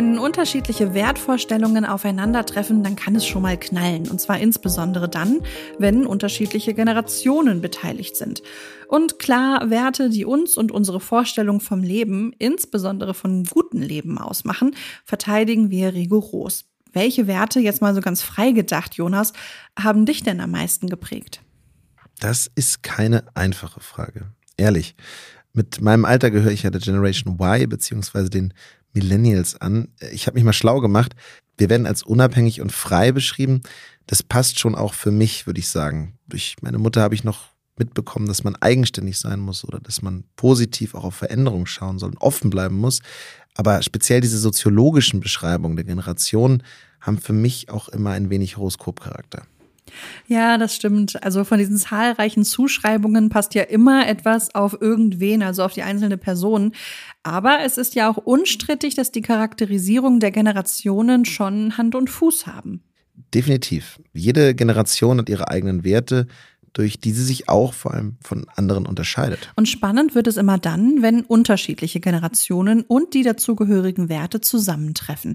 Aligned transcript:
Wenn 0.00 0.18
unterschiedliche 0.18 0.94
Wertvorstellungen 0.94 1.84
aufeinandertreffen, 1.84 2.82
dann 2.82 2.96
kann 2.96 3.14
es 3.16 3.26
schon 3.26 3.42
mal 3.42 3.58
knallen. 3.58 4.08
Und 4.08 4.18
zwar 4.18 4.38
insbesondere 4.38 5.10
dann, 5.10 5.40
wenn 5.78 6.06
unterschiedliche 6.06 6.72
Generationen 6.72 7.60
beteiligt 7.60 8.16
sind. 8.16 8.42
Und 8.88 9.18
klar, 9.18 9.68
Werte, 9.68 10.08
die 10.08 10.24
uns 10.24 10.56
und 10.56 10.72
unsere 10.72 11.00
Vorstellung 11.00 11.60
vom 11.60 11.82
Leben, 11.82 12.32
insbesondere 12.38 13.12
von 13.12 13.44
gutem 13.44 13.82
Leben 13.82 14.16
ausmachen, 14.16 14.74
verteidigen 15.04 15.68
wir 15.68 15.92
rigoros. 15.92 16.64
Welche 16.94 17.26
Werte, 17.26 17.60
jetzt 17.60 17.82
mal 17.82 17.94
so 17.94 18.00
ganz 18.00 18.22
frei 18.22 18.52
gedacht, 18.52 18.94
Jonas, 18.94 19.34
haben 19.78 20.06
dich 20.06 20.22
denn 20.22 20.40
am 20.40 20.52
meisten 20.52 20.88
geprägt? 20.88 21.42
Das 22.20 22.50
ist 22.54 22.82
keine 22.82 23.24
einfache 23.34 23.80
Frage. 23.80 24.28
Ehrlich. 24.56 24.94
Mit 25.52 25.80
meinem 25.80 26.04
Alter 26.04 26.30
gehöre 26.30 26.52
ich 26.52 26.62
ja 26.62 26.70
der 26.70 26.80
Generation 26.80 27.34
Y 27.38 27.68
beziehungsweise 27.68 28.30
den 28.30 28.54
Millennials 28.92 29.60
an. 29.60 29.88
Ich 30.12 30.26
habe 30.26 30.34
mich 30.34 30.44
mal 30.44 30.52
schlau 30.52 30.80
gemacht. 30.80 31.14
Wir 31.56 31.68
werden 31.68 31.86
als 31.86 32.02
unabhängig 32.02 32.60
und 32.60 32.72
frei 32.72 33.12
beschrieben. 33.12 33.60
Das 34.06 34.22
passt 34.22 34.58
schon 34.58 34.74
auch 34.74 34.94
für 34.94 35.10
mich, 35.10 35.46
würde 35.46 35.60
ich 35.60 35.68
sagen. 35.68 36.18
Durch 36.26 36.56
meine 36.62 36.78
Mutter 36.78 37.02
habe 37.02 37.14
ich 37.14 37.24
noch 37.24 37.50
mitbekommen, 37.78 38.26
dass 38.26 38.44
man 38.44 38.56
eigenständig 38.56 39.18
sein 39.18 39.40
muss 39.40 39.64
oder 39.64 39.80
dass 39.80 40.02
man 40.02 40.24
positiv 40.36 40.94
auch 40.94 41.04
auf 41.04 41.14
Veränderungen 41.14 41.66
schauen 41.66 41.98
soll 41.98 42.10
und 42.10 42.20
offen 42.20 42.50
bleiben 42.50 42.76
muss. 42.76 43.00
Aber 43.56 43.82
speziell 43.82 44.20
diese 44.20 44.38
soziologischen 44.38 45.20
Beschreibungen 45.20 45.76
der 45.76 45.84
Generation 45.84 46.62
haben 47.00 47.18
für 47.18 47.32
mich 47.32 47.70
auch 47.70 47.88
immer 47.88 48.10
ein 48.10 48.30
wenig 48.30 48.56
Horoskopcharakter. 48.56 49.42
Ja, 50.26 50.58
das 50.58 50.74
stimmt. 50.74 51.22
Also 51.22 51.44
von 51.44 51.58
diesen 51.58 51.76
zahlreichen 51.76 52.44
Zuschreibungen 52.44 53.28
passt 53.28 53.54
ja 53.54 53.62
immer 53.62 54.06
etwas 54.06 54.54
auf 54.54 54.76
irgendwen, 54.80 55.42
also 55.42 55.64
auf 55.64 55.72
die 55.72 55.82
einzelne 55.82 56.16
Person. 56.16 56.72
Aber 57.22 57.58
es 57.64 57.76
ist 57.76 57.94
ja 57.94 58.10
auch 58.10 58.16
unstrittig, 58.16 58.94
dass 58.94 59.12
die 59.12 59.20
Charakterisierung 59.20 60.20
der 60.20 60.30
Generationen 60.30 61.24
schon 61.24 61.76
Hand 61.76 61.94
und 61.94 62.08
Fuß 62.08 62.46
haben. 62.46 62.82
Definitiv. 63.34 64.00
Jede 64.14 64.54
Generation 64.54 65.18
hat 65.18 65.28
ihre 65.28 65.48
eigenen 65.48 65.84
Werte, 65.84 66.26
durch 66.72 67.00
die 67.00 67.12
sie 67.12 67.24
sich 67.24 67.48
auch 67.48 67.74
vor 67.74 67.92
allem 67.94 68.16
von 68.22 68.46
anderen 68.54 68.86
unterscheidet. 68.86 69.52
Und 69.56 69.68
spannend 69.68 70.14
wird 70.14 70.28
es 70.28 70.36
immer 70.36 70.58
dann, 70.58 71.02
wenn 71.02 71.22
unterschiedliche 71.22 72.00
Generationen 72.00 72.82
und 72.82 73.14
die 73.14 73.22
dazugehörigen 73.22 74.08
Werte 74.08 74.40
zusammentreffen. 74.40 75.34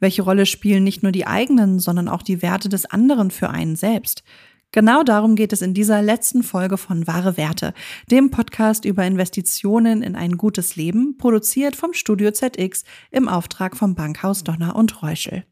Welche 0.00 0.22
Rolle 0.22 0.44
spielen 0.44 0.84
nicht 0.84 1.02
nur 1.02 1.12
die 1.12 1.26
eigenen, 1.26 1.78
sondern 1.78 2.08
auch 2.08 2.22
die 2.22 2.42
Werte 2.42 2.68
des 2.68 2.84
anderen 2.86 3.30
für 3.30 3.50
einen 3.50 3.76
selbst? 3.76 4.24
Genau 4.74 5.02
darum 5.02 5.36
geht 5.36 5.52
es 5.52 5.60
in 5.60 5.74
dieser 5.74 6.00
letzten 6.00 6.42
Folge 6.42 6.78
von 6.78 7.06
Wahre 7.06 7.36
Werte, 7.36 7.74
dem 8.10 8.30
Podcast 8.30 8.86
über 8.86 9.04
Investitionen 9.04 10.02
in 10.02 10.16
ein 10.16 10.38
gutes 10.38 10.76
Leben, 10.76 11.18
produziert 11.18 11.76
vom 11.76 11.92
Studio 11.92 12.30
ZX 12.30 12.84
im 13.10 13.28
Auftrag 13.28 13.76
vom 13.76 13.94
Bankhaus 13.94 14.44
Donner 14.44 14.74
und 14.74 15.02
Reuschel. 15.02 15.44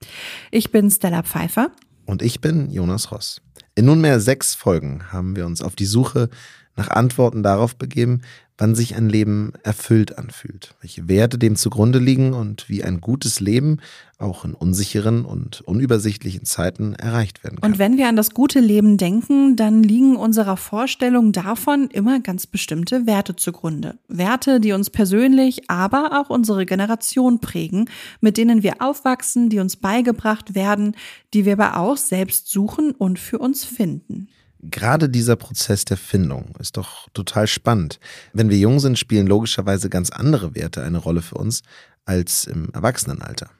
Ich 0.50 0.72
bin 0.72 0.90
Stella 0.90 1.22
Pfeiffer. 1.22 1.70
Und 2.06 2.22
ich 2.22 2.40
bin 2.40 2.70
Jonas 2.70 3.12
Ross. 3.12 3.42
In 3.74 3.84
nunmehr 3.84 4.20
sechs 4.20 4.54
Folgen 4.54 5.12
haben 5.12 5.36
wir 5.36 5.44
uns 5.44 5.60
auf 5.60 5.76
die 5.76 5.84
Suche 5.84 6.30
nach 6.76 6.88
Antworten 6.88 7.42
darauf 7.42 7.76
begeben, 7.76 8.22
wann 8.60 8.74
sich 8.74 8.94
ein 8.94 9.08
Leben 9.08 9.52
erfüllt 9.62 10.18
anfühlt, 10.18 10.74
welche 10.80 11.08
Werte 11.08 11.38
dem 11.38 11.56
zugrunde 11.56 11.98
liegen 11.98 12.34
und 12.34 12.68
wie 12.68 12.84
ein 12.84 13.00
gutes 13.00 13.40
Leben 13.40 13.78
auch 14.18 14.44
in 14.44 14.52
unsicheren 14.52 15.24
und 15.24 15.62
unübersichtlichen 15.62 16.44
Zeiten 16.44 16.94
erreicht 16.94 17.42
werden 17.42 17.60
kann. 17.60 17.72
Und 17.72 17.78
wenn 17.78 17.96
wir 17.96 18.06
an 18.06 18.16
das 18.16 18.34
gute 18.34 18.60
Leben 18.60 18.98
denken, 18.98 19.56
dann 19.56 19.82
liegen 19.82 20.16
unserer 20.16 20.58
Vorstellung 20.58 21.32
davon 21.32 21.88
immer 21.88 22.20
ganz 22.20 22.46
bestimmte 22.46 23.06
Werte 23.06 23.34
zugrunde. 23.34 23.98
Werte, 24.08 24.60
die 24.60 24.72
uns 24.72 24.90
persönlich, 24.90 25.70
aber 25.70 26.20
auch 26.20 26.28
unsere 26.28 26.66
Generation 26.66 27.40
prägen, 27.40 27.88
mit 28.20 28.36
denen 28.36 28.62
wir 28.62 28.82
aufwachsen, 28.82 29.48
die 29.48 29.58
uns 29.58 29.76
beigebracht 29.76 30.54
werden, 30.54 30.94
die 31.32 31.46
wir 31.46 31.54
aber 31.54 31.78
auch 31.78 31.96
selbst 31.96 32.48
suchen 32.48 32.90
und 32.90 33.18
für 33.18 33.38
uns 33.38 33.64
finden. 33.64 34.28
Gerade 34.62 35.08
dieser 35.08 35.36
Prozess 35.36 35.84
der 35.86 35.96
Findung 35.96 36.54
ist 36.58 36.76
doch 36.76 37.08
total 37.14 37.46
spannend. 37.46 37.98
Wenn 38.32 38.50
wir 38.50 38.58
jung 38.58 38.78
sind, 38.78 38.98
spielen 38.98 39.26
logischerweise 39.26 39.88
ganz 39.88 40.10
andere 40.10 40.54
Werte 40.54 40.82
eine 40.82 40.98
Rolle 40.98 41.22
für 41.22 41.36
uns 41.36 41.62
als 42.04 42.44
im 42.44 42.68
Erwachsenenalter. 42.72 43.50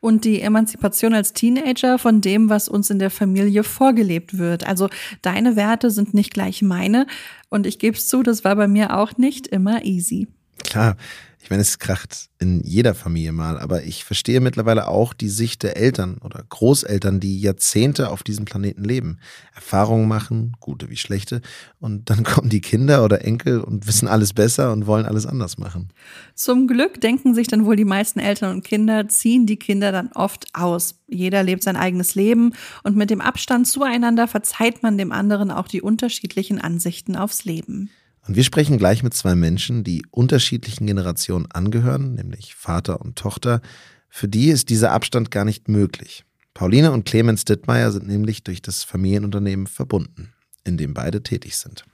Und 0.00 0.24
die 0.24 0.40
Emanzipation 0.42 1.14
als 1.14 1.32
Teenager 1.32 1.98
von 1.98 2.20
dem, 2.20 2.48
was 2.48 2.68
uns 2.68 2.90
in 2.90 2.98
der 2.98 3.10
Familie 3.10 3.62
vorgelebt 3.62 4.36
wird. 4.36 4.66
Also 4.66 4.88
deine 5.22 5.56
Werte 5.56 5.90
sind 5.90 6.12
nicht 6.12 6.34
gleich 6.34 6.60
meine. 6.60 7.06
Und 7.48 7.66
ich 7.66 7.78
gebe 7.78 7.96
es 7.96 8.08
zu, 8.08 8.22
das 8.22 8.44
war 8.44 8.56
bei 8.56 8.68
mir 8.68 8.96
auch 8.96 9.16
nicht 9.16 9.46
immer 9.46 9.84
easy. 9.84 10.28
Klar, 10.70 10.96
ich 11.42 11.50
meine, 11.50 11.62
es 11.62 11.80
kracht 11.80 12.28
in 12.38 12.60
jeder 12.60 12.94
Familie 12.94 13.32
mal, 13.32 13.58
aber 13.58 13.82
ich 13.82 14.04
verstehe 14.04 14.40
mittlerweile 14.40 14.86
auch 14.86 15.12
die 15.12 15.28
Sicht 15.28 15.64
der 15.64 15.76
Eltern 15.76 16.18
oder 16.18 16.44
Großeltern, 16.48 17.18
die 17.18 17.40
Jahrzehnte 17.40 18.10
auf 18.10 18.22
diesem 18.22 18.44
Planeten 18.44 18.84
leben, 18.84 19.18
Erfahrungen 19.52 20.06
machen, 20.06 20.54
gute 20.60 20.88
wie 20.88 20.96
schlechte, 20.96 21.40
und 21.80 22.08
dann 22.08 22.22
kommen 22.24 22.50
die 22.50 22.60
Kinder 22.60 23.04
oder 23.04 23.24
Enkel 23.24 23.62
und 23.62 23.88
wissen 23.88 24.06
alles 24.06 24.32
besser 24.32 24.70
und 24.70 24.86
wollen 24.86 25.06
alles 25.06 25.26
anders 25.26 25.58
machen. 25.58 25.88
Zum 26.36 26.68
Glück 26.68 27.00
denken 27.00 27.34
sich 27.34 27.48
dann 27.48 27.64
wohl 27.64 27.74
die 27.74 27.84
meisten 27.84 28.20
Eltern 28.20 28.54
und 28.54 28.62
Kinder, 28.62 29.08
ziehen 29.08 29.46
die 29.46 29.56
Kinder 29.56 29.90
dann 29.90 30.12
oft 30.12 30.46
aus. 30.52 31.00
Jeder 31.08 31.42
lebt 31.42 31.64
sein 31.64 31.76
eigenes 31.76 32.14
Leben 32.14 32.52
und 32.84 32.96
mit 32.96 33.10
dem 33.10 33.20
Abstand 33.20 33.66
zueinander 33.66 34.28
verzeiht 34.28 34.84
man 34.84 34.98
dem 34.98 35.10
anderen 35.10 35.50
auch 35.50 35.66
die 35.66 35.82
unterschiedlichen 35.82 36.60
Ansichten 36.60 37.16
aufs 37.16 37.44
Leben. 37.44 37.90
Und 38.30 38.36
wir 38.36 38.44
sprechen 38.44 38.78
gleich 38.78 39.02
mit 39.02 39.12
zwei 39.12 39.34
Menschen, 39.34 39.82
die 39.82 40.06
unterschiedlichen 40.12 40.86
Generationen 40.86 41.50
angehören, 41.50 42.14
nämlich 42.14 42.54
Vater 42.54 43.00
und 43.00 43.16
Tochter. 43.16 43.60
Für 44.08 44.28
die 44.28 44.50
ist 44.50 44.68
dieser 44.68 44.92
Abstand 44.92 45.32
gar 45.32 45.44
nicht 45.44 45.66
möglich. 45.66 46.24
Pauline 46.54 46.92
und 46.92 47.04
Clemens 47.04 47.44
Dittmeier 47.44 47.90
sind 47.90 48.06
nämlich 48.06 48.44
durch 48.44 48.62
das 48.62 48.84
Familienunternehmen 48.84 49.66
verbunden, 49.66 50.32
in 50.62 50.76
dem 50.76 50.94
beide 50.94 51.24
tätig 51.24 51.56
sind. 51.56 51.84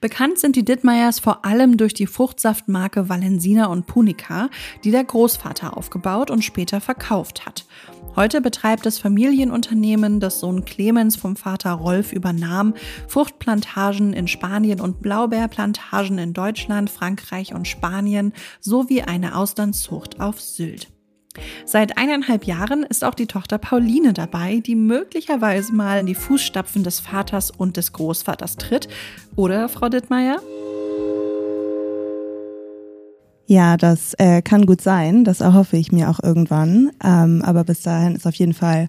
Bekannt 0.00 0.38
sind 0.38 0.56
die 0.56 0.64
Dittmeiers 0.64 1.18
vor 1.18 1.44
allem 1.44 1.76
durch 1.76 1.92
die 1.92 2.06
Fruchtsaftmarke 2.06 3.10
Valensina 3.10 3.66
und 3.66 3.86
Punica, 3.86 4.48
die 4.82 4.90
der 4.90 5.04
Großvater 5.04 5.76
aufgebaut 5.76 6.30
und 6.30 6.42
später 6.42 6.80
verkauft 6.80 7.44
hat. 7.44 7.66
Heute 8.16 8.40
betreibt 8.40 8.86
das 8.86 8.98
Familienunternehmen, 8.98 10.20
das 10.20 10.40
Sohn 10.40 10.64
Clemens 10.64 11.16
vom 11.16 11.36
Vater 11.36 11.72
Rolf 11.72 12.14
übernahm, 12.14 12.72
Fruchtplantagen 13.08 14.14
in 14.14 14.26
Spanien 14.26 14.80
und 14.80 15.02
Blaubeerplantagen 15.02 16.16
in 16.16 16.32
Deutschland, 16.32 16.88
Frankreich 16.88 17.54
und 17.54 17.68
Spanien 17.68 18.32
sowie 18.58 19.02
eine 19.02 19.36
Auslandszucht 19.36 20.18
auf 20.18 20.40
Sylt. 20.40 20.88
Seit 21.66 21.98
eineinhalb 21.98 22.44
Jahren 22.44 22.84
ist 22.84 23.04
auch 23.04 23.14
die 23.14 23.26
Tochter 23.26 23.58
Pauline 23.58 24.14
dabei, 24.14 24.60
die 24.60 24.76
möglicherweise 24.76 25.74
mal 25.74 26.00
in 26.00 26.06
die 26.06 26.14
Fußstapfen 26.14 26.84
des 26.84 27.00
Vaters 27.00 27.50
und 27.50 27.76
des 27.76 27.92
Großvaters 27.92 28.56
tritt. 28.56 28.88
Oder, 29.36 29.68
Frau 29.68 29.90
Dittmeier? 29.90 30.40
Ja, 33.46 33.76
das 33.76 34.14
äh, 34.14 34.42
kann 34.42 34.66
gut 34.66 34.80
sein. 34.80 35.24
Das 35.24 35.40
erhoffe 35.40 35.76
ich 35.76 35.92
mir 35.92 36.10
auch 36.10 36.20
irgendwann. 36.22 36.90
Ähm, 37.02 37.42
aber 37.42 37.64
bis 37.64 37.82
dahin 37.82 38.16
ist 38.16 38.26
auf 38.26 38.34
jeden 38.34 38.54
Fall 38.54 38.88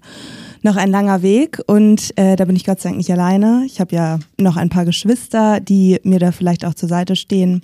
noch 0.63 0.75
ein 0.75 0.90
langer 0.90 1.22
Weg 1.22 1.62
und 1.68 2.18
äh, 2.18 2.35
da 2.35 2.45
bin 2.45 2.56
ich 2.56 2.66
Gott 2.66 2.81
sei 2.81 2.90
Dank 2.90 2.97
nicht 2.97 3.12
alleine. 3.12 3.63
Ich 3.66 3.79
habe 3.79 3.95
ja 3.95 4.19
noch 4.40 4.57
ein 4.57 4.69
paar 4.69 4.85
Geschwister, 4.85 5.59
die 5.59 6.00
mir 6.03 6.19
da 6.19 6.31
vielleicht 6.31 6.66
auch 6.66 6.73
zur 6.73 6.90
Seite 6.90 7.16
stehen. 7.16 7.62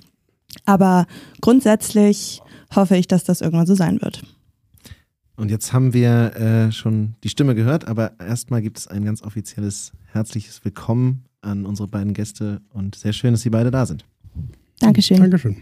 Aber 0.64 1.06
grundsätzlich 1.40 2.40
hoffe 2.74 2.96
ich, 2.96 3.08
dass 3.08 3.24
das 3.24 3.40
irgendwann 3.40 3.66
so 3.66 3.74
sein 3.74 4.00
wird. 4.00 4.22
Und 5.36 5.50
jetzt 5.50 5.72
haben 5.72 5.92
wir 5.92 6.36
äh, 6.36 6.72
schon 6.72 7.16
die 7.24 7.28
Stimme 7.28 7.56
gehört, 7.56 7.88
aber 7.88 8.12
erstmal 8.20 8.62
gibt 8.62 8.78
es 8.78 8.86
ein 8.86 9.04
ganz 9.04 9.22
offizielles 9.22 9.92
herzliches 10.12 10.64
Willkommen 10.64 11.24
an 11.40 11.66
unsere 11.66 11.88
beiden 11.88 12.14
Gäste 12.14 12.60
und 12.72 12.94
sehr 12.94 13.12
schön, 13.12 13.32
dass 13.32 13.42
Sie 13.42 13.50
beide 13.50 13.72
da 13.72 13.84
sind. 13.84 14.04
Dankeschön. 14.78 15.18
Dankeschön. 15.18 15.56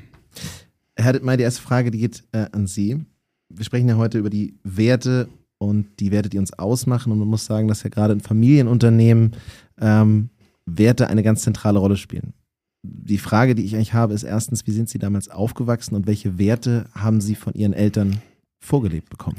Herr 0.97 1.13
Dittmeier, 1.13 1.37
die 1.37 1.45
erste 1.45 1.63
Frage, 1.63 1.91
die 1.91 1.99
geht 1.99 2.25
äh, 2.33 2.47
an 2.53 2.67
Sie. 2.67 3.05
Wir 3.49 3.65
sprechen 3.65 3.89
ja 3.89 3.97
heute 3.97 4.19
über 4.19 4.31
die 4.31 4.59
Werte 4.63 5.29
und 5.59 6.01
die 6.01 6.11
Werte, 6.11 6.29
die 6.29 6.39
uns 6.39 6.53
ausmachen. 6.59 7.13
Und 7.13 7.19
man 7.19 7.29
muss 7.29 7.47
sagen, 7.47 7.69
dass 7.69 7.83
ja 7.83 7.91
gerade 7.91 8.13
in 8.13 8.21
Familienunternehmen 8.21 9.33
ähm, 9.81 10.31
Werte 10.67 11.09
eine 11.09 11.23
ganz 11.23 11.43
zentrale 11.43 11.79
Rolle 11.79 11.97
spielen. 11.97 12.35
Die 12.83 13.19
Frage, 13.19 13.55
die 13.55 13.65
ich 13.65 13.75
eigentlich 13.75 13.95
habe, 13.95 14.13
ist 14.15 14.25
erstens, 14.25 14.67
wie 14.67 14.73
sind 14.73 14.89
Sie 14.89 14.99
damals 14.99 15.29
aufgewachsen 15.29 15.95
und 15.95 16.07
welche 16.07 16.39
Werte 16.39 16.87
haben 16.95 17.21
Sie 17.21 17.37
von 17.37 17.55
Ihren 17.55 17.73
Eltern 17.73 18.21
vorgelebt 18.61 19.09
bekommen? 19.09 19.39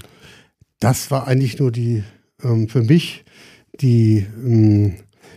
Das 0.80 1.12
war 1.12 1.28
eigentlich 1.28 1.60
nur 1.60 1.72
die, 1.72 2.04
ähm, 2.42 2.70
für 2.70 2.84
mich, 2.84 3.26
die 3.82 4.26
ähm, 4.46 4.96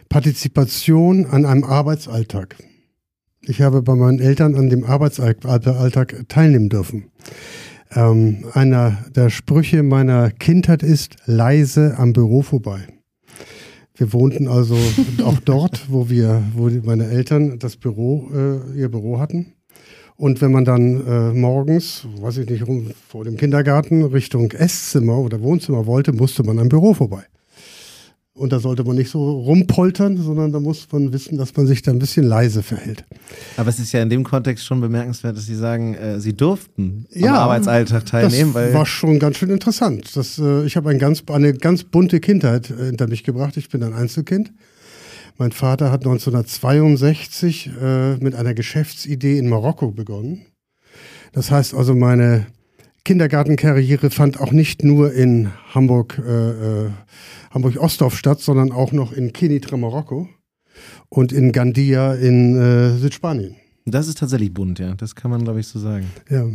Partizipation 0.08 1.26
an 1.26 1.44
einem 1.44 1.64
Arbeitsalltag. 1.64 2.56
Ich 3.48 3.62
habe 3.62 3.80
bei 3.80 3.94
meinen 3.94 4.18
Eltern 4.18 4.56
an 4.56 4.70
dem 4.70 4.82
Arbeitsalltag 4.82 6.24
teilnehmen 6.28 6.68
dürfen. 6.68 7.04
Ähm, 7.94 8.44
einer 8.54 9.04
der 9.14 9.30
Sprüche 9.30 9.84
meiner 9.84 10.32
Kindheit 10.32 10.82
ist 10.82 11.14
leise 11.26 11.94
am 11.96 12.12
Büro 12.12 12.42
vorbei. 12.42 12.88
Wir 13.94 14.12
wohnten 14.12 14.48
also 14.48 14.76
auch 15.24 15.38
dort, 15.38 15.92
wo 15.92 16.10
wir, 16.10 16.42
wo 16.56 16.68
meine 16.82 17.06
Eltern 17.06 17.60
das 17.60 17.76
Büro, 17.76 18.28
äh, 18.34 18.78
ihr 18.78 18.90
Büro 18.90 19.20
hatten. 19.20 19.52
Und 20.16 20.40
wenn 20.40 20.50
man 20.50 20.64
dann 20.64 21.06
äh, 21.06 21.32
morgens, 21.32 22.04
weiß 22.18 22.38
ich 22.38 22.50
nicht, 22.50 22.66
rum, 22.66 22.90
vor 23.08 23.22
dem 23.22 23.36
Kindergarten 23.36 24.02
Richtung 24.02 24.50
Esszimmer 24.50 25.18
oder 25.18 25.40
Wohnzimmer 25.40 25.86
wollte, 25.86 26.12
musste 26.12 26.42
man 26.42 26.58
am 26.58 26.68
Büro 26.68 26.94
vorbei. 26.94 27.24
Und 28.36 28.52
da 28.52 28.60
sollte 28.60 28.84
man 28.84 28.96
nicht 28.96 29.10
so 29.10 29.30
rumpoltern, 29.30 30.18
sondern 30.18 30.52
da 30.52 30.60
muss 30.60 30.86
man 30.92 31.10
wissen, 31.10 31.38
dass 31.38 31.56
man 31.56 31.66
sich 31.66 31.80
da 31.80 31.90
ein 31.90 31.98
bisschen 31.98 32.24
leise 32.26 32.62
verhält. 32.62 33.02
Aber 33.56 33.70
es 33.70 33.78
ist 33.78 33.92
ja 33.92 34.02
in 34.02 34.10
dem 34.10 34.24
Kontext 34.24 34.66
schon 34.66 34.82
bemerkenswert, 34.82 35.38
dass 35.38 35.46
Sie 35.46 35.54
sagen, 35.54 35.94
äh, 35.94 36.20
Sie 36.20 36.34
durften 36.34 37.06
am 37.14 37.28
Arbeitsalltag 37.30 38.04
teilnehmen. 38.04 38.52
Das 38.52 38.74
war 38.74 38.84
schon 38.84 39.18
ganz 39.18 39.38
schön 39.38 39.48
interessant. 39.48 40.14
Das, 40.14 40.38
äh, 40.38 40.66
ich 40.66 40.76
habe 40.76 40.90
ein 40.90 40.98
ganz, 40.98 41.22
eine 41.32 41.54
ganz 41.54 41.84
bunte 41.84 42.20
Kindheit 42.20 42.70
äh, 42.70 42.84
hinter 42.86 43.08
mich 43.08 43.24
gebracht. 43.24 43.56
Ich 43.56 43.70
bin 43.70 43.82
ein 43.82 43.94
Einzelkind. 43.94 44.52
Mein 45.38 45.52
Vater 45.52 45.90
hat 45.90 46.00
1962 46.00 47.70
äh, 47.80 48.16
mit 48.16 48.34
einer 48.34 48.52
Geschäftsidee 48.52 49.38
in 49.38 49.48
Marokko 49.48 49.92
begonnen. 49.92 50.44
Das 51.32 51.50
heißt 51.50 51.72
also, 51.72 51.94
meine 51.94 52.46
Kindergartenkarriere 53.06 54.10
fand 54.10 54.40
auch 54.40 54.50
nicht 54.50 54.82
nur 54.82 55.12
in 55.12 55.52
Hamburg, 55.72 56.18
äh, 56.18 56.50
äh, 56.50 56.90
Hamburg-Ostdorf 57.56 58.14
statt, 58.14 58.40
sondern 58.40 58.70
auch 58.70 58.92
noch 58.92 59.12
in 59.12 59.32
Kenitra, 59.32 59.78
Marokko 59.78 60.28
und 61.08 61.32
in 61.32 61.52
Gandia 61.52 62.12
in 62.12 62.54
äh, 62.54 62.98
Südspanien. 62.98 63.56
Das 63.86 64.08
ist 64.08 64.18
tatsächlich 64.18 64.52
bunt, 64.52 64.78
ja. 64.78 64.94
Das 64.94 65.14
kann 65.14 65.30
man, 65.30 65.42
glaube 65.42 65.60
ich, 65.60 65.66
so 65.66 65.78
sagen. 65.78 66.06
Ja. 66.28 66.46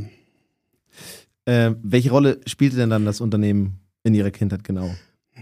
Äh, 1.46 1.76
welche 1.82 2.12
Rolle 2.12 2.40
spielte 2.46 2.76
denn 2.76 2.92
dann 2.92 3.06
das 3.06 3.20
Unternehmen 3.20 3.80
in 4.04 4.14
Ihrer 4.14 4.30
Kindheit 4.30 4.64
genau? 4.64 4.92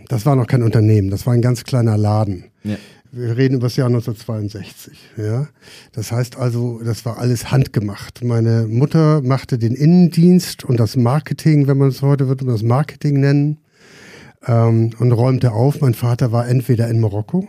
Das 0.07 0.25
war 0.25 0.37
noch 0.37 0.47
kein 0.47 0.63
Unternehmen, 0.63 1.09
das 1.09 1.25
war 1.25 1.33
ein 1.33 1.41
ganz 1.41 1.65
kleiner 1.65 1.97
Laden. 1.97 2.45
Ja. 2.63 2.77
Wir 3.11 3.35
reden 3.35 3.55
über 3.55 3.65
das 3.65 3.75
Jahr 3.75 3.87
1962. 3.87 4.97
Ja? 5.17 5.49
Das 5.91 6.13
heißt 6.13 6.37
also, 6.37 6.79
das 6.81 7.03
war 7.05 7.17
alles 7.17 7.51
handgemacht. 7.51 8.23
Meine 8.23 8.65
Mutter 8.69 9.21
machte 9.21 9.57
den 9.57 9.73
Innendienst 9.73 10.63
und 10.63 10.79
das 10.79 10.95
Marketing, 10.95 11.67
wenn 11.67 11.79
man 11.79 11.89
es 11.89 12.01
heute 12.01 12.29
wird, 12.29 12.43
um 12.43 12.47
das 12.47 12.63
Marketing 12.63 13.19
nennen, 13.19 13.57
ähm, 14.45 14.91
und 14.99 15.11
räumte 15.11 15.51
auf. 15.51 15.81
Mein 15.81 15.93
Vater 15.93 16.31
war 16.31 16.47
entweder 16.47 16.87
in 16.89 16.99
Marokko 16.99 17.47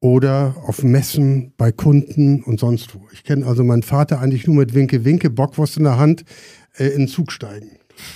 oder 0.00 0.54
auf 0.66 0.82
Messen 0.82 1.52
bei 1.56 1.72
Kunden 1.72 2.42
und 2.42 2.58
sonst 2.58 2.94
wo. 2.94 3.00
Ich 3.12 3.24
kenne 3.24 3.46
also 3.46 3.62
meinen 3.64 3.82
Vater 3.82 4.20
eigentlich 4.20 4.46
nur 4.46 4.56
mit 4.56 4.74
Winke 4.74 5.04
Winke, 5.04 5.30
Bockwurst 5.30 5.76
in 5.76 5.84
der 5.84 5.98
Hand, 5.98 6.24
äh, 6.76 6.86
in 6.86 7.00
den 7.00 7.08
Zug 7.08 7.32
steigen. 7.32 7.70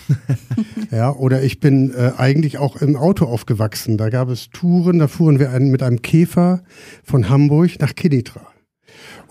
ja, 0.90 1.12
oder 1.12 1.42
ich 1.42 1.60
bin 1.60 1.92
äh, 1.92 2.12
eigentlich 2.16 2.56
auch 2.56 2.76
im 2.76 2.96
Auto 2.96 3.26
aufgewachsen. 3.26 3.98
Da 3.98 4.08
gab 4.08 4.30
es 4.30 4.48
Touren, 4.48 4.98
da 4.98 5.08
fuhren 5.08 5.38
wir 5.38 5.50
ein, 5.50 5.70
mit 5.70 5.82
einem 5.82 6.00
Käfer 6.00 6.62
von 7.02 7.28
Hamburg 7.28 7.78
nach 7.80 7.94
Kenitra. 7.94 8.53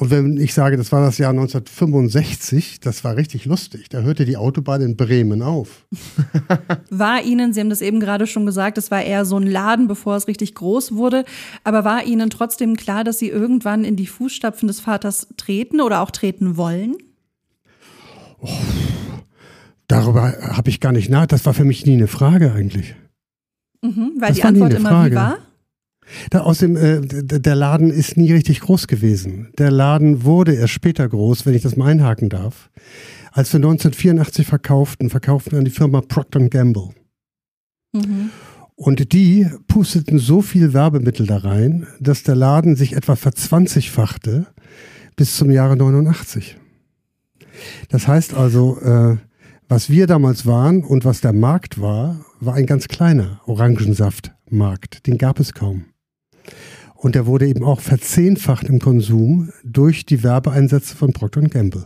Und 0.03 0.09
wenn 0.09 0.35
ich 0.35 0.53
sage, 0.53 0.75
das 0.75 0.91
war 0.91 0.99
das 0.99 1.17
Jahr 1.17 1.29
1965, 1.29 2.81
das 2.81 3.05
war 3.05 3.15
richtig 3.15 3.45
lustig. 3.45 3.87
Da 3.87 4.01
hörte 4.01 4.25
die 4.25 4.35
Autobahn 4.35 4.81
in 4.81 4.97
Bremen 4.97 5.41
auf. 5.41 5.85
War 6.89 7.23
Ihnen, 7.23 7.53
Sie 7.53 7.61
haben 7.61 7.69
das 7.69 7.79
eben 7.79 8.01
gerade 8.01 8.27
schon 8.27 8.45
gesagt, 8.45 8.77
es 8.77 8.91
war 8.91 9.01
eher 9.01 9.23
so 9.23 9.37
ein 9.37 9.47
Laden, 9.47 9.87
bevor 9.87 10.17
es 10.17 10.27
richtig 10.27 10.55
groß 10.55 10.95
wurde, 10.95 11.23
aber 11.63 11.85
war 11.85 12.03
Ihnen 12.03 12.29
trotzdem 12.29 12.75
klar, 12.75 13.05
dass 13.05 13.17
Sie 13.17 13.29
irgendwann 13.29 13.85
in 13.85 13.95
die 13.95 14.07
Fußstapfen 14.07 14.67
des 14.67 14.81
Vaters 14.81 15.29
treten 15.37 15.79
oder 15.79 16.01
auch 16.01 16.11
treten 16.11 16.57
wollen? 16.57 16.97
Oh, 18.41 18.49
darüber 19.87 20.33
habe 20.41 20.69
ich 20.69 20.81
gar 20.81 20.91
nicht 20.91 21.09
nach. 21.09 21.27
Das 21.27 21.45
war 21.45 21.53
für 21.53 21.63
mich 21.63 21.85
nie 21.85 21.93
eine 21.93 22.07
Frage 22.07 22.51
eigentlich. 22.51 22.93
Mhm, 23.81 24.15
weil 24.19 24.27
das 24.27 24.35
die 24.35 24.43
Antwort 24.43 24.73
immer 24.73 25.09
wie 25.09 25.15
war? 25.15 25.37
Da, 26.29 26.41
außerdem, 26.41 26.75
äh, 26.77 27.01
der 27.23 27.55
Laden 27.55 27.89
ist 27.89 28.17
nie 28.17 28.31
richtig 28.31 28.61
groß 28.61 28.87
gewesen. 28.87 29.49
Der 29.57 29.71
Laden 29.71 30.23
wurde 30.23 30.53
erst 30.53 30.73
später 30.73 31.07
groß, 31.07 31.45
wenn 31.45 31.53
ich 31.53 31.61
das 31.61 31.75
mal 31.75 31.89
einhaken 31.89 32.29
darf. 32.29 32.69
Als 33.31 33.51
wir 33.51 33.57
1984 33.57 34.45
verkauften, 34.45 35.09
verkauften 35.09 35.53
wir 35.53 35.59
an 35.59 35.65
die 35.65 35.71
Firma 35.71 36.01
Procter 36.01 36.47
Gamble. 36.49 36.89
Mhm. 37.93 38.29
Und 38.75 39.13
die 39.13 39.47
pusteten 39.67 40.19
so 40.19 40.41
viel 40.41 40.73
Werbemittel 40.73 41.27
da 41.27 41.37
rein, 41.37 41.87
dass 41.99 42.23
der 42.23 42.35
Laden 42.35 42.75
sich 42.75 42.93
etwa 42.93 43.15
verzwanzigfachte 43.15 44.47
bis 45.15 45.37
zum 45.37 45.51
Jahre 45.51 45.77
89. 45.77 46.57
Das 47.89 48.07
heißt 48.07 48.33
also, 48.33 48.79
äh, 48.81 49.17
was 49.69 49.89
wir 49.89 50.07
damals 50.07 50.45
waren 50.45 50.83
und 50.83 51.05
was 51.05 51.21
der 51.21 51.33
Markt 51.33 51.79
war, 51.79 52.25
war 52.39 52.55
ein 52.55 52.65
ganz 52.65 52.87
kleiner 52.87 53.41
Orangensaftmarkt. 53.45 55.07
Den 55.07 55.17
gab 55.17 55.39
es 55.39 55.53
kaum. 55.53 55.85
Und 56.95 57.15
der 57.15 57.25
wurde 57.25 57.47
eben 57.47 57.63
auch 57.63 57.81
verzehnfacht 57.81 58.69
im 58.69 58.79
Konsum 58.79 59.51
durch 59.63 60.05
die 60.05 60.23
Werbeeinsätze 60.23 60.95
von 60.95 61.11
Procter 61.11 61.41
Gamble. 61.41 61.85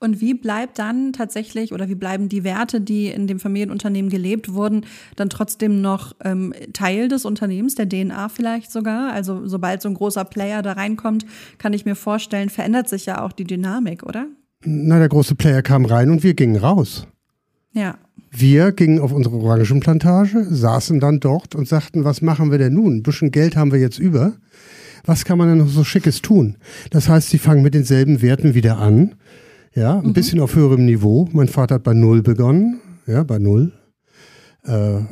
Und 0.00 0.20
wie 0.20 0.34
bleibt 0.34 0.78
dann 0.78 1.12
tatsächlich 1.12 1.72
oder 1.72 1.88
wie 1.88 1.94
bleiben 1.94 2.28
die 2.28 2.42
Werte, 2.42 2.80
die 2.80 3.06
in 3.06 3.26
dem 3.26 3.38
Familienunternehmen 3.38 4.10
gelebt 4.10 4.52
wurden, 4.52 4.84
dann 5.16 5.30
trotzdem 5.30 5.80
noch 5.80 6.14
ähm, 6.24 6.52
Teil 6.72 7.08
des 7.08 7.24
Unternehmens, 7.24 7.76
der 7.76 7.88
DNA 7.88 8.28
vielleicht 8.28 8.72
sogar? 8.72 9.12
Also 9.12 9.46
sobald 9.46 9.80
so 9.80 9.88
ein 9.88 9.94
großer 9.94 10.24
Player 10.24 10.62
da 10.62 10.72
reinkommt, 10.72 11.24
kann 11.58 11.72
ich 11.72 11.84
mir 11.84 11.94
vorstellen, 11.94 12.48
verändert 12.48 12.88
sich 12.88 13.06
ja 13.06 13.22
auch 13.22 13.32
die 13.32 13.44
Dynamik, 13.44 14.02
oder? 14.02 14.26
Na, 14.64 14.98
der 14.98 15.08
große 15.08 15.34
Player 15.34 15.62
kam 15.62 15.84
rein 15.84 16.10
und 16.10 16.22
wir 16.22 16.34
gingen 16.34 16.56
raus. 16.56 17.06
Ja. 17.72 17.96
Wir 18.30 18.72
gingen 18.72 18.98
auf 18.98 19.12
unsere 19.12 19.36
Orangenplantage, 19.36 20.46
saßen 20.48 21.00
dann 21.00 21.20
dort 21.20 21.54
und 21.54 21.68
sagten, 21.68 22.04
was 22.04 22.22
machen 22.22 22.50
wir 22.50 22.58
denn 22.58 22.74
nun? 22.74 22.96
Ein 22.96 23.02
bisschen 23.02 23.30
Geld 23.30 23.56
haben 23.56 23.72
wir 23.72 23.78
jetzt 23.78 23.98
über. 23.98 24.34
Was 25.04 25.24
kann 25.24 25.36
man 25.36 25.48
denn 25.48 25.58
noch 25.58 25.68
so 25.68 25.84
Schickes 25.84 26.22
tun? 26.22 26.56
Das 26.90 27.08
heißt, 27.08 27.30
sie 27.30 27.38
fangen 27.38 27.62
mit 27.62 27.74
denselben 27.74 28.22
Werten 28.22 28.54
wieder 28.54 28.78
an. 28.78 29.16
Ja, 29.74 29.98
ein 29.98 30.08
mhm. 30.08 30.12
bisschen 30.12 30.40
auf 30.40 30.54
höherem 30.54 30.84
Niveau. 30.84 31.28
Mein 31.32 31.48
Vater 31.48 31.76
hat 31.76 31.82
bei 31.82 31.94
Null 31.94 32.22
begonnen. 32.22 32.80
Ja, 33.06 33.22
bei 33.22 33.38
Null. 33.38 33.72
Äh, 34.66 34.96
äh, 34.96 35.04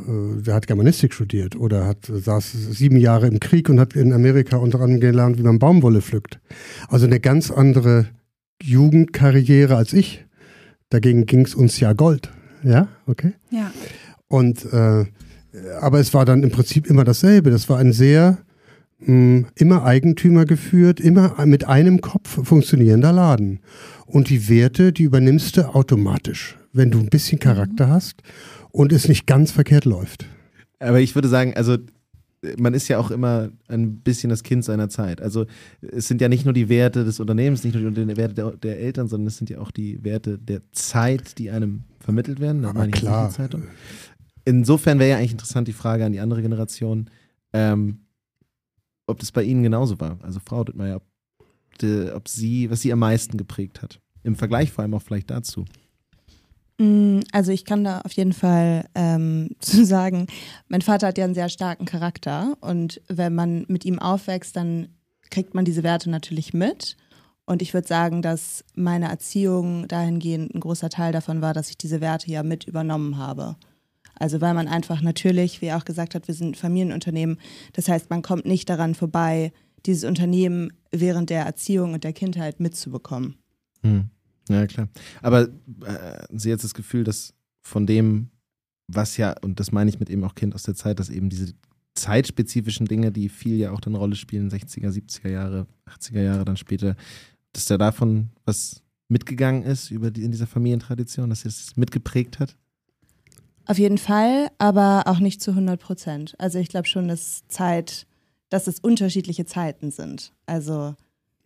der 0.43 0.55
hat 0.55 0.67
Germanistik 0.67 1.13
studiert 1.13 1.57
oder 1.57 1.87
hat 1.87 2.07
saß 2.07 2.53
sieben 2.53 2.97
Jahre 2.97 3.27
im 3.27 3.41
Krieg 3.41 3.69
und 3.69 3.81
hat 3.81 3.97
in 3.97 4.13
Amerika 4.13 4.57
unter 4.57 4.81
anderem 4.81 5.01
gelernt, 5.01 5.39
wie 5.39 5.43
man 5.43 5.59
Baumwolle 5.59 6.03
pflückt. 6.03 6.39
Also 6.89 7.07
eine 7.07 7.19
ganz 7.19 7.51
andere 7.51 8.07
Jugendkarriere 8.63 9.77
als 9.77 9.93
ich. 9.93 10.25
Dagegen 10.89 11.27
ging 11.27 11.45
es 11.45 11.55
uns 11.55 11.81
ja 11.81 11.93
Gold. 11.93 12.31
Ja, 12.63 12.89
okay. 13.07 13.33
Ja. 13.51 13.73
Und 14.29 14.65
äh, 14.73 15.07
aber 15.81 15.99
es 15.99 16.15
war 16.15 16.25
dann 16.25 16.43
im 16.43 16.51
Prinzip 16.51 16.87
immer 16.87 17.05
dasselbe. 17.05 17.51
Das 17.51 17.69
war 17.69 17.79
ein 17.79 17.93
sehr 17.93 18.39
mh, 19.01 19.07
hm, 19.07 19.47
immer 19.57 19.85
Eigentümer 19.85 20.45
geführt, 20.45 21.01
immer 21.01 21.45
mit 21.47 21.67
einem 21.67 22.01
Kopf 22.01 22.47
funktionierender 22.47 23.13
Laden. 23.13 23.61
Und 24.07 24.29
die 24.29 24.49
Werte, 24.49 24.93
die 24.93 25.05
übernimmst 25.05 25.57
du 25.57 25.75
automatisch, 25.75 26.57
wenn 26.73 26.91
du 26.91 26.99
ein 26.99 27.09
bisschen 27.09 27.39
Charakter 27.39 27.87
mhm. 27.87 27.91
hast 27.91 28.23
und 28.71 28.93
es 28.93 29.09
nicht 29.09 29.27
ganz 29.27 29.51
verkehrt 29.51 29.85
läuft. 29.85 30.27
Aber 30.79 31.01
ich 31.01 31.15
würde 31.15 31.29
sagen, 31.29 31.55
also 31.55 31.77
man 32.59 32.75
ist 32.75 32.89
ja 32.89 32.99
auch 32.99 33.11
immer 33.11 33.51
ein 33.69 34.01
bisschen 34.01 34.31
das 34.31 34.43
Kind 34.43 34.65
seiner 34.65 34.89
Zeit. 34.89 35.21
Also 35.21 35.47
es 35.83 36.09
sind 36.09 36.21
ja 36.21 36.29
nicht 36.29 36.45
nur 36.45 36.55
die 36.55 36.69
Werte 36.69 37.05
des 37.05 37.21
Unternehmens, 37.21 37.65
nicht 37.65 37.75
nur 37.75 37.91
die 37.91 38.17
Werte 38.17 38.35
der, 38.35 38.51
der 38.53 38.81
Eltern, 38.81 39.09
sondern 39.09 39.27
es 39.27 39.37
sind 39.37 39.51
ja 39.51 39.59
auch 39.59 39.71
die 39.71 40.03
Werte 40.05 40.39
der 40.39 40.63
Zeit, 40.73 41.39
die 41.39 41.51
einem 41.51 41.85
vermittelt 42.01 42.41
werden. 42.41 42.65
Aber 42.65 42.87
klar. 42.89 43.33
Insofern 44.45 44.99
wäre 44.99 45.11
ja 45.11 45.17
eigentlich 45.19 45.33
interessant 45.33 45.69
die 45.69 45.75
Frage 45.75 46.05
an 46.05 46.13
die 46.13 46.21
andere 46.21 46.41
Generation, 46.41 47.11
ähm, 47.53 48.01
ob 49.07 49.19
das 49.19 49.33
bei 49.33 49.43
Ihnen 49.43 49.63
genauso 49.63 50.01
war. 50.01 50.19
Also 50.23 50.41
Frau 50.45 50.65
Dittmeier, 50.65 50.97
ob, 50.97 51.05
ob 52.15 52.29
sie, 52.29 52.71
was 52.71 52.81
sie 52.81 52.93
am 52.93 53.01
meisten 53.01 53.37
geprägt 53.37 53.83
hat. 53.83 54.01
Im 54.23 54.37
Vergleich 54.37 54.73
vor 54.73 54.83
allem 54.83 54.95
auch 54.95 55.03
vielleicht 55.03 55.31
dazu. 55.31 55.67
Mm, 56.81 57.21
also 57.33 57.53
ich 57.53 57.67
kann 57.67 57.85
da 57.85 58.01
auf 58.01 58.13
jeden 58.13 58.33
Fall 58.33 58.89
ähm, 58.95 59.51
zu 59.61 59.85
sagen, 59.85 60.27
mein 60.69 60.81
Vater 60.81 61.09
hat 61.09 61.19
ja 61.19 61.25
einen 61.25 61.35
sehr 61.35 61.51
starken 61.51 61.85
Charakter 61.85 62.57
und 62.61 63.03
wenn 63.07 63.35
man 63.35 63.67
mit 63.69 63.85
ihm 63.85 63.99
aufwächst, 63.99 64.57
dann 64.57 64.89
kriegt 65.31 65.55
man 65.55 65.67
diese 65.67 65.83
Werte 65.83 66.11
natürlich 66.11 66.55
mit. 66.55 66.97
Und 67.45 67.63
ich 67.63 67.75
würde 67.75 67.87
sagen, 67.87 68.23
dass 68.23 68.65
meine 68.75 69.09
Erziehung 69.09 69.89
dahingehend 69.89 70.55
ein 70.55 70.61
großer 70.61 70.89
Teil 70.89 71.13
davon 71.13 71.43
war, 71.43 71.53
dass 71.53 71.69
ich 71.69 71.77
diese 71.77 72.01
Werte 72.01 72.31
ja 72.31 72.43
mit 72.43 72.65
übernommen 72.65 73.19
habe. 73.19 73.57
Also 74.15 74.41
weil 74.41 74.55
man 74.55 74.69
einfach 74.69 75.03
natürlich, 75.03 75.61
wie 75.61 75.67
er 75.67 75.77
auch 75.77 75.85
gesagt 75.85 76.15
hat, 76.15 76.29
wir 76.29 76.35
sind 76.35 76.57
Familienunternehmen. 76.57 77.39
Das 77.73 77.89
heißt, 77.89 78.09
man 78.09 78.23
kommt 78.23 78.47
nicht 78.47 78.71
daran 78.71 78.95
vorbei, 78.95 79.53
dieses 79.87 80.05
Unternehmen 80.05 80.73
während 80.93 81.29
der 81.29 81.45
Erziehung 81.45 81.93
und 81.93 82.05
der 82.05 82.13
Kindheit 82.13 82.61
mitzubekommen. 82.61 83.37
Hm. 83.83 84.11
Ja, 84.49 84.67
klar. 84.67 84.89
Aber 85.23 85.49
äh, 85.85 86.27
Sie 86.33 86.53
hat 86.53 86.63
das 86.63 86.75
Gefühl, 86.75 87.05
dass 87.05 87.35
von 87.63 87.87
dem, 87.87 88.31
was 88.89 89.17
ja, 89.17 89.35
und 89.43 89.61
das 89.61 89.73
meine 89.73 89.91
ich 89.91 90.01
mit 90.01 90.11
eben 90.11 90.25
auch 90.25 90.35
Kind 90.35 90.55
aus 90.55 90.65
der 90.65 90.75
Zeit, 90.75 90.99
dass 90.99 91.11
eben 91.11 91.29
diese 91.29 91.55
zeitspezifischen 91.95 92.87
Dinge, 92.87 93.13
die 93.13 93.29
viel 93.29 93.57
ja 93.57 93.73
auch 93.73 93.81
eine 93.85 93.99
Rolle 93.99 94.17
spielen, 94.17 94.51
60er, 94.51 94.91
70er 94.91 95.29
Jahre, 95.29 95.67
80er 95.87 96.23
Jahre 96.23 96.45
dann 96.45 96.57
später, 96.57 96.97
dass 97.53 97.67
da 97.67 97.79
davon 97.79 98.31
was 98.45 98.83
mitgegangen 99.09 99.65
ist 99.65 99.91
über 99.91 100.11
die, 100.11 100.25
in 100.25 100.31
dieser 100.31 100.47
Familientradition, 100.47 101.31
dass 101.31 101.41
sie 101.41 101.49
das 101.49 101.77
mitgeprägt 101.77 102.39
hat? 102.39 102.57
Auf 103.67 103.79
jeden 103.79 103.99
Fall, 103.99 104.51
aber 104.59 105.05
auch 105.07 105.19
nicht 105.19 105.43
zu 105.43 105.51
100 105.51 105.81
Prozent. 105.81 106.35
Also 106.39 106.59
ich 106.59 106.69
glaube 106.69 106.89
schon, 106.89 107.09
dass 107.09 107.47
Zeit, 107.49 108.07
dass 108.49 108.67
es 108.67 108.81
unterschiedliche 108.81 109.45
Zeiten 109.45 109.91
sind. 109.91 110.33
Also 110.47 110.95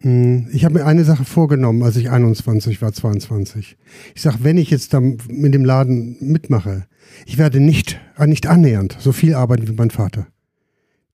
ich 0.05 0.65
habe 0.65 0.75
mir 0.75 0.85
eine 0.85 1.05
Sache 1.05 1.25
vorgenommen, 1.25 1.83
als 1.83 1.97
ich 1.97 2.11
21 2.11 2.83
war, 2.83 2.93
22. 2.93 3.79
Ich 4.15 4.21
sage, 4.21 4.39
wenn 4.43 4.59
ich 4.59 4.71
jetzt 4.71 4.93
da 4.93 5.01
mit 5.01 5.55
dem 5.55 5.65
Laden 5.65 6.17
mitmache, 6.21 6.87
ich 7.25 7.39
werde 7.39 7.59
nicht, 7.59 7.99
äh, 8.19 8.27
nicht 8.27 8.47
annähernd 8.47 8.97
so 8.99 9.13
viel 9.13 9.35
arbeiten 9.35 9.67
wie 9.67 9.73
mein 9.73 9.91
Vater. 9.91 10.27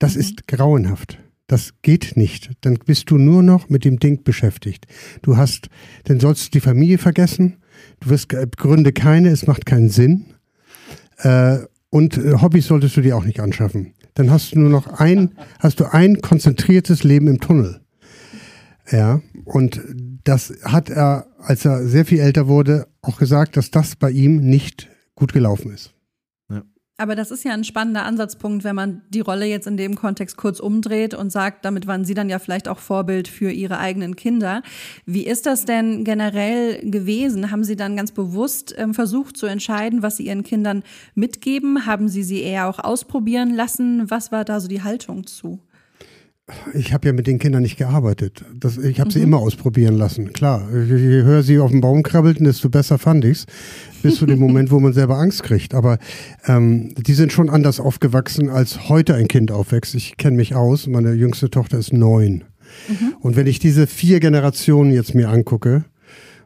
Das 0.00 0.14
mhm. 0.14 0.20
ist 0.20 0.49
grauenhaft. 0.49 1.18
Das 1.47 1.75
geht 1.82 2.16
nicht. 2.16 2.50
Dann 2.62 2.78
bist 2.85 3.11
du 3.11 3.18
nur 3.18 3.42
noch 3.42 3.68
mit 3.68 3.85
dem 3.85 3.99
Ding 3.99 4.25
beschäftigt. 4.25 4.87
Du 5.23 5.37
hast, 5.37 5.68
dann 6.04 6.18
sollst 6.18 6.47
du 6.47 6.50
die 6.50 6.61
Familie 6.61 6.99
vergessen. 6.99 7.56
Du 8.00 8.11
wirst 8.11 8.28
Gründe 8.28 8.92
keine, 8.92 9.28
es 9.30 9.47
macht 9.47 9.66
keinen 9.66 9.88
Sinn. 9.88 10.26
Äh, 11.18 11.59
und 11.90 12.16
äh, 12.18 12.35
Hobbys 12.40 12.66
solltest 12.66 12.97
du 12.97 13.02
dir 13.02 13.16
auch 13.16 13.25
nicht 13.25 13.40
anschaffen. 13.40 13.94
Dann 14.14 14.30
hast 14.30 14.54
du 14.54 14.61
nur 14.61 14.70
noch 14.70 14.87
ein, 14.87 15.32
hast 15.61 15.80
du 15.80 15.92
ein 15.92 16.20
konzentriertes 16.20 17.04
Leben 17.04 17.28
im 17.28 17.40
Tunnel. 17.40 17.80
Ja, 18.90 19.20
und 19.44 19.80
das 20.25 20.52
hat 20.64 20.90
er, 20.90 21.26
als 21.38 21.64
er 21.64 21.87
sehr 21.87 22.04
viel 22.04 22.18
älter 22.18 22.49
wurde, 22.49 22.88
auch 23.02 23.18
gesagt, 23.18 23.56
dass 23.56 23.70
das 23.70 23.97
bei 23.97 24.11
ihm 24.11 24.40
nicht 24.40 24.88
gut 25.14 25.32
gelaufen 25.32 25.73
ist. 25.73 25.94
Aber 27.00 27.16
das 27.16 27.30
ist 27.30 27.44
ja 27.44 27.54
ein 27.54 27.64
spannender 27.64 28.04
Ansatzpunkt, 28.04 28.62
wenn 28.62 28.76
man 28.76 29.00
die 29.09 29.20
Rolle 29.20 29.47
jetzt 29.47 29.66
in 29.66 29.78
dem 29.78 29.94
Kontext 29.94 30.37
kurz 30.37 30.61
umdreht 30.61 31.14
und 31.14 31.32
sagt, 31.32 31.64
damit 31.64 31.87
waren 31.87 32.04
Sie 32.04 32.12
dann 32.12 32.28
ja 32.28 32.38
vielleicht 32.38 32.68
auch 32.68 32.78
Vorbild 32.78 33.26
für 33.26 33.50
Ihre 33.50 33.78
eigenen 33.78 34.16
Kinder. 34.16 34.62
Wie 35.06 35.26
ist 35.26 35.47
das 35.47 35.64
denn 35.64 36.04
generell 36.04 36.78
gewesen? 36.90 37.50
Haben 37.50 37.64
Sie 37.64 37.75
dann 37.75 37.97
ganz 37.97 38.12
bewusst 38.12 38.75
ähm, 38.76 38.92
versucht 38.92 39.38
zu 39.38 39.47
entscheiden, 39.47 40.02
was 40.02 40.18
Sie 40.18 40.26
Ihren 40.26 40.42
Kindern 40.42 40.82
mitgeben? 41.14 41.87
Haben 41.87 42.11
Sie 42.11 42.23
sie 42.23 42.42
eher 42.42 42.68
auch 42.68 42.78
ausprobieren 42.78 43.54
lassen? 43.54 44.11
Was 44.11 44.30
war 44.30 44.44
da 44.44 44.61
so 44.61 44.68
die 44.68 44.82
Haltung 44.82 45.26
zu? 45.26 45.59
Ich 46.75 46.92
habe 46.92 47.09
ja 47.09 47.12
mit 47.12 47.26
den 47.26 47.38
Kindern 47.38 47.62
nicht 47.62 47.76
gearbeitet. 47.76 48.45
Das, 48.54 48.78
ich 48.78 49.00
habe 49.00 49.09
mhm. 49.11 49.12
sie 49.12 49.23
immer 49.23 49.38
ausprobieren 49.38 49.97
lassen. 49.97 50.33
Klar, 50.33 50.69
je 50.73 51.23
höher 51.23 51.42
sie 51.42 51.59
auf 51.59 51.71
dem 51.71 51.80
Baum 51.80 52.02
krabbelten, 52.02 52.45
desto 52.45 52.69
besser 52.69 52.99
fand 52.99 53.25
ich's. 53.25 53.47
Bis 54.02 54.16
zu 54.16 54.26
dem 54.26 54.38
Moment, 54.40 54.71
wo 54.71 54.80
man 54.80 54.92
selber 54.92 55.19
Angst 55.19 55.42
kriegt. 55.42 55.75
Aber 55.75 55.99
ähm, 56.47 56.95
die 56.97 57.14
sind 57.14 57.33
schon 57.33 57.50
anders 57.50 57.80
aufgewachsen, 57.80 58.49
als 58.49 58.88
heute 58.88 59.14
ein 59.14 59.28
Kind 59.28 59.50
aufwächst. 59.50 59.95
Ich 59.95 60.16
kenne 60.16 60.37
mich 60.37 60.54
aus. 60.54 60.87
Meine 60.87 61.12
jüngste 61.12 61.50
Tochter 61.50 61.78
ist 61.78 61.92
neun. 61.92 62.45
Mhm. 62.88 63.14
Und 63.21 63.37
wenn 63.37 63.47
ich 63.47 63.59
diese 63.59 63.87
vier 63.87 64.21
Generationen 64.21 64.92
jetzt 64.92 65.14
mir 65.14 65.28
angucke, 65.28 65.85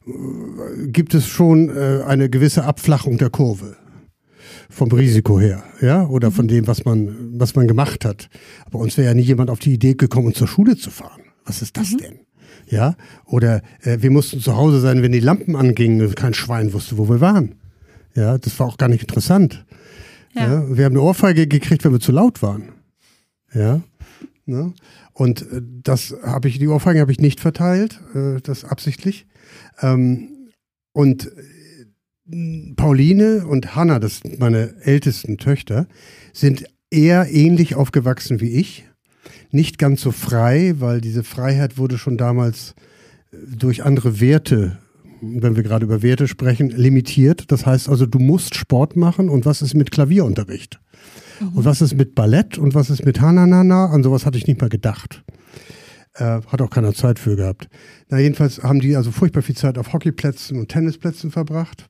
äh, 0.06 0.88
gibt 0.88 1.14
es 1.14 1.26
schon 1.26 1.68
äh, 1.68 2.02
eine 2.06 2.28
gewisse 2.28 2.64
Abflachung 2.64 3.18
der 3.18 3.30
Kurve 3.30 3.76
vom 4.70 4.90
Risiko 4.90 5.40
her, 5.40 5.64
ja, 5.80 6.06
oder 6.06 6.30
von 6.30 6.46
mhm. 6.46 6.50
dem, 6.50 6.66
was 6.66 6.84
man, 6.84 7.38
was 7.38 7.54
man 7.54 7.68
gemacht 7.68 8.04
hat. 8.04 8.28
Aber 8.66 8.78
uns 8.78 8.96
wäre 8.96 9.08
ja 9.08 9.14
nie 9.14 9.22
jemand 9.22 9.50
auf 9.50 9.58
die 9.58 9.74
Idee 9.74 9.94
gekommen, 9.94 10.28
uns 10.28 10.38
zur 10.38 10.48
Schule 10.48 10.76
zu 10.76 10.90
fahren. 10.90 11.22
Was 11.44 11.62
ist 11.62 11.76
das 11.76 11.92
mhm. 11.92 11.98
denn? 11.98 12.20
Ja, 12.68 12.96
oder 13.26 13.62
äh, 13.82 13.98
wir 14.00 14.10
mussten 14.10 14.40
zu 14.40 14.56
Hause 14.56 14.80
sein, 14.80 15.02
wenn 15.02 15.12
die 15.12 15.20
Lampen 15.20 15.56
angingen, 15.56 16.14
kein 16.14 16.34
Schwein 16.34 16.72
wusste, 16.72 16.96
wo 16.98 17.08
wir 17.08 17.20
waren. 17.20 17.56
Ja, 18.14 18.38
das 18.38 18.58
war 18.58 18.66
auch 18.66 18.78
gar 18.78 18.88
nicht 18.88 19.02
interessant. 19.02 19.64
Ja. 20.34 20.46
ja 20.46 20.76
wir 20.76 20.84
haben 20.84 20.92
eine 20.92 21.02
Ohrfeige 21.02 21.46
gekriegt, 21.46 21.84
wenn 21.84 21.92
wir 21.92 22.00
zu 22.00 22.12
laut 22.12 22.42
waren. 22.42 22.70
Ja, 23.52 23.82
ne? 24.46 24.72
und 25.12 25.42
äh, 25.42 25.60
das 25.82 26.14
habe 26.22 26.48
ich, 26.48 26.58
die 26.58 26.68
Ohrfeigen 26.68 27.00
habe 27.00 27.12
ich 27.12 27.20
nicht 27.20 27.40
verteilt, 27.40 28.00
äh, 28.14 28.40
das 28.40 28.64
absichtlich. 28.64 29.26
Ähm, 29.80 30.28
und 30.92 31.30
Pauline 32.76 33.46
und 33.46 33.76
Hanna, 33.76 33.98
das 33.98 34.20
sind 34.20 34.38
meine 34.38 34.74
ältesten 34.80 35.36
Töchter, 35.36 35.86
sind 36.32 36.64
eher 36.90 37.30
ähnlich 37.30 37.74
aufgewachsen 37.74 38.40
wie 38.40 38.50
ich. 38.50 38.84
Nicht 39.50 39.78
ganz 39.78 40.00
so 40.00 40.10
frei, 40.10 40.74
weil 40.78 41.00
diese 41.00 41.22
Freiheit 41.22 41.76
wurde 41.76 41.98
schon 41.98 42.16
damals 42.16 42.74
äh, 43.32 43.36
durch 43.56 43.84
andere 43.84 44.20
Werte, 44.20 44.78
wenn 45.20 45.56
wir 45.56 45.62
gerade 45.62 45.84
über 45.84 46.02
Werte 46.02 46.26
sprechen, 46.26 46.70
limitiert. 46.70 47.52
Das 47.52 47.66
heißt 47.66 47.88
also, 47.88 48.06
du 48.06 48.18
musst 48.18 48.54
Sport 48.54 48.96
machen 48.96 49.28
und 49.28 49.44
was 49.44 49.62
ist 49.62 49.74
mit 49.74 49.90
Klavierunterricht? 49.90 50.80
Mhm. 51.40 51.48
Und 51.58 51.64
was 51.64 51.82
ist 51.82 51.94
mit 51.94 52.14
Ballett 52.14 52.58
und 52.58 52.74
was 52.74 52.90
ist 52.90 53.04
mit 53.04 53.20
Hananana? 53.20 53.86
An 53.90 54.02
sowas 54.02 54.24
hatte 54.24 54.38
ich 54.38 54.46
nicht 54.46 54.60
mal 54.60 54.70
gedacht. 54.70 55.24
Äh, 56.14 56.40
hat 56.46 56.62
auch 56.62 56.70
keiner 56.70 56.94
Zeit 56.94 57.18
für 57.18 57.36
gehabt. 57.36 57.68
Na, 58.08 58.18
jedenfalls 58.18 58.62
haben 58.62 58.80
die 58.80 58.96
also 58.96 59.10
furchtbar 59.10 59.42
viel 59.42 59.56
Zeit 59.56 59.78
auf 59.78 59.92
Hockeyplätzen 59.92 60.58
und 60.58 60.68
Tennisplätzen 60.68 61.30
verbracht. 61.30 61.88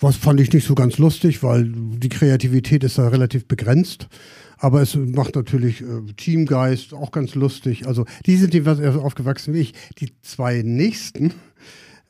Was 0.00 0.16
fand 0.16 0.40
ich 0.40 0.52
nicht 0.52 0.66
so 0.66 0.74
ganz 0.74 0.98
lustig, 0.98 1.42
weil 1.44 1.70
die 1.72 2.08
Kreativität 2.08 2.82
ist 2.82 2.98
da 2.98 3.08
relativ 3.08 3.46
begrenzt. 3.46 4.08
Aber 4.58 4.80
es 4.80 4.94
macht 4.94 5.34
natürlich 5.34 5.80
äh, 5.80 6.12
Teamgeist 6.16 6.94
auch 6.94 7.10
ganz 7.10 7.34
lustig. 7.34 7.86
Also 7.86 8.04
die 8.26 8.36
sind 8.36 8.54
die 8.54 8.64
was 8.64 8.80
aufgewachsen 8.80 9.54
wie 9.54 9.60
ich. 9.60 9.74
Die 9.98 10.10
zwei 10.22 10.62
nächsten, 10.62 11.34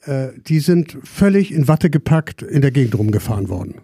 äh, 0.05 0.29
die 0.47 0.61
sind 0.61 0.99
völlig 1.03 1.53
in 1.53 1.69
Watte 1.69 1.89
gepackt 1.89 2.43
in 2.43 2.61
der 2.61 2.71
Gegend 2.71 2.99
rumgefahren 2.99 3.49
worden. 3.49 3.77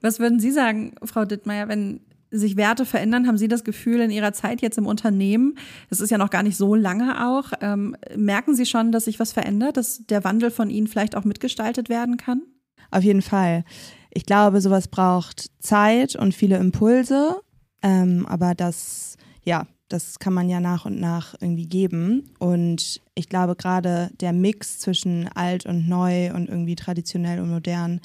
Was 0.00 0.20
würden 0.20 0.38
Sie 0.38 0.52
sagen, 0.52 0.94
Frau 1.02 1.24
Dittmeier, 1.24 1.68
wenn 1.68 2.00
sich 2.30 2.56
Werte 2.56 2.84
verändern? 2.84 3.26
Haben 3.26 3.38
Sie 3.38 3.48
das 3.48 3.64
Gefühl 3.64 4.00
in 4.00 4.10
Ihrer 4.10 4.32
Zeit 4.32 4.60
jetzt 4.60 4.78
im 4.78 4.86
Unternehmen, 4.86 5.58
das 5.90 6.00
ist 6.00 6.10
ja 6.10 6.18
noch 6.18 6.30
gar 6.30 6.42
nicht 6.42 6.56
so 6.56 6.74
lange 6.74 7.26
auch, 7.26 7.52
ähm, 7.60 7.96
merken 8.16 8.54
Sie 8.54 8.66
schon, 8.66 8.92
dass 8.92 9.06
sich 9.06 9.18
was 9.18 9.32
verändert, 9.32 9.76
dass 9.76 10.06
der 10.06 10.22
Wandel 10.24 10.50
von 10.50 10.70
Ihnen 10.70 10.86
vielleicht 10.86 11.16
auch 11.16 11.24
mitgestaltet 11.24 11.88
werden 11.88 12.16
kann? 12.16 12.42
Auf 12.90 13.02
jeden 13.02 13.22
Fall. 13.22 13.64
Ich 14.10 14.24
glaube, 14.24 14.60
sowas 14.60 14.88
braucht 14.88 15.50
Zeit 15.60 16.16
und 16.16 16.34
viele 16.34 16.56
Impulse, 16.56 17.40
ähm, 17.82 18.24
aber 18.26 18.54
das, 18.54 19.16
ja, 19.44 19.66
das 19.88 20.18
kann 20.18 20.32
man 20.32 20.48
ja 20.48 20.60
nach 20.60 20.84
und 20.84 20.98
nach 20.98 21.34
irgendwie 21.40 21.68
geben. 21.68 22.30
Und 22.38 23.00
ich 23.14 23.28
glaube, 23.28 23.56
gerade 23.56 24.10
der 24.20 24.32
Mix 24.32 24.78
zwischen 24.78 25.28
alt 25.28 25.66
und 25.66 25.88
neu 25.88 26.32
und 26.32 26.48
irgendwie 26.48 26.76
traditionell 26.76 27.40
und 27.40 27.50
modern, 27.50 28.00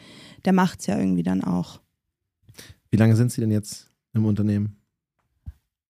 der 0.45 0.53
macht 0.53 0.81
es 0.81 0.87
ja 0.87 0.97
irgendwie 0.97 1.23
dann 1.23 1.43
auch. 1.43 1.79
Wie 2.89 2.97
lange 2.97 3.15
sind 3.15 3.31
Sie 3.31 3.41
denn 3.41 3.51
jetzt 3.51 3.89
im 4.13 4.25
Unternehmen? 4.25 4.77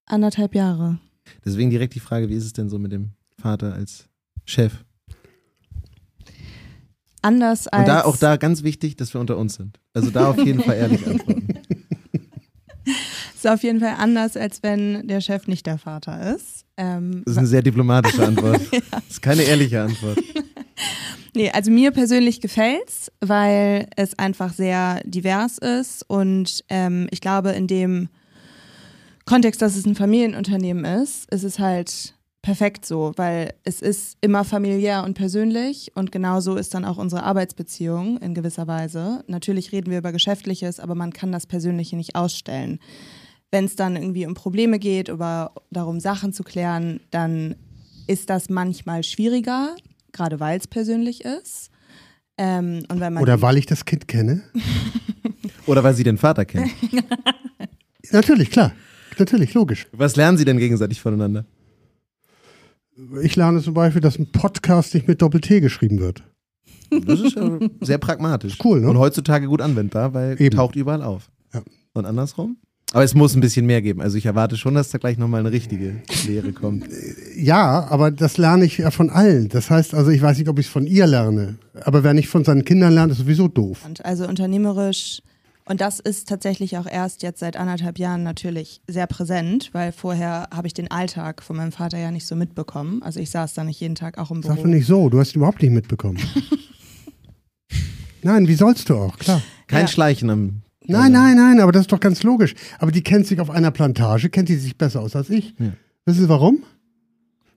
Anderthalb 0.05 0.55
Jahre. 0.55 0.99
Deswegen 1.43 1.69
direkt 1.69 1.95
die 1.95 1.99
Frage, 1.99 2.29
wie 2.29 2.35
ist 2.35 2.45
es 2.45 2.53
denn 2.53 2.69
so 2.69 2.77
mit 2.77 2.91
dem 2.91 3.11
Vater 3.37 3.73
als 3.73 4.07
Chef? 4.45 4.83
Anders 7.21 7.67
als. 7.67 7.81
Und 7.81 7.87
da 7.87 8.03
auch 8.03 8.17
da 8.17 8.37
ganz 8.37 8.63
wichtig, 8.63 8.95
dass 8.95 9.13
wir 9.13 9.21
unter 9.21 9.37
uns 9.37 9.55
sind. 9.55 9.79
Also 9.93 10.09
da 10.09 10.29
auf 10.29 10.37
jeden 10.37 10.61
Fall 10.61 10.75
ehrlich 10.75 11.05
antworten. 11.05 11.47
ist 13.43 13.47
auf 13.47 13.63
jeden 13.63 13.79
Fall 13.79 13.95
anders, 13.97 14.37
als 14.37 14.61
wenn 14.61 15.07
der 15.07 15.19
Chef 15.19 15.47
nicht 15.47 15.65
der 15.65 15.77
Vater 15.77 16.35
ist. 16.35 16.65
Ähm, 16.77 17.23
das 17.25 17.33
ist 17.33 17.37
eine 17.39 17.47
sehr 17.47 17.63
diplomatische 17.63 18.25
Antwort. 18.25 18.61
ja. 18.71 18.79
Das 18.91 19.03
ist 19.09 19.21
keine 19.21 19.43
ehrliche 19.43 19.81
Antwort. 19.81 20.19
nee, 21.35 21.49
also 21.49 21.71
mir 21.71 21.91
persönlich 21.91 22.39
gefällt's, 22.41 23.11
weil 23.19 23.87
es 23.95 24.17
einfach 24.19 24.53
sehr 24.53 25.01
divers 25.05 25.57
ist 25.57 26.03
und 26.07 26.63
ähm, 26.69 27.07
ich 27.11 27.21
glaube, 27.21 27.51
in 27.51 27.67
dem 27.67 28.09
Kontext, 29.25 29.61
dass 29.61 29.75
es 29.75 29.85
ein 29.85 29.95
Familienunternehmen 29.95 30.85
ist, 30.85 31.31
ist 31.31 31.43
es 31.43 31.57
halt 31.57 32.15
perfekt 32.41 32.85
so, 32.85 33.13
weil 33.17 33.53
es 33.63 33.81
ist 33.81 34.17
immer 34.21 34.43
familiär 34.43 35.03
und 35.03 35.13
persönlich 35.13 35.91
und 35.95 36.11
genauso 36.11 36.55
ist 36.55 36.73
dann 36.73 36.85
auch 36.85 36.97
unsere 36.97 37.23
Arbeitsbeziehung 37.23 38.17
in 38.17 38.33
gewisser 38.33 38.67
Weise. 38.67 39.23
Natürlich 39.27 39.71
reden 39.71 39.91
wir 39.91 39.99
über 39.99 40.11
Geschäftliches, 40.11 40.79
aber 40.79 40.95
man 40.95 41.13
kann 41.13 41.31
das 41.31 41.45
Persönliche 41.45 41.95
nicht 41.95 42.15
ausstellen. 42.15 42.79
Wenn 43.51 43.65
es 43.65 43.75
dann 43.75 43.95
irgendwie 43.95 44.25
um 44.25 44.33
Probleme 44.33 44.79
geht 44.79 45.09
oder 45.09 45.51
darum, 45.69 45.99
Sachen 45.99 46.33
zu 46.33 46.43
klären, 46.43 47.01
dann 47.11 47.55
ist 48.07 48.29
das 48.29 48.49
manchmal 48.49 49.03
schwieriger, 49.03 49.75
gerade 50.11 50.39
weil 50.39 50.57
es 50.57 50.67
persönlich 50.67 51.23
ist. 51.23 51.69
Ähm, 52.37 52.83
und 52.89 52.99
weil 52.99 53.11
man 53.11 53.21
oder 53.21 53.41
weil 53.41 53.57
ich 53.57 53.65
das 53.65 53.85
Kind 53.85 54.07
kenne. 54.07 54.41
oder 55.67 55.83
weil 55.83 55.93
Sie 55.93 56.03
den 56.03 56.17
Vater 56.17 56.45
kennen. 56.45 56.71
Natürlich, 58.11 58.49
klar. 58.49 58.73
Natürlich, 59.19 59.53
logisch. 59.53 59.85
Was 59.91 60.15
lernen 60.15 60.37
Sie 60.37 60.45
denn 60.45 60.57
gegenseitig 60.57 60.99
voneinander? 60.99 61.45
Ich 63.23 63.35
lerne 63.35 63.61
zum 63.61 63.73
Beispiel, 63.73 64.01
dass 64.01 64.19
ein 64.19 64.31
Podcast 64.31 64.93
nicht 64.93 65.07
mit 65.07 65.21
Doppel-T 65.21 65.59
geschrieben 65.61 65.99
wird. 65.99 66.23
Das 67.05 67.19
ist 67.19 67.35
ja 67.35 67.57
sehr 67.81 67.97
pragmatisch. 67.97 68.57
Cool, 68.63 68.81
ne? 68.81 68.89
Und 68.89 68.97
heutzutage 68.97 69.47
gut 69.47 69.61
anwendbar, 69.61 70.13
weil 70.13 70.41
Eben. 70.41 70.55
taucht 70.55 70.75
überall 70.75 71.01
auf. 71.01 71.29
Ja. 71.53 71.61
Und 71.93 72.05
andersrum? 72.05 72.57
Aber 72.93 73.03
es 73.05 73.15
muss 73.15 73.33
ein 73.35 73.39
bisschen 73.39 73.65
mehr 73.65 73.81
geben. 73.81 74.01
Also 74.01 74.17
ich 74.17 74.25
erwarte 74.25 74.57
schon, 74.57 74.75
dass 74.75 74.89
da 74.89 74.97
gleich 74.97 75.17
nochmal 75.17 75.39
eine 75.39 75.51
richtige 75.51 76.01
Lehre 76.27 76.51
kommt. 76.51 76.85
Ja, 77.37 77.87
aber 77.89 78.11
das 78.11 78.37
lerne 78.37 78.65
ich 78.65 78.79
ja 78.79 78.91
von 78.91 79.09
allen. 79.09 79.47
Das 79.47 79.69
heißt 79.69 79.93
also, 79.93 80.11
ich 80.11 80.21
weiß 80.21 80.37
nicht, 80.37 80.49
ob 80.49 80.59
ich 80.59 80.65
es 80.65 80.71
von 80.71 80.85
ihr 80.85 81.07
lerne. 81.07 81.55
Aber 81.85 82.03
wer 82.03 82.13
nicht 82.13 82.27
von 82.27 82.43
seinen 82.43 82.65
Kindern 82.65 82.93
lernt, 82.93 83.13
ist 83.13 83.19
sowieso 83.19 83.47
doof. 83.47 83.79
Also 84.03 84.27
unternehmerisch 84.27 85.21
und 85.65 85.81
das 85.81 85.99
ist 85.99 86.27
tatsächlich 86.27 86.77
auch 86.77 86.87
erst 86.87 87.23
jetzt 87.23 87.39
seit 87.39 87.55
anderthalb 87.55 87.99
Jahren 87.99 88.23
natürlich 88.23 88.81
sehr 88.87 89.07
präsent, 89.07 89.69
weil 89.73 89.91
vorher 89.91 90.47
habe 90.53 90.67
ich 90.67 90.73
den 90.73 90.89
Alltag 90.89 91.43
von 91.43 91.55
meinem 91.55 91.71
Vater 91.71 91.97
ja 91.97 92.11
nicht 92.11 92.25
so 92.25 92.35
mitbekommen. 92.35 93.01
Also 93.03 93.19
ich 93.19 93.29
saß 93.29 93.53
da 93.53 93.63
nicht 93.63 93.79
jeden 93.79 93.95
Tag 93.95 94.17
auch 94.17 94.31
im 94.31 94.41
Büro. 94.41 94.53
Sag 94.53 94.63
doch 94.63 94.69
nicht 94.69 94.87
so, 94.87 95.09
du 95.09 95.19
hast 95.19 95.35
ihn 95.35 95.39
überhaupt 95.39 95.61
nicht 95.61 95.71
mitbekommen. 95.71 96.19
nein, 98.23 98.47
wie 98.47 98.55
sollst 98.55 98.89
du 98.89 98.95
auch, 98.95 99.17
klar. 99.17 99.41
Kein 99.67 99.81
ja. 99.81 99.87
Schleichen 99.87 100.29
am. 100.29 100.61
Nein, 100.85 101.11
nein, 101.11 101.37
nein, 101.37 101.59
aber 101.59 101.71
das 101.71 101.81
ist 101.81 101.91
doch 101.91 101.99
ganz 101.99 102.23
logisch. 102.23 102.55
Aber 102.79 102.91
die 102.91 103.03
kennt 103.03 103.27
sich 103.27 103.39
auf 103.39 103.49
einer 103.49 103.71
Plantage, 103.71 104.29
kennt 104.29 104.49
die 104.49 104.55
sich 104.55 104.77
besser 104.77 105.01
aus 105.01 105.15
als 105.15 105.29
ich. 105.29 105.53
Ja. 105.59 105.73
Wissen 106.05 106.21
Sie 106.21 106.29
warum? 106.29 106.63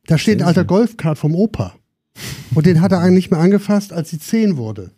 Da 0.07 0.19
steht 0.19 0.41
ein 0.41 0.47
alter 0.47 0.65
Golfkart 0.65 1.19
vom 1.19 1.35
Opa. 1.35 1.75
Und 2.55 2.67
den 2.67 2.81
hat 2.81 2.93
er 2.93 3.01
eigentlich 3.01 3.15
nicht 3.15 3.31
mehr 3.31 3.41
angefasst, 3.41 3.93
als 3.93 4.11
sie 4.11 4.19
zehn 4.19 4.57
wurde. 4.57 4.91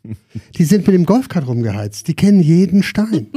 Die 0.56 0.64
sind 0.64 0.86
mit 0.86 0.94
dem 0.94 1.06
Golfkart 1.06 1.46
rumgeheizt. 1.46 2.08
Die 2.08 2.14
kennen 2.14 2.40
jeden 2.40 2.82
Stein. 2.82 3.28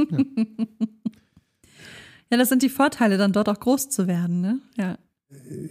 Ja, 2.30 2.38
das 2.38 2.48
sind 2.48 2.62
die 2.62 2.68
Vorteile, 2.68 3.18
dann 3.18 3.32
dort 3.32 3.48
auch 3.48 3.58
groß 3.58 3.90
zu 3.90 4.06
werden, 4.06 4.40
ne? 4.40 4.60
Ja. 4.78 4.96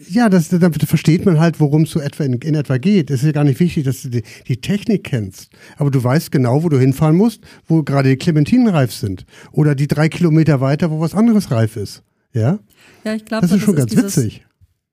Ja, 0.09 0.29
das, 0.29 0.49
da 0.49 0.69
versteht 0.71 1.25
man 1.25 1.39
halt, 1.39 1.59
worum 1.59 1.83
es 1.83 1.91
so 1.91 1.99
etwa 1.99 2.23
in, 2.23 2.33
in, 2.33 2.55
etwa 2.55 2.77
geht. 2.77 3.09
Es 3.09 3.21
ist 3.21 3.27
ja 3.27 3.31
gar 3.33 3.43
nicht 3.43 3.59
wichtig, 3.59 3.83
dass 3.83 4.01
du 4.01 4.09
die, 4.09 4.23
die, 4.47 4.61
Technik 4.61 5.03
kennst. 5.03 5.49
Aber 5.77 5.91
du 5.91 6.01
weißt 6.01 6.31
genau, 6.31 6.63
wo 6.63 6.69
du 6.69 6.79
hinfahren 6.79 7.15
musst, 7.15 7.41
wo 7.67 7.83
gerade 7.83 8.09
die 8.09 8.15
Clementinen 8.15 8.69
reif 8.69 8.93
sind. 8.93 9.25
Oder 9.51 9.75
die 9.75 9.87
drei 9.87 10.07
Kilometer 10.07 10.61
weiter, 10.61 10.91
wo 10.91 11.01
was 11.01 11.13
anderes 11.13 11.51
reif 11.51 11.75
ist. 11.75 12.03
Ja? 12.33 12.59
Ja, 13.03 13.15
ich 13.15 13.25
glaube, 13.25 13.45
das 13.45 13.55
ist 13.55 13.63
schon 13.63 13.75
das 13.75 13.87
ganz 13.87 14.01
witzig. 14.01 14.45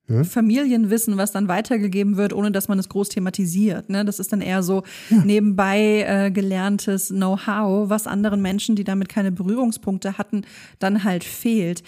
Ja? 0.08 0.24
Familienwissen, 0.24 1.16
was 1.16 1.32
dann 1.32 1.48
weitergegeben 1.48 2.16
wird, 2.16 2.32
ohne 2.32 2.52
dass 2.52 2.68
man 2.68 2.78
es 2.78 2.88
groß 2.88 3.08
thematisiert. 3.08 3.90
Ne? 3.90 4.04
Das 4.04 4.18
ist 4.18 4.32
dann 4.32 4.40
eher 4.40 4.62
so 4.62 4.82
ja. 5.10 5.18
nebenbei 5.18 6.04
äh, 6.06 6.30
gelerntes 6.30 7.08
Know-how, 7.08 7.88
was 7.90 8.06
anderen 8.06 8.42
Menschen, 8.42 8.76
die 8.76 8.84
damit 8.84 9.08
keine 9.08 9.32
Berührungspunkte 9.32 10.18
hatten, 10.18 10.42
dann 10.78 11.04
halt 11.04 11.24
fehlt. 11.24 11.82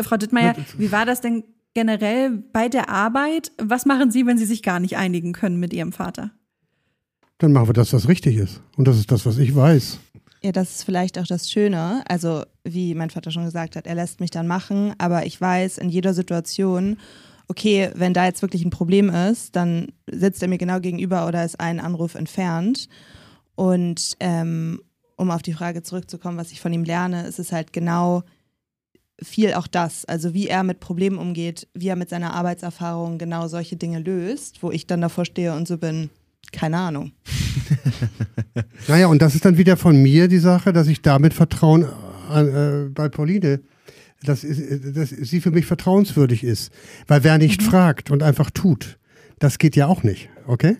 Frau 0.00 0.16
Dittmeier, 0.16 0.54
wie 0.76 0.92
war 0.92 1.06
das 1.06 1.20
denn 1.20 1.44
generell 1.74 2.30
bei 2.30 2.68
der 2.68 2.88
Arbeit, 2.88 3.52
was 3.60 3.86
machen 3.86 4.10
Sie, 4.10 4.26
wenn 4.26 4.38
Sie 4.38 4.46
sich 4.46 4.62
gar 4.62 4.80
nicht 4.80 4.96
einigen 4.96 5.32
können 5.32 5.58
mit 5.58 5.72
Ihrem 5.72 5.92
Vater? 5.92 6.30
Dann 7.38 7.52
machen 7.52 7.68
wir 7.68 7.72
das, 7.72 7.92
was 7.92 8.08
richtig 8.08 8.36
ist. 8.36 8.60
Und 8.76 8.88
das 8.88 8.98
ist 8.98 9.10
das, 9.12 9.24
was 9.24 9.38
ich 9.38 9.54
weiß. 9.54 9.98
Ja, 10.42 10.52
das 10.52 10.76
ist 10.76 10.84
vielleicht 10.84 11.18
auch 11.18 11.26
das 11.26 11.50
Schöne. 11.50 12.02
Also, 12.08 12.44
wie 12.64 12.94
mein 12.94 13.10
Vater 13.10 13.30
schon 13.30 13.44
gesagt 13.44 13.76
hat, 13.76 13.86
er 13.86 13.94
lässt 13.94 14.20
mich 14.20 14.30
dann 14.30 14.46
machen, 14.46 14.94
aber 14.98 15.26
ich 15.26 15.40
weiß 15.40 15.78
in 15.78 15.88
jeder 15.88 16.14
Situation, 16.14 16.96
okay, 17.48 17.90
wenn 17.94 18.14
da 18.14 18.26
jetzt 18.26 18.42
wirklich 18.42 18.64
ein 18.64 18.70
Problem 18.70 19.08
ist, 19.10 19.56
dann 19.56 19.88
sitzt 20.10 20.42
er 20.42 20.48
mir 20.48 20.58
genau 20.58 20.80
gegenüber 20.80 21.26
oder 21.26 21.44
ist 21.44 21.58
ein 21.58 21.80
Anruf 21.80 22.14
entfernt. 22.14 22.88
Und 23.54 24.16
ähm, 24.20 24.80
um 25.16 25.30
auf 25.30 25.42
die 25.42 25.54
Frage 25.54 25.82
zurückzukommen, 25.82 26.38
was 26.38 26.52
ich 26.52 26.60
von 26.60 26.72
ihm 26.72 26.84
lerne, 26.84 27.26
ist 27.26 27.38
es 27.38 27.50
halt 27.50 27.72
genau 27.72 28.22
viel 29.20 29.54
auch 29.54 29.66
das, 29.66 30.04
also 30.04 30.32
wie 30.32 30.46
er 30.46 30.62
mit 30.62 30.78
Problemen 30.78 31.18
umgeht, 31.18 31.66
wie 31.74 31.88
er 31.88 31.96
mit 31.96 32.08
seiner 32.08 32.34
Arbeitserfahrung 32.34 33.18
genau 33.18 33.48
solche 33.48 33.76
Dinge 33.76 33.98
löst, 33.98 34.62
wo 34.62 34.70
ich 34.70 34.86
dann 34.86 35.00
davor 35.00 35.24
stehe 35.24 35.54
und 35.54 35.66
so 35.66 35.76
bin, 35.76 36.10
keine 36.52 36.78
Ahnung. 36.78 37.12
naja, 38.88 39.08
und 39.08 39.20
das 39.20 39.34
ist 39.34 39.44
dann 39.44 39.58
wieder 39.58 39.76
von 39.76 40.00
mir 40.00 40.28
die 40.28 40.38
Sache, 40.38 40.72
dass 40.72 40.86
ich 40.86 41.02
damit 41.02 41.34
Vertrauen 41.34 41.84
äh, 42.32 42.88
bei 42.90 43.08
Pauline, 43.08 43.60
dass, 44.22 44.42
dass 44.42 45.10
sie 45.10 45.40
für 45.40 45.50
mich 45.50 45.66
vertrauenswürdig 45.66 46.44
ist. 46.44 46.72
Weil 47.06 47.24
wer 47.24 47.38
nicht 47.38 47.62
mhm. 47.62 47.66
fragt 47.66 48.10
und 48.10 48.22
einfach 48.22 48.50
tut, 48.50 48.98
das 49.38 49.58
geht 49.58 49.76
ja 49.76 49.86
auch 49.86 50.02
nicht, 50.02 50.28
okay? 50.46 50.76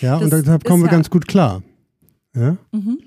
Ja, 0.00 0.14
das 0.14 0.24
und 0.24 0.32
deshalb 0.32 0.64
kommen 0.64 0.82
wir 0.82 0.90
ja 0.90 0.92
ganz 0.92 1.10
gut 1.10 1.28
klar. 1.28 1.62
Ja? 2.34 2.56
Mhm. 2.72 2.98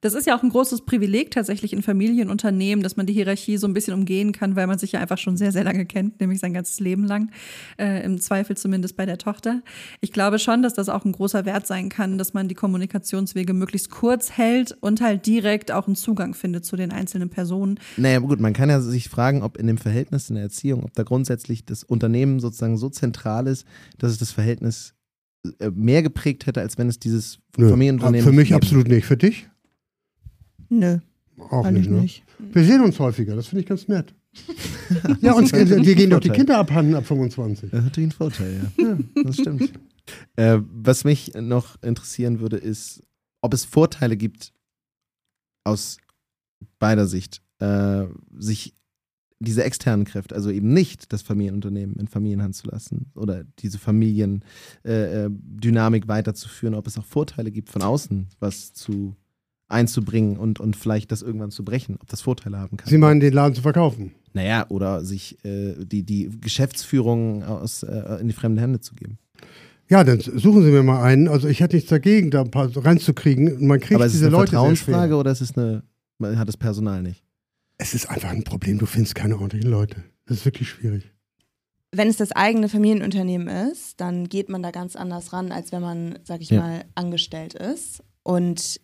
Das 0.00 0.14
ist 0.14 0.26
ja 0.26 0.36
auch 0.36 0.42
ein 0.42 0.50
großes 0.50 0.82
Privileg 0.82 1.30
tatsächlich 1.30 1.72
in 1.72 1.82
Familienunternehmen, 1.82 2.82
dass 2.82 2.96
man 2.96 3.06
die 3.06 3.12
Hierarchie 3.12 3.56
so 3.56 3.66
ein 3.66 3.74
bisschen 3.74 3.94
umgehen 3.94 4.32
kann, 4.32 4.56
weil 4.56 4.66
man 4.66 4.78
sich 4.78 4.92
ja 4.92 5.00
einfach 5.00 5.18
schon 5.18 5.36
sehr, 5.36 5.52
sehr 5.52 5.64
lange 5.64 5.86
kennt, 5.86 6.20
nämlich 6.20 6.40
sein 6.40 6.52
ganzes 6.52 6.80
Leben 6.80 7.04
lang, 7.04 7.30
äh, 7.78 8.04
im 8.04 8.20
Zweifel 8.20 8.56
zumindest 8.56 8.96
bei 8.96 9.06
der 9.06 9.18
Tochter. 9.18 9.62
Ich 10.00 10.12
glaube 10.12 10.38
schon, 10.38 10.62
dass 10.62 10.74
das 10.74 10.88
auch 10.88 11.04
ein 11.04 11.12
großer 11.12 11.44
Wert 11.44 11.66
sein 11.66 11.88
kann, 11.88 12.18
dass 12.18 12.34
man 12.34 12.48
die 12.48 12.54
Kommunikationswege 12.54 13.52
möglichst 13.52 13.90
kurz 13.90 14.32
hält 14.32 14.76
und 14.80 15.00
halt 15.00 15.26
direkt 15.26 15.72
auch 15.72 15.86
einen 15.86 15.96
Zugang 15.96 16.34
findet 16.34 16.64
zu 16.64 16.76
den 16.76 16.92
einzelnen 16.92 17.30
Personen. 17.30 17.80
Naja, 17.96 18.18
gut, 18.20 18.40
man 18.40 18.52
kann 18.52 18.70
ja 18.70 18.80
sich 18.80 19.08
fragen, 19.08 19.42
ob 19.42 19.56
in 19.56 19.66
dem 19.66 19.78
Verhältnis 19.78 20.28
in 20.28 20.36
der 20.36 20.44
Erziehung, 20.44 20.84
ob 20.84 20.94
da 20.94 21.02
grundsätzlich 21.02 21.64
das 21.64 21.84
Unternehmen 21.84 22.40
sozusagen 22.40 22.76
so 22.76 22.88
zentral 22.88 23.46
ist, 23.46 23.66
dass 23.98 24.12
es 24.12 24.18
das 24.18 24.30
Verhältnis 24.30 24.94
äh, 25.58 25.70
mehr 25.70 26.02
geprägt 26.02 26.46
hätte, 26.46 26.60
als 26.60 26.78
wenn 26.78 26.88
es 26.88 26.98
dieses 26.98 27.38
Nö, 27.56 27.68
Familienunternehmen. 27.68 28.26
Für 28.26 28.34
mich 28.34 28.54
absolut 28.54 28.88
nicht. 28.88 29.06
Für 29.06 29.16
dich? 29.16 29.48
Nö. 30.68 30.98
Auch 31.50 31.70
nicht, 31.70 31.90
ne? 31.90 32.00
nicht. 32.02 32.24
Wir 32.38 32.64
sehen 32.64 32.82
uns 32.82 32.98
häufiger, 32.98 33.36
das 33.36 33.46
finde 33.48 33.60
ich 33.60 33.66
ganz 33.66 33.88
nett. 33.88 34.14
ja, 35.20 35.32
uns 35.32 35.52
wir 35.52 35.94
gehen 35.94 36.10
doch 36.10 36.20
die 36.20 36.30
Kinder 36.30 36.58
abhanden 36.58 36.94
ab 36.94 37.06
25. 37.06 37.70
Das 37.70 37.78
hat 37.78 37.84
natürlich 37.86 38.06
einen 38.06 38.12
Vorteil, 38.12 38.70
ja. 38.76 38.84
ja 38.84 38.98
das 39.22 39.36
stimmt. 39.36 39.72
äh, 40.36 40.58
was 40.70 41.04
mich 41.04 41.32
noch 41.34 41.82
interessieren 41.82 42.40
würde, 42.40 42.56
ist, 42.56 43.02
ob 43.40 43.54
es 43.54 43.64
Vorteile 43.64 44.16
gibt, 44.16 44.52
aus 45.64 45.98
beider 46.78 47.06
Sicht, 47.06 47.42
äh, 47.60 48.06
sich 48.36 48.74
diese 49.40 49.62
externen 49.62 50.04
Kräfte, 50.04 50.34
also 50.34 50.50
eben 50.50 50.72
nicht 50.72 51.12
das 51.12 51.22
Familienunternehmen 51.22 51.94
in 51.96 52.08
Familienhand 52.08 52.56
zu 52.56 52.66
lassen 52.68 53.12
oder 53.14 53.44
diese 53.60 53.78
Familiendynamik 53.78 54.42
äh, 54.84 56.06
äh 56.06 56.08
weiterzuführen, 56.08 56.74
ob 56.74 56.88
es 56.88 56.98
auch 56.98 57.04
Vorteile 57.04 57.52
gibt, 57.52 57.68
von 57.68 57.82
außen 57.82 58.28
was 58.40 58.72
zu 58.72 59.14
einzubringen 59.68 60.36
und, 60.36 60.60
und 60.60 60.76
vielleicht 60.76 61.12
das 61.12 61.22
irgendwann 61.22 61.50
zu 61.50 61.64
brechen, 61.64 61.96
ob 62.00 62.08
das 62.08 62.22
Vorteile 62.22 62.58
haben 62.58 62.76
kann. 62.76 62.88
Sie 62.88 62.98
meinen, 62.98 63.20
den 63.20 63.32
Laden 63.32 63.54
zu 63.54 63.62
verkaufen? 63.62 64.12
Naja, 64.32 64.66
oder 64.68 65.04
sich 65.04 65.42
äh, 65.44 65.74
die, 65.84 66.04
die 66.04 66.30
Geschäftsführung 66.40 67.42
aus, 67.44 67.82
äh, 67.82 68.20
in 68.20 68.28
die 68.28 68.34
fremden 68.34 68.58
Hände 68.58 68.80
zu 68.80 68.94
geben. 68.94 69.18
Ja, 69.88 70.04
dann 70.04 70.20
suchen 70.20 70.62
Sie 70.62 70.70
mir 70.70 70.82
mal 70.82 71.02
einen. 71.02 71.28
Also 71.28 71.48
ich 71.48 71.60
hätte 71.60 71.76
nichts 71.76 71.88
dagegen, 71.88 72.30
da 72.30 72.42
ein 72.42 72.50
paar 72.50 72.70
reinzukriegen. 72.76 73.66
Man 73.66 73.80
kriegt 73.80 73.94
Aber 73.94 74.06
ist 74.06 74.12
diese 74.12 74.26
es 74.26 74.28
eine 74.28 74.36
Leute 74.36 74.50
Vertrauensfrage 74.50 75.16
oder 75.16 75.30
ist 75.30 75.40
es 75.40 75.56
eine, 75.56 75.82
man 76.18 76.38
hat 76.38 76.48
das 76.48 76.58
Personal 76.58 77.02
nicht? 77.02 77.24
Es 77.78 77.94
ist 77.94 78.10
einfach 78.10 78.30
ein 78.30 78.44
Problem, 78.44 78.78
du 78.78 78.86
findest 78.86 79.14
keine 79.14 79.36
ordentlichen 79.36 79.70
Leute. 79.70 80.04
Das 80.26 80.38
ist 80.38 80.44
wirklich 80.44 80.68
schwierig. 80.68 81.10
Wenn 81.90 82.08
es 82.08 82.18
das 82.18 82.32
eigene 82.32 82.68
Familienunternehmen 82.68 83.48
ist, 83.48 83.98
dann 83.98 84.28
geht 84.28 84.50
man 84.50 84.62
da 84.62 84.72
ganz 84.72 84.94
anders 84.94 85.32
ran, 85.32 85.52
als 85.52 85.72
wenn 85.72 85.80
man, 85.80 86.18
sag 86.24 86.42
ich 86.42 86.50
ja. 86.50 86.60
mal, 86.60 86.84
angestellt 86.94 87.54
ist. 87.54 88.02
Und 88.22 88.80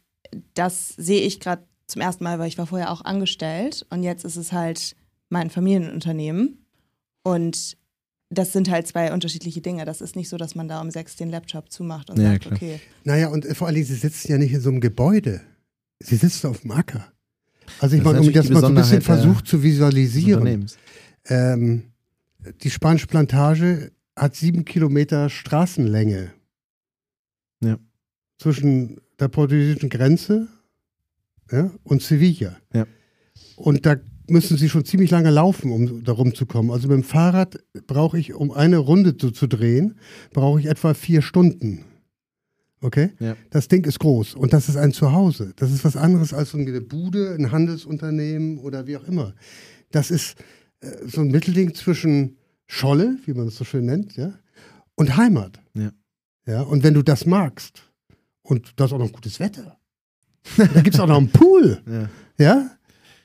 das 0.55 0.89
sehe 0.89 1.23
ich 1.23 1.41
gerade 1.41 1.65
zum 1.87 2.03
ersten 2.03 2.25
Mal, 2.25 2.39
weil 2.39 2.49
ich 2.49 2.59
war 2.59 2.67
vorher 2.67 2.91
auch 2.91 3.05
angestellt 3.05 3.87
und 3.91 4.03
jetzt 4.03 4.25
ist 4.25 4.37
es 4.37 4.53
halt 4.53 4.97
mein 5.29 5.51
Familienunternehmen. 5.51 6.67
Und 7.23 7.77
das 8.31 8.53
sind 8.53 8.71
halt 8.71 8.87
zwei 8.87 9.13
unterschiedliche 9.13 9.61
Dinge. 9.61 9.85
Das 9.85 10.01
ist 10.01 10.17
nicht 10.17 10.29
so, 10.29 10.37
dass 10.37 10.55
man 10.55 10.69
da 10.69 10.81
um 10.81 10.91
sechs 10.91 11.17
den 11.17 11.31
Laptop 11.31 11.71
zumacht 11.71 12.11
und 12.11 12.19
ja, 12.19 12.33
sagt, 12.33 12.43
klar. 12.43 12.55
okay. 12.55 12.81
Naja, 13.05 13.29
und 13.29 13.47
vor 13.57 13.69
allem, 13.69 13.85
sie 13.85 13.95
sitzen 13.95 14.31
ja 14.31 14.39
nicht 14.39 14.53
in 14.53 14.61
so 14.61 14.71
einem 14.71 14.81
Gebäude. 14.81 15.41
Sie 16.01 16.17
sitzen 16.17 16.49
auf 16.49 16.61
dem 16.61 16.73
Acker. 16.73 17.13
Also 17.81 17.97
ich 17.97 18.03
meine, 18.03 18.21
um 18.21 18.33
das 18.33 18.49
mal 18.51 18.61
so 18.61 18.67
ein 18.67 18.75
bisschen 18.75 19.03
versucht 19.03 19.47
zu 19.47 19.63
visualisieren. 19.63 20.67
Ähm, 21.27 21.93
die 22.63 22.71
spanische 22.71 23.07
Plantage 23.07 23.93
hat 24.17 24.37
sieben 24.37 24.65
Kilometer 24.65 25.31
Straßenlänge. 25.31 26.33
Ja. 27.63 27.79
Zwischen 28.39 29.01
der 29.19 29.29
portugiesischen 29.29 29.89
Grenze 29.89 30.49
ja, 31.51 31.71
und 31.83 32.03
Sevilla. 32.03 32.57
Ja. 32.73 32.87
Und 33.57 33.87
da 33.87 33.97
müssen 34.29 34.57
sie 34.57 34.69
schon 34.69 34.85
ziemlich 34.85 35.11
lange 35.11 35.31
laufen, 35.31 35.71
um 35.71 36.05
da 36.05 36.13
rumzukommen. 36.13 36.71
Also 36.71 36.89
mit 36.89 36.97
dem 36.97 37.05
Fahrrad 37.05 37.59
brauche 37.87 38.19
ich, 38.19 38.35
um 38.35 38.51
eine 38.51 38.79
Runde 38.79 39.17
zu, 39.17 39.31
zu 39.31 39.47
drehen, 39.47 39.97
brauche 40.33 40.61
ich 40.61 40.67
etwa 40.67 40.95
vier 40.95 41.23
Stunden. 41.23 41.85
Okay? 42.81 43.11
Ja. 43.19 43.37
Das 43.51 43.69
Ding 43.69 43.85
ist 43.85 43.99
groß 43.99 44.35
und 44.35 44.53
das 44.53 44.69
ist 44.69 44.77
ein 44.77 44.93
Zuhause. 44.93 45.53
Das 45.57 45.73
ist 45.73 45.85
was 45.85 45.97
anderes 45.97 46.35
als 46.35 46.51
so 46.51 46.59
eine 46.59 46.81
Bude, 46.81 47.35
ein 47.39 47.51
Handelsunternehmen 47.51 48.59
oder 48.59 48.87
wie 48.87 48.97
auch 48.97 49.05
immer. 49.05 49.35
Das 49.91 50.11
ist 50.11 50.37
äh, 50.81 50.91
so 51.07 51.23
ein 51.23 51.29
Mittelding 51.29 51.75
zwischen 51.75 52.37
Scholle, 52.67 53.19
wie 53.25 53.35
man 53.35 53.49
es 53.49 53.57
so 53.57 53.65
schön 53.65 53.87
nennt, 53.87 54.17
ja, 54.17 54.39
und 54.97 55.17
Heimat. 55.17 55.61
Ja. 55.75 55.93
Ja, 56.47 56.63
und 56.63 56.83
wenn 56.83 56.93
du 56.93 57.03
das 57.03 57.25
magst, 57.25 57.91
und 58.45 58.75
da 58.77 58.85
ist 58.85 58.93
auch 58.93 58.99
noch 58.99 59.11
gutes 59.11 59.41
Wetter. 59.41 59.79
Da 60.57 60.67
gibt 60.83 60.95
es 60.95 61.01
auch 61.01 61.09
noch 61.09 61.19
einen 61.19 61.31
Pool. 61.31 61.83
Ja. 61.87 62.09
ja. 62.39 62.71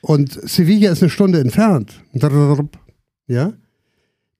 Und 0.02 0.32
Sevilla 0.32 0.92
ist 0.92 1.02
eine 1.02 1.10
Stunde 1.10 1.40
entfernt. 1.40 2.00
Ja. 3.26 3.52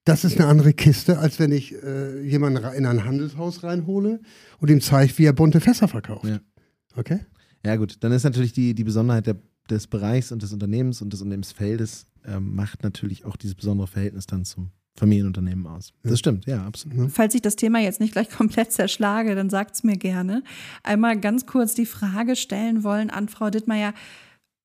Das 0.05 0.25
ist 0.25 0.39
eine 0.41 0.49
andere 0.49 0.73
Kiste, 0.73 1.19
als 1.19 1.39
wenn 1.39 1.53
ich 1.53 1.75
äh, 1.75 2.23
jemanden 2.23 2.65
in 2.73 2.87
ein 2.87 3.05
Handelshaus 3.05 3.63
reinhole 3.63 4.21
und 4.59 4.71
ihm 4.71 4.81
zeige, 4.81 5.19
wie 5.19 5.27
er 5.27 5.35
bunte 5.35 5.61
Fässer 5.61 5.87
verkauft. 5.87 6.25
Ja. 6.25 6.41
Okay? 6.97 7.21
Ja, 7.65 7.77
gut. 7.77 7.99
Dann 8.01 8.13
ist 8.13 8.25
natürlich 8.25 8.55
die, 8.55 8.75
die 8.75 8.85
Besonderheit 8.85 9.27
der, 9.27 9.37
des 9.69 9.87
Bereichs 9.87 10.33
und 10.33 10.43
des 10.43 10.53
Unternehmens 10.53 11.03
und 11.03 11.13
des 11.13 11.21
Unternehmensfeldes 11.21 12.07
ähm, 12.25 12.55
macht 12.55 12.83
natürlich 12.83 13.27
auch 13.27 13.37
dieses 13.37 13.55
besondere 13.55 13.87
Verhältnis 13.87 14.27
dann 14.27 14.47
zum 14.47 14.71
Familienunternehmen 15.01 15.67
aus. 15.67 15.93
Das 16.03 16.19
stimmt, 16.19 16.47
ja, 16.47 16.63
absolut. 16.65 17.11
Falls 17.11 17.35
ich 17.35 17.43
das 17.43 17.57
Thema 17.57 17.81
jetzt 17.81 18.01
nicht 18.01 18.13
gleich 18.13 18.31
komplett 18.37 18.73
zerschlage, 18.73 19.35
dann 19.35 19.51
sagt 19.51 19.75
es 19.75 19.83
mir 19.83 19.97
gerne. 19.97 20.45
Einmal 20.83 21.19
ganz 21.19 21.47
kurz 21.47 21.75
die 21.75 21.87
Frage 21.87 22.37
stellen 22.37 22.85
wollen 22.85 23.11
an 23.11 23.29
Frau 23.29 23.51
Dittmeier, 23.51 23.95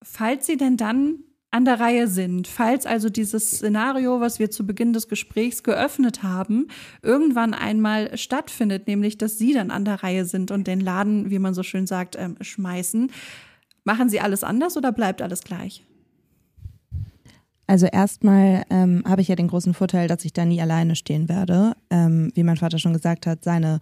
falls 0.03 0.45
Sie 0.45 0.57
denn 0.57 0.77
dann 0.77 1.19
an 1.51 1.63
der 1.63 1.79
Reihe 1.79 2.09
sind, 2.09 2.49
falls 2.49 2.85
also 2.85 3.09
dieses 3.09 3.49
Szenario, 3.49 4.19
was 4.19 4.39
wir 4.39 4.51
zu 4.51 4.67
Beginn 4.67 4.91
des 4.91 5.07
Gesprächs 5.07 5.63
geöffnet 5.63 6.21
haben, 6.21 6.67
irgendwann 7.01 7.53
einmal 7.53 8.17
stattfindet, 8.17 8.87
nämlich 8.87 9.17
dass 9.17 9.37
Sie 9.37 9.53
dann 9.53 9.71
an 9.71 9.85
der 9.85 10.03
Reihe 10.03 10.25
sind 10.25 10.51
und 10.51 10.67
den 10.67 10.81
Laden, 10.81 11.31
wie 11.31 11.39
man 11.39 11.53
so 11.53 11.63
schön 11.63 11.87
sagt, 11.87 12.17
ähm, 12.19 12.35
schmeißen, 12.41 13.09
machen 13.85 14.09
Sie 14.09 14.19
alles 14.19 14.43
anders 14.43 14.75
oder 14.75 14.91
bleibt 14.91 15.21
alles 15.21 15.43
gleich? 15.45 15.85
Also 17.67 17.87
erstmal 17.87 18.63
ähm, 18.69 19.03
habe 19.07 19.21
ich 19.21 19.27
ja 19.27 19.35
den 19.35 19.47
großen 19.47 19.73
Vorteil, 19.73 20.07
dass 20.07 20.23
ich 20.23 20.33
da 20.33 20.45
nie 20.45 20.61
alleine 20.61 20.95
stehen 20.95 21.29
werde. 21.29 21.73
Ähm, 21.89 22.31
wie 22.35 22.43
mein 22.43 22.57
Vater 22.57 22.77
schon 22.77 22.93
gesagt 22.93 23.25
hat, 23.25 23.43
seine 23.43 23.79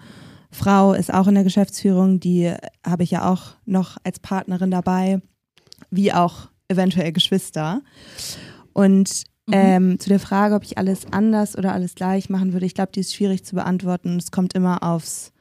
Frau 0.52 0.94
ist 0.94 1.14
auch 1.14 1.28
in 1.28 1.36
der 1.36 1.44
Geschäftsführung, 1.44 2.20
die 2.20 2.54
habe 2.86 3.04
ich 3.04 3.12
ja 3.12 3.30
auch 3.30 3.56
noch 3.66 3.98
als 4.04 4.20
Partnerin 4.20 4.72
dabei, 4.72 5.22
wie 5.90 6.14
auch 6.14 6.50
eventuell 6.70 7.12
Geschwister. 7.12 7.82
Und 8.72 9.24
mhm. 9.48 9.54
ähm, 9.54 10.00
zu 10.00 10.10
der 10.10 10.20
Frage, 10.20 10.56
ob 10.56 10.64
ich 10.64 10.78
alles 10.78 11.08
anders 11.12 11.58
oder 11.58 11.74
alles 11.74 11.96
gleich 11.96 12.30
machen 12.30 12.54
würde, 12.54 12.66
ich 12.66 12.76
glaube, 12.76 12.92
die 12.94 13.02
ist 13.02 13.14
schwierig 13.14 13.44
zu 13.44 13.56
beantworten. 13.56 14.18
Es 14.18 14.32
kommt 14.32 14.54
immer 14.54 14.84
aufs 14.84 15.34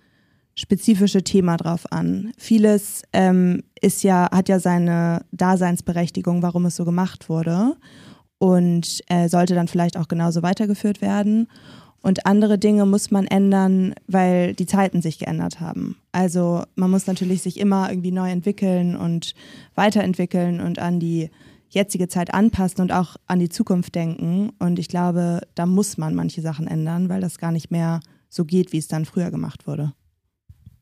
spezifische 0.54 1.22
Thema 1.22 1.56
drauf 1.56 1.90
an. 1.92 2.32
Vieles 2.36 3.02
ähm, 3.12 3.62
ist 3.80 4.02
ja, 4.02 4.28
hat 4.32 4.48
ja 4.48 4.58
seine 4.58 5.24
Daseinsberechtigung, 5.30 6.42
warum 6.42 6.66
es 6.66 6.76
so 6.76 6.84
gemacht 6.84 7.28
wurde 7.28 7.76
und 8.42 9.02
äh, 9.06 9.28
sollte 9.28 9.54
dann 9.54 9.68
vielleicht 9.68 9.96
auch 9.96 10.08
genauso 10.08 10.42
weitergeführt 10.42 11.00
werden. 11.00 11.46
Und 12.02 12.26
andere 12.26 12.58
Dinge 12.58 12.86
muss 12.86 13.12
man 13.12 13.24
ändern, 13.28 13.94
weil 14.08 14.54
die 14.54 14.66
Zeiten 14.66 15.00
sich 15.00 15.20
geändert 15.20 15.60
haben. 15.60 15.94
Also 16.10 16.64
man 16.74 16.90
muss 16.90 17.06
natürlich 17.06 17.42
sich 17.42 17.60
immer 17.60 17.88
irgendwie 17.88 18.10
neu 18.10 18.28
entwickeln 18.28 18.96
und 18.96 19.36
weiterentwickeln 19.76 20.60
und 20.60 20.80
an 20.80 20.98
die 20.98 21.30
jetzige 21.68 22.08
Zeit 22.08 22.34
anpassen 22.34 22.80
und 22.80 22.90
auch 22.90 23.14
an 23.28 23.38
die 23.38 23.48
Zukunft 23.48 23.94
denken. 23.94 24.50
Und 24.58 24.80
ich 24.80 24.88
glaube, 24.88 25.42
da 25.54 25.64
muss 25.64 25.96
man 25.96 26.16
manche 26.16 26.42
Sachen 26.42 26.66
ändern, 26.66 27.08
weil 27.08 27.20
das 27.20 27.38
gar 27.38 27.52
nicht 27.52 27.70
mehr 27.70 28.00
so 28.28 28.44
geht, 28.44 28.72
wie 28.72 28.78
es 28.78 28.88
dann 28.88 29.04
früher 29.04 29.30
gemacht 29.30 29.68
wurde. 29.68 29.92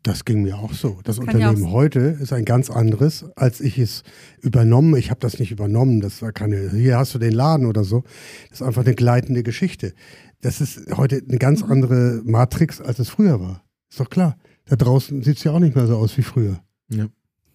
Das 0.02 0.24
ging 0.24 0.42
mir 0.42 0.56
auch 0.56 0.72
so. 0.72 1.00
Das, 1.04 1.16
das 1.16 1.18
Unternehmen 1.18 1.70
heute 1.70 2.00
ist 2.00 2.32
ein 2.32 2.46
ganz 2.46 2.70
anderes, 2.70 3.26
als 3.36 3.60
ich 3.60 3.78
es 3.78 4.02
übernommen. 4.40 4.96
Ich 4.96 5.10
habe 5.10 5.20
das 5.20 5.38
nicht 5.38 5.50
übernommen. 5.50 6.00
Das 6.00 6.22
war 6.22 6.32
keine, 6.32 6.70
hier 6.70 6.96
hast 6.96 7.14
du 7.14 7.18
den 7.18 7.32
Laden 7.32 7.66
oder 7.66 7.84
so. 7.84 8.02
Das 8.48 8.60
ist 8.60 8.66
einfach 8.66 8.84
eine 8.84 8.94
gleitende 8.94 9.42
Geschichte. 9.42 9.92
Das 10.40 10.62
ist 10.62 10.96
heute 10.96 11.22
eine 11.28 11.38
ganz 11.38 11.62
mhm. 11.62 11.72
andere 11.72 12.22
Matrix, 12.24 12.80
als 12.80 12.98
es 12.98 13.10
früher 13.10 13.40
war. 13.40 13.62
Ist 13.90 14.00
doch 14.00 14.08
klar. 14.08 14.38
Da 14.64 14.76
draußen 14.76 15.22
sieht 15.22 15.36
es 15.36 15.44
ja 15.44 15.52
auch 15.52 15.58
nicht 15.58 15.74
mehr 15.76 15.86
so 15.86 15.96
aus 15.96 16.16
wie 16.16 16.22
früher. 16.22 16.62
Ja. 16.88 17.08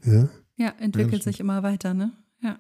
Ja, 0.06 0.30
ja 0.56 0.74
entwickelt 0.80 1.26
ja, 1.26 1.32
sich 1.32 1.40
immer 1.40 1.64
weiter, 1.64 1.94
ne? 1.94 2.12
Ja. 2.44 2.60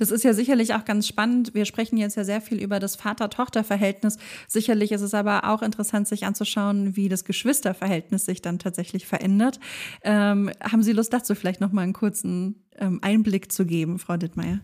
Das 0.00 0.10
ist 0.10 0.24
ja 0.24 0.32
sicherlich 0.32 0.72
auch 0.72 0.86
ganz 0.86 1.06
spannend. 1.06 1.52
Wir 1.52 1.66
sprechen 1.66 1.98
jetzt 1.98 2.16
ja 2.16 2.24
sehr 2.24 2.40
viel 2.40 2.58
über 2.58 2.80
das 2.80 2.96
Vater-Tochter-Verhältnis. 2.96 4.16
Sicherlich 4.48 4.92
ist 4.92 5.02
es 5.02 5.12
aber 5.12 5.44
auch 5.50 5.60
interessant, 5.60 6.08
sich 6.08 6.24
anzuschauen, 6.24 6.96
wie 6.96 7.10
das 7.10 7.26
Geschwisterverhältnis 7.26 8.24
sich 8.24 8.40
dann 8.40 8.58
tatsächlich 8.58 9.06
verändert. 9.06 9.60
Ähm, 10.02 10.50
haben 10.62 10.82
Sie 10.82 10.92
Lust 10.92 11.12
dazu 11.12 11.34
vielleicht 11.34 11.60
noch 11.60 11.72
mal 11.72 11.82
einen 11.82 11.92
kurzen 11.92 12.64
ähm, 12.78 13.00
Einblick 13.02 13.52
zu 13.52 13.66
geben, 13.66 13.98
Frau 13.98 14.16
Dittmeier? 14.16 14.60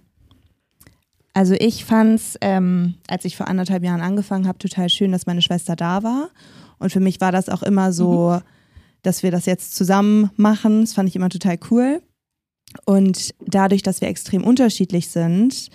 Also 1.35 1.53
ich 1.53 1.85
fand 1.85 2.15
es, 2.15 2.39
ähm, 2.41 2.95
als 3.07 3.27
ich 3.27 3.37
vor 3.37 3.47
anderthalb 3.47 3.85
Jahren 3.85 4.01
angefangen 4.01 4.49
habe, 4.49 4.57
total 4.57 4.89
schön, 4.89 5.13
dass 5.13 5.27
meine 5.27 5.43
Schwester 5.43 5.77
da 5.77 6.03
war. 6.03 6.31
Und 6.79 6.93
für 6.93 7.01
mich 7.01 7.21
war 7.21 7.31
das 7.31 7.51
auch 7.51 7.63
immer 7.63 7.93
so, 7.93 8.41
mhm. 8.41 8.43
dass 9.03 9.23
wir 9.23 9.31
das 9.31 9.45
jetzt 9.45 9.77
zusammen 9.77 10.31
machen. 10.37 10.81
Das 10.81 10.95
fand 10.95 11.11
ich 11.11 11.17
immer 11.17 11.29
total 11.29 11.59
cool. 11.71 12.01
Und 12.85 13.35
dadurch, 13.41 13.83
dass 13.83 14.01
wir 14.01 14.09
extrem 14.09 14.45
unterschiedlich 14.45 15.09
sind, 15.09 15.71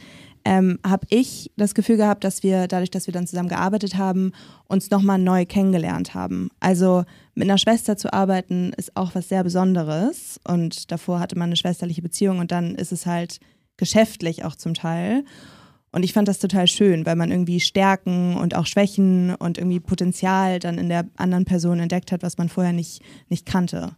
ähm, 0.46 0.80
habe 0.86 1.06
ich 1.10 1.52
das 1.56 1.76
Gefühl 1.76 1.98
gehabt, 1.98 2.24
dass 2.24 2.44
wir 2.44 2.68
dadurch, 2.68 2.90
dass 2.90 3.08
wir 3.08 3.14
dann 3.14 3.28
zusammen 3.28 3.50
gearbeitet 3.50 3.96
haben, 3.96 4.32
uns 4.68 4.90
nochmal 4.90 5.20
neu 5.20 5.46
kennengelernt 5.46 6.14
haben. 6.14 6.50
Also 6.60 7.04
mit 7.36 7.48
einer 7.48 7.58
Schwester 7.58 7.98
zu 7.98 8.12
arbeiten 8.12 8.74
ist 8.76 8.96
auch 8.96 9.14
was 9.14 9.30
sehr 9.30 9.44
Besonderes. 9.44 10.40
Und 10.48 10.92
davor 10.92 11.20
hatte 11.20 11.38
man 11.38 11.50
eine 11.50 11.58
schwesterliche 11.58 12.02
Beziehung 12.02 12.40
und 12.40 12.52
dann 12.52 12.76
ist 12.76 12.92
es 12.92 13.06
halt 13.06 13.40
geschäftlich 13.78 14.44
auch 14.44 14.56
zum 14.56 14.74
Teil. 14.74 15.24
Und 15.92 16.04
ich 16.04 16.14
fand 16.14 16.28
das 16.28 16.40
total 16.40 16.68
schön, 16.68 17.06
weil 17.06 17.18
man 17.18 17.32
irgendwie 17.32 17.60
Stärken 17.60 18.38
und 18.38 18.56
auch 18.56 18.66
Schwächen 18.66 19.36
und 19.36 19.58
irgendwie 19.58 19.82
Potenzial 19.82 20.60
dann 20.60 20.78
in 20.78 20.88
der 20.88 21.06
anderen 21.18 21.46
Person 21.46 21.80
entdeckt 21.80 22.12
hat, 22.12 22.24
was 22.24 22.38
man 22.38 22.48
vorher 22.48 22.74
nicht, 22.74 23.02
nicht 23.30 23.46
kannte. 23.46 23.96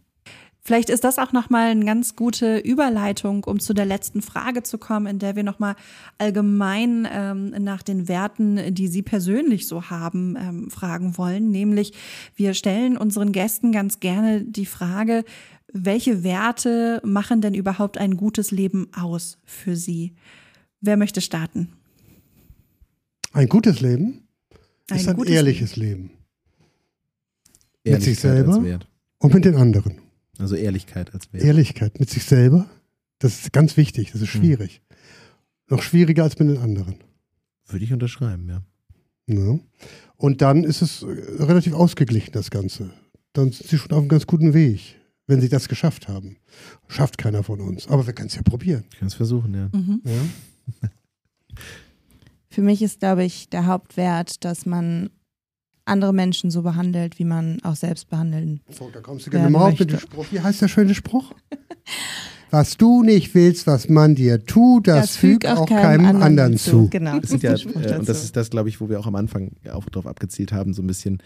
Vielleicht 0.66 0.88
ist 0.88 1.04
das 1.04 1.18
auch 1.18 1.32
nochmal 1.32 1.70
eine 1.70 1.84
ganz 1.84 2.16
gute 2.16 2.56
Überleitung, 2.56 3.44
um 3.44 3.60
zu 3.60 3.74
der 3.74 3.84
letzten 3.84 4.22
Frage 4.22 4.62
zu 4.62 4.78
kommen, 4.78 5.06
in 5.06 5.18
der 5.18 5.36
wir 5.36 5.42
nochmal 5.42 5.76
allgemein 6.16 7.06
ähm, 7.12 7.50
nach 7.62 7.82
den 7.82 8.08
Werten, 8.08 8.74
die 8.74 8.88
Sie 8.88 9.02
persönlich 9.02 9.68
so 9.68 9.90
haben, 9.90 10.36
ähm, 10.40 10.70
fragen 10.70 11.18
wollen. 11.18 11.50
Nämlich, 11.50 11.92
wir 12.34 12.54
stellen 12.54 12.96
unseren 12.96 13.32
Gästen 13.32 13.72
ganz 13.72 14.00
gerne 14.00 14.42
die 14.42 14.64
Frage, 14.64 15.24
welche 15.70 16.24
Werte 16.24 17.02
machen 17.04 17.42
denn 17.42 17.52
überhaupt 17.52 17.98
ein 17.98 18.16
gutes 18.16 18.50
Leben 18.50 18.88
aus 18.96 19.36
für 19.44 19.76
Sie? 19.76 20.14
Wer 20.80 20.96
möchte 20.96 21.20
starten? 21.20 21.72
Ein 23.32 23.48
gutes 23.48 23.80
Leben 23.80 24.28
ein 24.90 24.96
ist 24.96 25.08
ein 25.08 25.22
ehrliches 25.24 25.76
Leben. 25.76 26.10
Leben. 27.84 27.96
Mit 27.96 28.02
sich 28.02 28.18
selber 28.18 28.80
und 29.18 29.34
mit 29.34 29.44
den 29.44 29.56
anderen. 29.56 30.03
Also 30.38 30.56
Ehrlichkeit 30.56 31.14
als 31.14 31.32
Wert. 31.32 31.44
Ehrlichkeit 31.44 32.00
mit 32.00 32.10
sich 32.10 32.24
selber, 32.24 32.66
das 33.18 33.40
ist 33.40 33.52
ganz 33.52 33.76
wichtig, 33.76 34.12
das 34.12 34.20
ist 34.20 34.34
hm. 34.34 34.40
schwierig. 34.40 34.82
Hm. 34.88 34.96
Noch 35.76 35.82
schwieriger 35.82 36.24
als 36.24 36.38
mit 36.38 36.48
den 36.48 36.58
anderen. 36.58 36.96
Würde 37.66 37.84
ich 37.84 37.92
unterschreiben, 37.92 38.48
ja. 38.48 38.62
ja. 39.26 39.58
Und 40.16 40.42
dann 40.42 40.64
ist 40.64 40.82
es 40.82 41.04
relativ 41.04 41.72
ausgeglichen, 41.72 42.32
das 42.32 42.50
Ganze. 42.50 42.90
Dann 43.32 43.52
sind 43.52 43.68
sie 43.68 43.78
schon 43.78 43.92
auf 43.92 43.98
einem 43.98 44.08
ganz 44.08 44.26
guten 44.26 44.52
Weg, 44.52 44.96
wenn 45.26 45.40
sie 45.40 45.48
das 45.48 45.68
geschafft 45.68 46.08
haben. 46.08 46.36
Schafft 46.88 47.16
keiner 47.18 47.42
von 47.42 47.60
uns. 47.60 47.88
Aber 47.88 48.06
wir 48.06 48.12
können 48.12 48.28
es 48.28 48.34
ja 48.34 48.42
probieren. 48.42 48.84
Ich 48.92 48.98
kann 48.98 49.08
es 49.08 49.14
versuchen, 49.14 49.54
ja. 49.54 49.70
Mhm. 49.72 50.02
ja. 50.04 50.88
Für 52.50 52.62
mich 52.62 52.82
ist, 52.82 53.00
glaube 53.00 53.24
ich, 53.24 53.48
der 53.48 53.66
Hauptwert, 53.66 54.44
dass 54.44 54.66
man 54.66 55.10
andere 55.84 56.12
Menschen 56.12 56.50
so 56.50 56.62
behandelt, 56.62 57.18
wie 57.18 57.24
man 57.24 57.60
auch 57.62 57.76
selbst 57.76 58.08
behandeln. 58.08 58.60
So, 58.70 58.90
da 58.92 59.00
kommst 59.00 59.26
du 59.26 59.30
genau 59.30 59.70
mit 59.70 59.90
dem 59.90 59.98
Spruch. 59.98 60.26
Wie 60.30 60.40
heißt 60.40 60.62
der 60.62 60.68
schöne 60.68 60.94
Spruch? 60.94 61.32
was 62.54 62.76
du 62.76 63.02
nicht 63.02 63.34
willst, 63.34 63.66
was 63.66 63.88
man 63.88 64.14
dir 64.14 64.44
tut, 64.44 64.86
das, 64.86 65.06
das 65.06 65.16
fügt 65.16 65.46
auch 65.46 65.66
keinem, 65.66 66.04
keinem 66.04 66.22
anderen, 66.22 66.56
zu. 66.56 66.70
zu. 66.70 66.88
Genau. 66.88 67.18
Das 67.18 67.42
ja, 67.42 67.54
äh, 67.54 67.98
und 67.98 68.08
das 68.08 68.22
ist 68.22 68.36
das, 68.36 68.48
glaube 68.48 68.68
ich, 68.68 68.80
wo 68.80 68.88
wir 68.88 69.00
auch 69.00 69.08
am 69.08 69.16
Anfang 69.16 69.52
auch 69.72 69.84
darauf 69.86 70.06
abgezielt 70.06 70.52
haben, 70.52 70.72
so 70.72 70.82
ein 70.82 70.86
bisschen. 70.86 71.20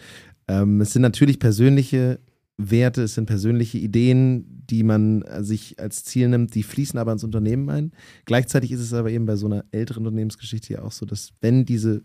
Ähm, 0.47 0.81
es 0.81 0.91
sind 0.91 1.03
natürlich 1.03 1.39
persönliche 1.39 2.19
Werte, 2.57 3.03
es 3.03 3.13
sind 3.13 3.27
persönliche 3.27 3.77
Ideen, 3.77 4.65
die 4.69 4.83
man 4.83 5.23
sich 5.39 5.79
als 5.79 6.03
Ziel 6.03 6.29
nimmt, 6.29 6.55
die 6.55 6.63
fließen 6.63 6.99
aber 6.99 7.11
ins 7.11 7.23
Unternehmen 7.23 7.69
ein. 7.69 7.91
Gleichzeitig 8.25 8.71
ist 8.71 8.81
es 8.81 8.93
aber 8.93 9.11
eben 9.11 9.27
bei 9.27 9.35
so 9.35 9.45
einer 9.45 9.65
älteren 9.71 10.07
Unternehmensgeschichte 10.07 10.73
ja 10.73 10.81
auch 10.81 10.91
so, 10.91 11.05
dass 11.05 11.31
wenn 11.41 11.63
diese 11.63 12.03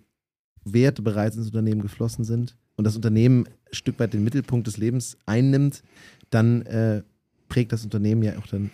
Werte 0.65 1.03
bereits 1.03 1.37
ins 1.37 1.47
Unternehmen 1.47 1.83
geflossen 1.83 2.25
sind 2.25 2.57
und 2.77 2.85
das 2.85 2.97
Unternehmen 2.97 3.47
ein 3.47 3.75
Stück 3.75 3.99
weit 3.99 4.15
den 4.15 4.25
Mittelpunkt 4.25 4.67
des 4.67 4.77
Lebens 4.77 5.17
einnimmt, 5.27 5.83
dann 6.31 6.63
äh, 6.63 7.03
prägt 7.49 7.73
das 7.73 7.85
Unternehmen 7.85 8.23
ja 8.23 8.39
auch 8.39 8.47
dann 8.47 8.71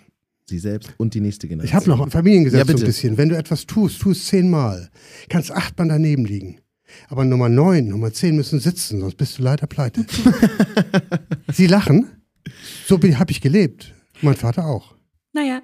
sie 0.46 0.58
selbst 0.58 0.92
und 0.96 1.14
die 1.14 1.20
nächste 1.20 1.48
Generation. 1.48 1.68
Ich 1.68 1.74
habe 1.74 1.88
noch 1.88 2.04
ein 2.04 2.10
Familiengesetz 2.10 2.68
ja, 2.68 2.76
so 2.76 2.82
ein 2.82 2.86
bisschen. 2.86 3.16
Wenn 3.16 3.28
du 3.28 3.36
etwas 3.36 3.66
tust, 3.66 4.00
tu 4.00 4.10
es 4.10 4.26
zehnmal. 4.26 4.90
Kannst 5.28 5.52
achtmal 5.52 5.88
daneben 5.88 6.24
liegen. 6.24 6.58
Aber 7.08 7.24
Nummer 7.24 7.48
neun, 7.48 7.88
Nummer 7.88 8.12
zehn 8.12 8.34
müssen 8.34 8.58
sitzen, 8.58 9.00
sonst 9.00 9.16
bist 9.16 9.38
du 9.38 9.42
leider 9.42 9.66
pleite. 9.66 10.04
sie 11.52 11.68
lachen. 11.68 12.10
So 12.86 12.98
habe 12.98 13.30
ich 13.30 13.40
gelebt. 13.40 13.94
Mein 14.22 14.34
Vater 14.34 14.66
auch. 14.66 14.96
Naja, 15.32 15.62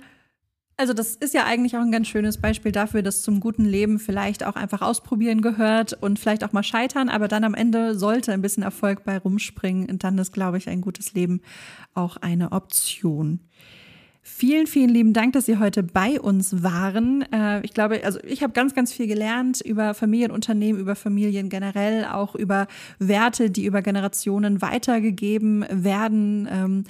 also 0.77 0.93
das 0.93 1.15
ist 1.15 1.33
ja 1.33 1.45
eigentlich 1.45 1.77
auch 1.77 1.81
ein 1.81 1.93
ganz 1.93 2.07
schönes 2.07 2.39
Beispiel 2.39 2.71
dafür, 2.71 3.03
dass 3.03 3.23
zum 3.23 3.41
guten 3.41 3.65
Leben 3.65 3.99
vielleicht 3.99 4.45
auch 4.45 4.57
einfach 4.57 4.83
ausprobieren 4.83 5.41
gehört 5.41 5.95
und 5.95 6.19
vielleicht 6.19 6.45
auch 6.45 6.53
mal 6.53 6.63
scheitern, 6.63 7.09
aber 7.09 7.29
dann 7.29 7.45
am 7.45 7.55
Ende 7.55 7.99
sollte 7.99 8.33
ein 8.33 8.43
bisschen 8.43 8.63
Erfolg 8.63 9.05
bei 9.05 9.17
rumspringen 9.17 9.89
und 9.89 10.05
dann 10.05 10.19
ist, 10.19 10.33
glaube 10.33 10.59
ich, 10.59 10.69
ein 10.69 10.83
gutes 10.83 11.15
Leben 11.15 11.41
auch 11.95 12.19
eine 12.19 12.53
Option. 12.53 13.41
Vielen, 14.29 14.67
vielen 14.67 14.91
lieben 14.91 15.13
Dank, 15.13 15.35
dass 15.35 15.47
Sie 15.47 15.59
heute 15.59 15.85
bei 15.85 16.21
uns 16.21 16.65
waren. 16.65 17.23
Äh, 17.33 17.61
ich 17.65 17.73
glaube, 17.73 18.05
also 18.05 18.19
ich 18.25 18.43
habe 18.43 18.53
ganz, 18.53 18.75
ganz 18.75 18.93
viel 18.93 19.07
gelernt 19.07 19.61
über 19.61 19.95
Familienunternehmen, 19.95 20.81
über 20.81 20.97
Familien 20.97 21.49
generell, 21.49 22.05
auch 22.05 22.35
über 22.35 22.67
Werte, 22.99 23.51
die 23.51 23.65
über 23.65 23.83
Generationen 23.83 24.61
weitergegeben 24.61 25.65
werden. 25.71 26.49
Ähm, 26.51 26.85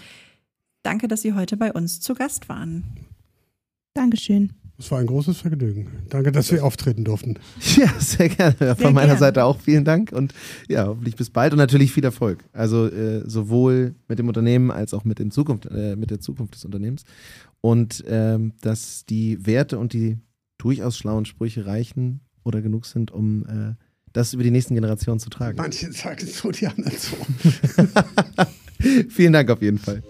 danke, 0.82 1.08
dass 1.08 1.20
Sie 1.20 1.34
heute 1.34 1.58
bei 1.58 1.72
uns 1.72 2.00
zu 2.00 2.14
Gast 2.14 2.48
waren. 2.48 3.05
Dankeschön. 3.96 4.52
Es 4.78 4.90
war 4.90 4.98
ein 4.98 5.06
großes 5.06 5.38
Vergnügen. 5.38 5.88
Danke, 6.10 6.30
dass 6.32 6.52
wir 6.52 6.62
auftreten 6.62 7.02
durften. 7.04 7.38
Ja, 7.76 7.88
sehr 7.98 8.28
gerne. 8.28 8.54
Sehr 8.58 8.76
Von 8.76 8.92
meiner 8.92 9.08
gern. 9.08 9.18
Seite 9.18 9.44
auch 9.44 9.58
vielen 9.58 9.84
Dank 9.84 10.12
und 10.12 10.34
ja, 10.68 10.86
hoffentlich 10.86 11.16
bis 11.16 11.30
bald 11.30 11.52
und 11.52 11.58
natürlich 11.58 11.92
viel 11.92 12.04
Erfolg. 12.04 12.44
Also 12.52 12.86
äh, 12.86 13.22
sowohl 13.26 13.94
mit 14.06 14.18
dem 14.18 14.28
Unternehmen 14.28 14.70
als 14.70 14.92
auch 14.92 15.04
mit, 15.04 15.18
dem 15.18 15.30
Zukunft, 15.30 15.66
äh, 15.66 15.96
mit 15.96 16.10
der 16.10 16.20
Zukunft 16.20 16.54
des 16.54 16.64
Unternehmens. 16.66 17.04
Und 17.62 18.04
ähm, 18.06 18.52
dass 18.60 19.06
die 19.06 19.46
Werte 19.46 19.78
und 19.78 19.94
die 19.94 20.18
durchaus 20.58 20.98
schlauen 20.98 21.24
Sprüche 21.24 21.64
reichen 21.64 22.20
oder 22.44 22.60
genug 22.60 22.84
sind, 22.84 23.10
um 23.10 23.46
äh, 23.46 23.74
das 24.12 24.34
über 24.34 24.42
die 24.42 24.50
nächsten 24.50 24.74
Generationen 24.74 25.20
zu 25.20 25.30
tragen. 25.30 25.56
Manche 25.56 25.90
sagen 25.92 26.26
so, 26.26 26.50
die 26.50 26.66
anderen 26.66 26.96
so. 26.98 27.16
vielen 29.08 29.32
Dank 29.32 29.50
auf 29.50 29.62
jeden 29.62 29.78
Fall. 29.78 30.02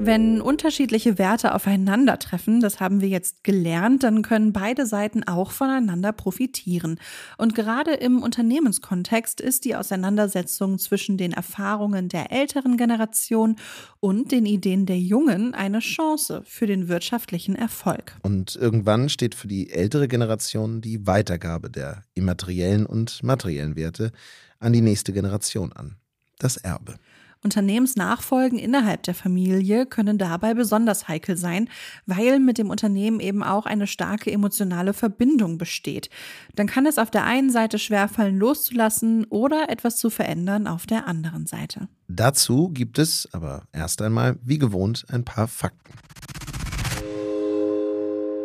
Wenn 0.00 0.40
unterschiedliche 0.40 1.18
Werte 1.18 1.54
aufeinandertreffen, 1.54 2.60
das 2.60 2.80
haben 2.80 3.00
wir 3.00 3.08
jetzt 3.08 3.44
gelernt, 3.44 4.02
dann 4.02 4.22
können 4.22 4.52
beide 4.52 4.86
Seiten 4.86 5.24
auch 5.24 5.50
voneinander 5.50 6.12
profitieren. 6.12 6.98
Und 7.38 7.54
gerade 7.54 7.94
im 7.94 8.22
Unternehmenskontext 8.22 9.40
ist 9.40 9.64
die 9.64 9.76
Auseinandersetzung 9.76 10.78
zwischen 10.78 11.16
den 11.16 11.32
Erfahrungen 11.32 12.08
der 12.08 12.32
älteren 12.32 12.76
Generation 12.76 13.56
und 14.00 14.32
den 14.32 14.46
Ideen 14.46 14.84
der 14.84 14.98
Jungen 14.98 15.54
eine 15.54 15.78
Chance 15.78 16.42
für 16.44 16.66
den 16.66 16.88
wirtschaftlichen 16.88 17.54
Erfolg. 17.54 18.16
Und 18.22 18.56
irgendwann 18.56 19.08
steht 19.08 19.34
für 19.34 19.48
die 19.48 19.70
ältere 19.70 20.08
Generation 20.08 20.80
die 20.80 21.06
Weitergabe 21.06 21.70
der 21.70 22.02
immateriellen 22.14 22.84
und 22.84 23.22
materiellen 23.22 23.76
Werte 23.76 24.12
an 24.58 24.72
die 24.72 24.82
nächste 24.82 25.12
Generation 25.12 25.72
an. 25.72 25.96
Das 26.38 26.56
Erbe. 26.56 26.96
Unternehmensnachfolgen 27.44 28.58
innerhalb 28.58 29.02
der 29.02 29.14
Familie 29.14 29.86
können 29.86 30.18
dabei 30.18 30.54
besonders 30.54 31.06
heikel 31.08 31.36
sein, 31.36 31.68
weil 32.06 32.40
mit 32.40 32.58
dem 32.58 32.70
Unternehmen 32.70 33.20
eben 33.20 33.42
auch 33.42 33.66
eine 33.66 33.86
starke 33.86 34.32
emotionale 34.32 34.94
Verbindung 34.94 35.58
besteht. 35.58 36.10
Dann 36.54 36.66
kann 36.66 36.86
es 36.86 36.98
auf 36.98 37.10
der 37.10 37.24
einen 37.24 37.50
Seite 37.50 37.78
schwerfallen, 37.78 38.38
loszulassen 38.38 39.24
oder 39.26 39.68
etwas 39.68 39.96
zu 39.96 40.10
verändern 40.10 40.66
auf 40.66 40.86
der 40.86 41.06
anderen 41.06 41.46
Seite. 41.46 41.88
Dazu 42.08 42.70
gibt 42.70 42.98
es 42.98 43.28
aber 43.32 43.62
erst 43.72 44.02
einmal, 44.02 44.36
wie 44.42 44.58
gewohnt, 44.58 45.04
ein 45.08 45.24
paar 45.24 45.48
Fakten. 45.48 45.92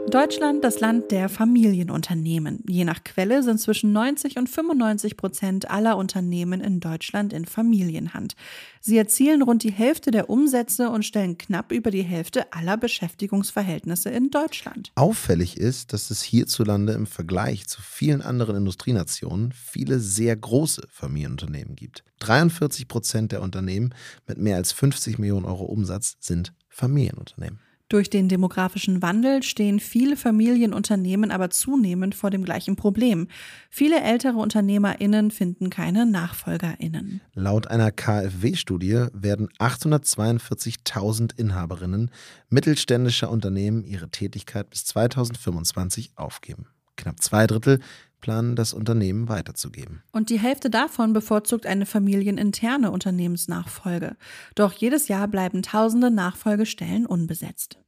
Deutschland 0.10 0.64
das 0.64 0.80
Land 0.80 1.12
der 1.12 1.30
Familienunternehmen. 1.30 2.64
Je 2.68 2.84
nach 2.84 3.04
Quelle 3.04 3.44
sind 3.44 3.60
zwischen 3.60 3.92
90 3.92 4.38
und 4.38 4.50
95 4.50 5.18
Prozent 5.18 5.70
aller 5.70 5.98
Unternehmen 5.98 6.62
in 6.62 6.80
Deutschland 6.80 7.32
in 7.32 7.46
Familienhand. 7.46 8.36
Sie 8.82 8.98
erzielen 8.98 9.42
rund 9.42 9.64
die 9.64 9.72
Hälfte 9.72 10.12
der 10.12 10.30
Umsätze 10.30 10.90
und 10.90 11.06
stellen 11.06 11.38
knapp 11.38 11.72
über 11.72 11.92
die 11.92 12.02
Hälfte 12.02 12.52
aller 12.54 12.78
Beschäftigungsverhältnisse 12.78 14.10
in 14.10 14.32
Deutschland. 14.32 14.92
Auffällig 14.96 15.58
ist, 15.58 15.94
dass 15.94 16.10
es 16.12 16.24
hierzulande 16.24 16.94
im 16.94 17.06
Vergleich 17.06 17.68
zu 17.68 17.82
vielen 17.82 18.22
anderen 18.22 18.56
Industrienationen 18.56 19.52
viele 19.52 20.00
sehr 20.00 20.36
große 20.36 20.88
Familienunternehmen 20.90 21.76
gibt. 21.76 22.04
43 22.20 22.88
Prozent 22.88 23.32
der 23.32 23.42
Unternehmen 23.42 23.94
mit 24.28 24.38
mehr 24.38 24.56
als 24.56 24.72
50 24.72 25.20
Millionen 25.20 25.46
Euro 25.46 25.66
Umsatz 25.66 26.18
sind 26.20 26.54
Familienunternehmen. 26.70 27.60
Durch 27.90 28.12
den 28.12 28.30
demografischen 28.30 29.02
Wandel 29.02 29.42
stehen 29.42 29.80
viele 29.80 30.16
Familienunternehmen 30.16 31.32
aber 31.32 31.50
zunehmend 31.50 32.14
vor 32.14 32.30
dem 32.30 32.46
gleichen 32.46 32.76
Problem. 32.76 33.28
Viele 33.72 34.02
ältere 34.02 34.38
Unternehmerinnen 34.38 35.32
finden 35.32 35.72
keine 35.72 36.06
Nachfolgerinnen. 36.06 37.22
Laut 37.34 37.66
einer 37.66 37.92
KfW-Studie 37.92 39.08
werden 39.14 39.50
842.000 39.58 41.36
Inhaberinnen 41.40 42.12
mittelständischer 42.50 43.32
Unternehmen 43.32 43.84
ihre 43.84 44.10
Tätigkeit 44.10 44.70
bis 44.70 44.86
2025 44.86 46.12
aufgeben. 46.16 46.68
Knapp 46.96 47.24
zwei 47.24 47.48
Drittel 47.48 47.80
planen, 48.22 48.56
das 48.56 48.74
Unternehmen 48.74 49.30
weiterzugeben. 49.30 50.04
Und 50.12 50.30
die 50.30 50.40
Hälfte 50.40 50.70
davon 50.70 51.14
bevorzugt 51.14 51.66
eine 51.66 51.86
familieninterne 51.86 52.92
Unternehmensnachfolge. 52.92 54.16
Doch 54.56 54.74
jedes 54.74 55.08
Jahr 55.08 55.28
bleiben 55.28 55.62
tausende 55.62 56.12
Nachfolgestellen 56.12 57.06
unbesetzt. 57.06 57.80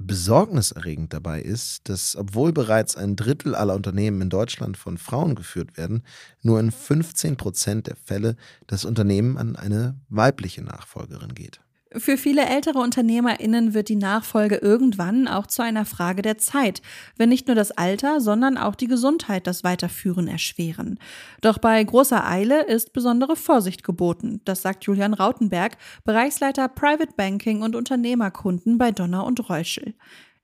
Besorgniserregend 0.00 1.12
dabei 1.12 1.42
ist, 1.42 1.88
dass 1.88 2.14
obwohl 2.14 2.52
bereits 2.52 2.96
ein 2.96 3.16
Drittel 3.16 3.56
aller 3.56 3.74
Unternehmen 3.74 4.20
in 4.22 4.30
Deutschland 4.30 4.76
von 4.76 4.96
Frauen 4.96 5.34
geführt 5.34 5.76
werden, 5.76 6.04
nur 6.40 6.60
in 6.60 6.70
15 6.70 7.36
Prozent 7.36 7.88
der 7.88 7.96
Fälle 7.96 8.36
das 8.68 8.84
Unternehmen 8.84 9.36
an 9.36 9.56
eine 9.56 9.98
weibliche 10.08 10.62
Nachfolgerin 10.62 11.34
geht. 11.34 11.60
Für 11.96 12.18
viele 12.18 12.44
ältere 12.44 12.80
UnternehmerInnen 12.80 13.72
wird 13.72 13.88
die 13.88 13.96
Nachfolge 13.96 14.56
irgendwann 14.56 15.26
auch 15.26 15.46
zu 15.46 15.62
einer 15.62 15.86
Frage 15.86 16.20
der 16.20 16.36
Zeit, 16.36 16.82
wenn 17.16 17.30
nicht 17.30 17.46
nur 17.46 17.56
das 17.56 17.70
Alter, 17.70 18.20
sondern 18.20 18.58
auch 18.58 18.74
die 18.74 18.88
Gesundheit 18.88 19.46
das 19.46 19.64
Weiterführen 19.64 20.28
erschweren. 20.28 20.98
Doch 21.40 21.56
bei 21.56 21.82
großer 21.82 22.28
Eile 22.28 22.66
ist 22.66 22.92
besondere 22.92 23.36
Vorsicht 23.36 23.84
geboten. 23.84 24.42
Das 24.44 24.60
sagt 24.60 24.84
Julian 24.84 25.14
Rautenberg, 25.14 25.78
Bereichsleiter 26.04 26.68
Private 26.68 27.14
Banking 27.16 27.62
und 27.62 27.74
Unternehmerkunden 27.74 28.76
bei 28.76 28.92
Donner 28.92 29.24
und 29.24 29.48
Reuschel. 29.48 29.94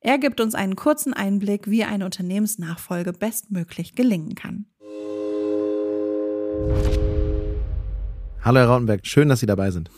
Er 0.00 0.16
gibt 0.16 0.40
uns 0.40 0.54
einen 0.54 0.76
kurzen 0.76 1.12
Einblick, 1.12 1.68
wie 1.68 1.85
eine 1.85 2.07
Unternehmensnachfolge 2.07 3.12
bestmöglich 3.12 3.94
gelingen 3.94 4.35
kann. 4.35 4.64
Hallo 8.40 8.61
Herr 8.61 8.68
Rautenberg, 8.68 9.07
schön, 9.07 9.28
dass 9.28 9.40
Sie 9.40 9.46
dabei 9.46 9.70
sind. 9.70 9.90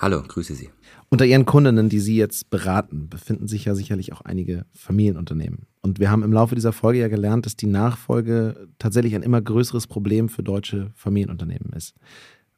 Hallo, 0.00 0.22
grüße 0.26 0.54
Sie. 0.54 0.70
Unter 1.10 1.26
Ihren 1.26 1.44
Kundinnen, 1.44 1.90
die 1.90 2.00
Sie 2.00 2.16
jetzt 2.16 2.48
beraten, 2.48 3.10
befinden 3.10 3.48
sich 3.48 3.66
ja 3.66 3.74
sicherlich 3.74 4.14
auch 4.14 4.22
einige 4.22 4.64
Familienunternehmen. 4.72 5.66
Und 5.82 6.00
wir 6.00 6.10
haben 6.10 6.22
im 6.22 6.32
Laufe 6.32 6.54
dieser 6.54 6.72
Folge 6.72 7.00
ja 7.00 7.08
gelernt, 7.08 7.44
dass 7.44 7.54
die 7.54 7.66
Nachfolge 7.66 8.68
tatsächlich 8.78 9.14
ein 9.14 9.22
immer 9.22 9.42
größeres 9.42 9.86
Problem 9.86 10.30
für 10.30 10.42
deutsche 10.42 10.90
Familienunternehmen 10.94 11.74
ist. 11.74 11.94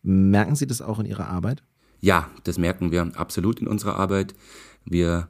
Merken 0.02 0.54
Sie 0.54 0.68
das 0.68 0.82
auch 0.82 1.00
in 1.00 1.06
Ihrer 1.06 1.26
Arbeit? 1.26 1.64
Ja, 2.00 2.30
das 2.44 2.58
merken 2.58 2.92
wir 2.92 3.10
absolut 3.16 3.58
in 3.58 3.66
unserer 3.66 3.96
Arbeit. 3.96 4.34
Wir 4.84 5.26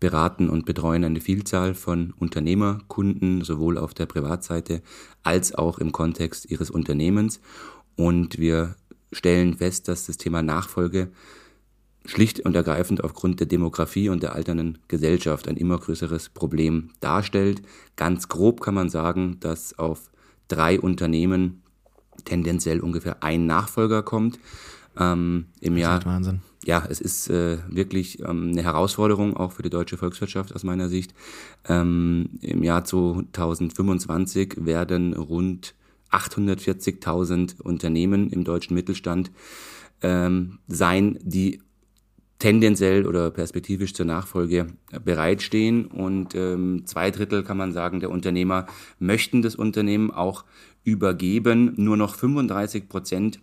beraten 0.00 0.50
und 0.50 0.66
betreuen 0.66 1.04
eine 1.04 1.20
Vielzahl 1.20 1.74
von 1.74 2.12
Unternehmerkunden, 2.18 3.44
sowohl 3.44 3.78
auf 3.78 3.94
der 3.94 4.06
Privatseite 4.06 4.82
als 5.22 5.54
auch 5.54 5.78
im 5.78 5.92
Kontext 5.92 6.50
ihres 6.50 6.70
Unternehmens. 6.70 7.40
Und 7.94 8.38
wir 8.38 8.74
stellen 9.12 9.56
fest, 9.56 9.88
dass 9.88 10.06
das 10.06 10.16
Thema 10.16 10.42
Nachfolge 10.42 11.08
schlicht 12.04 12.40
und 12.40 12.54
ergreifend 12.54 13.02
aufgrund 13.02 13.40
der 13.40 13.46
Demografie 13.46 14.08
und 14.08 14.22
der 14.22 14.34
alternden 14.34 14.78
Gesellschaft 14.88 15.48
ein 15.48 15.56
immer 15.56 15.78
größeres 15.78 16.28
Problem 16.28 16.90
darstellt. 17.00 17.62
Ganz 17.96 18.28
grob 18.28 18.60
kann 18.60 18.74
man 18.74 18.88
sagen, 18.88 19.38
dass 19.40 19.78
auf 19.78 20.10
drei 20.48 20.80
Unternehmen 20.80 21.62
tendenziell 22.24 22.80
ungefähr 22.80 23.22
ein 23.22 23.46
Nachfolger 23.46 24.02
kommt. 24.02 24.38
Ähm, 24.98 25.46
Im 25.60 25.74
das 25.74 25.82
Jahr. 25.82 26.04
Wahnsinn. 26.04 26.40
Ja, 26.64 26.84
es 26.88 27.00
ist 27.00 27.30
äh, 27.30 27.58
wirklich 27.68 28.20
ähm, 28.20 28.50
eine 28.50 28.62
Herausforderung 28.62 29.36
auch 29.36 29.52
für 29.52 29.62
die 29.62 29.70
deutsche 29.70 29.96
Volkswirtschaft 29.96 30.54
aus 30.54 30.64
meiner 30.64 30.88
Sicht. 30.88 31.14
Ähm, 31.68 32.30
Im 32.40 32.62
Jahr 32.64 32.84
2025 32.84 34.64
werden 34.64 35.14
rund 35.14 35.74
840.000 36.10 37.60
Unternehmen 37.60 38.30
im 38.30 38.44
deutschen 38.44 38.74
Mittelstand 38.74 39.30
ähm, 40.02 40.58
sein, 40.68 41.18
die 41.22 41.60
tendenziell 42.38 43.06
oder 43.06 43.30
perspektivisch 43.30 43.94
zur 43.94 44.06
Nachfolge 44.06 44.66
bereitstehen. 45.04 45.86
Und 45.86 46.34
ähm, 46.34 46.82
zwei 46.84 47.10
Drittel, 47.10 47.42
kann 47.42 47.56
man 47.56 47.72
sagen, 47.72 48.00
der 48.00 48.10
Unternehmer 48.10 48.66
möchten 48.98 49.42
das 49.42 49.56
Unternehmen 49.56 50.10
auch 50.10 50.44
übergeben. 50.84 51.72
Nur 51.76 51.96
noch 51.96 52.14
35 52.14 52.88
Prozent 52.88 53.40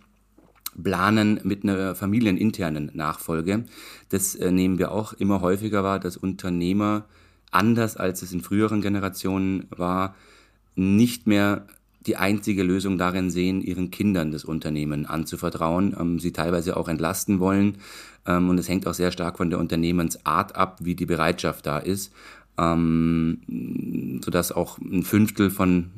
planen 0.80 1.40
mit 1.44 1.64
einer 1.64 1.94
familieninternen 1.94 2.90
Nachfolge. 2.94 3.64
Das 4.08 4.34
äh, 4.34 4.50
nehmen 4.50 4.78
wir 4.78 4.92
auch 4.92 5.12
immer 5.12 5.40
häufiger 5.40 5.84
wahr, 5.84 5.98
dass 5.98 6.16
Unternehmer, 6.16 7.06
anders 7.50 7.96
als 7.96 8.22
es 8.22 8.32
in 8.32 8.40
früheren 8.42 8.80
Generationen 8.80 9.66
war, 9.70 10.14
nicht 10.76 11.26
mehr 11.26 11.66
die 12.06 12.16
einzige 12.16 12.62
Lösung 12.62 12.98
darin 12.98 13.30
sehen, 13.30 13.62
ihren 13.62 13.90
Kindern 13.90 14.30
das 14.30 14.44
Unternehmen 14.44 15.06
anzuvertrauen, 15.06 15.96
ähm, 15.98 16.18
sie 16.18 16.32
teilweise 16.32 16.76
auch 16.76 16.88
entlasten 16.88 17.40
wollen. 17.40 17.78
Ähm, 18.26 18.48
und 18.48 18.58
es 18.58 18.68
hängt 18.68 18.86
auch 18.86 18.94
sehr 18.94 19.12
stark 19.12 19.38
von 19.38 19.50
der 19.50 19.58
Unternehmensart 19.58 20.56
ab, 20.56 20.78
wie 20.82 20.94
die 20.94 21.06
Bereitschaft 21.06 21.66
da 21.66 21.78
ist, 21.78 22.12
ähm, 22.58 24.20
sodass 24.22 24.52
auch 24.52 24.78
ein 24.78 25.02
Fünftel 25.02 25.50
von 25.50 25.90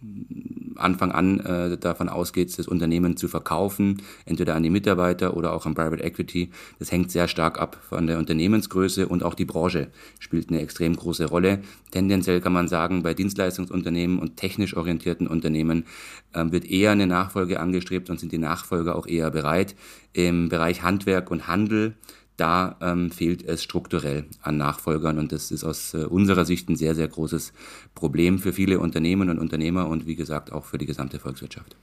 Anfang 0.79 1.13
an 1.13 1.41
äh, 1.41 1.79
davon 1.79 2.09
ausgeht, 2.09 2.57
das 2.59 2.69
Unternehmen 2.69 3.17
zu 3.17 3.29
verkaufen, 3.29 4.03
entweder 4.25 4.55
an 4.55 4.63
die 4.63 4.71
Mitarbeiter 4.71 5.37
oder 5.37 5.53
auch 5.53 5.67
an 5.67 5.75
Private 5.75 6.03
Equity. 6.03 6.51
Das 6.79 6.93
hängt 6.93 7.11
sehr 7.11 7.29
stark 7.29 7.61
ab 7.61 7.79
von 7.89 8.07
der 8.07 8.19
Unternehmensgröße 8.19 9.09
und 9.09 9.23
auch 9.23 9.35
die 9.35 9.45
Branche 9.45 9.89
spielt 10.19 10.49
eine 10.49 10.61
extrem 10.61 10.97
große 10.97 11.27
Rolle. 11.27 11.61
Tendenziell 11.91 12.41
kann 12.41 12.53
man 12.53 12.69
sagen, 12.69 13.03
bei 13.03 13.15
Dienstleistungsunternehmen 13.15 14.19
und 14.19 14.37
technisch 14.37 14.77
orientierten 14.77 15.27
Unternehmen 15.27 15.85
äh, 16.33 16.45
wird 16.51 16.71
eher 16.71 16.93
eine 16.93 17.07
Nachfolge 17.07 17.61
angestrebt 17.61 18.11
und 18.11 18.21
sind 18.21 18.33
die 18.33 18.39
Nachfolger 18.39 18.97
auch 18.97 19.07
eher 19.07 19.31
bereit. 19.31 19.75
Im 20.13 20.49
Bereich 20.49 20.83
Handwerk 20.83 21.31
und 21.31 21.47
Handel 21.47 21.95
da 22.37 22.77
ähm, 22.81 23.11
fehlt 23.11 23.43
es 23.45 23.63
strukturell 23.63 24.27
an 24.43 24.57
Nachfolgern 24.57 25.19
und 25.19 25.33
das 25.33 25.51
ist 25.51 25.65
aus 25.65 25.95
äh, 25.95 26.05
unserer 26.05 26.45
Sicht 26.45 26.69
ein 26.69 26.77
sehr, 26.77 26.95
sehr 26.95 27.09
großes 27.09 27.53
Problem 27.95 28.39
für 28.39 28.53
viele 28.53 28.79
Unternehmen 28.79 29.31
und 29.31 29.39
Unternehmer 29.39 29.89
und 29.89 30.07
wie 30.07 30.17
gesagt 30.17 30.53
auch 30.53 30.65
für 30.65 30.79
die 30.79 30.87
gesamte 30.87 31.19
Volkswirtschaft. 31.19 31.77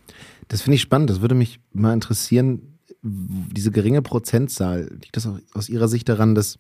Das 0.48 0.62
finde 0.62 0.76
ich 0.76 0.82
spannend. 0.82 1.10
Das 1.10 1.22
würde 1.22 1.36
mich 1.36 1.60
mal 1.74 1.94
interessieren, 1.94 2.78
diese 3.02 3.72
geringe 3.72 4.02
Prozentzahl, 4.02 4.90
liegt 4.92 5.18
das 5.18 5.28
aus 5.54 5.70
Ihrer 5.70 5.88
Sicht 5.88 6.08
daran, 6.08 6.36
dass 6.36 6.58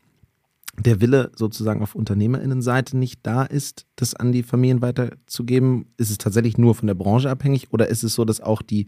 der 0.78 1.00
Wille 1.00 1.32
sozusagen 1.36 1.82
auf 1.82 1.96
Unternehmerinnenseite 1.96 2.98
nicht 2.98 3.20
da 3.24 3.44
ist, 3.44 3.86
das 3.96 4.16
an 4.16 4.32
die 4.32 4.44
Familien 4.44 4.82
weiterzugeben? 4.82 5.86
Ist 5.98 6.10
es 6.10 6.18
tatsächlich 6.18 6.58
nur 6.58 6.76
von 6.76 6.88
der 6.88 6.96
Branche 6.96 7.30
abhängig 7.30 7.72
oder 7.72 7.88
ist 7.88 8.04
es 8.04 8.16
so, 8.16 8.26
dass 8.26 8.42
auch 8.42 8.62
die 8.62 8.88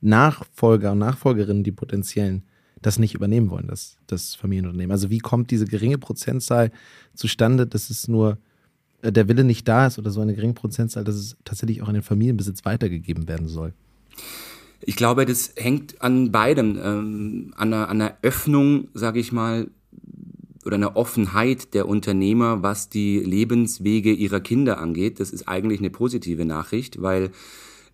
Nachfolger 0.00 0.92
und 0.92 0.98
Nachfolgerinnen, 0.98 1.62
die 1.62 1.72
potenziellen, 1.72 2.44
das 2.82 2.98
nicht 2.98 3.14
übernehmen 3.14 3.50
wollen, 3.50 3.66
das, 3.66 3.96
das 4.06 4.34
Familienunternehmen. 4.34 4.92
Also 4.92 5.10
wie 5.10 5.18
kommt 5.18 5.50
diese 5.50 5.66
geringe 5.66 5.98
Prozentzahl 5.98 6.70
zustande, 7.14 7.66
dass 7.66 7.90
es 7.90 8.08
nur 8.08 8.38
äh, 9.02 9.12
der 9.12 9.28
Wille 9.28 9.44
nicht 9.44 9.66
da 9.66 9.86
ist 9.86 9.98
oder 9.98 10.10
so 10.10 10.20
eine 10.20 10.34
geringe 10.34 10.54
Prozentzahl, 10.54 11.04
dass 11.04 11.16
es 11.16 11.36
tatsächlich 11.44 11.82
auch 11.82 11.88
in 11.88 11.94
den 11.94 12.02
Familienbesitz 12.02 12.64
weitergegeben 12.64 13.28
werden 13.28 13.48
soll? 13.48 13.72
Ich 14.80 14.96
glaube, 14.96 15.24
das 15.24 15.54
hängt 15.56 16.00
an 16.02 16.32
beidem, 16.32 16.78
ähm, 16.82 17.54
an, 17.56 17.72
einer, 17.72 17.88
an 17.88 18.00
einer 18.00 18.16
Öffnung, 18.22 18.88
sage 18.94 19.20
ich 19.20 19.32
mal, 19.32 19.68
oder 20.64 20.76
einer 20.76 20.96
Offenheit 20.96 21.74
der 21.74 21.88
Unternehmer, 21.88 22.62
was 22.62 22.88
die 22.88 23.20
Lebenswege 23.20 24.12
ihrer 24.12 24.40
Kinder 24.40 24.78
angeht. 24.78 25.20
Das 25.20 25.30
ist 25.30 25.48
eigentlich 25.48 25.78
eine 25.78 25.90
positive 25.90 26.44
Nachricht, 26.44 27.00
weil 27.00 27.30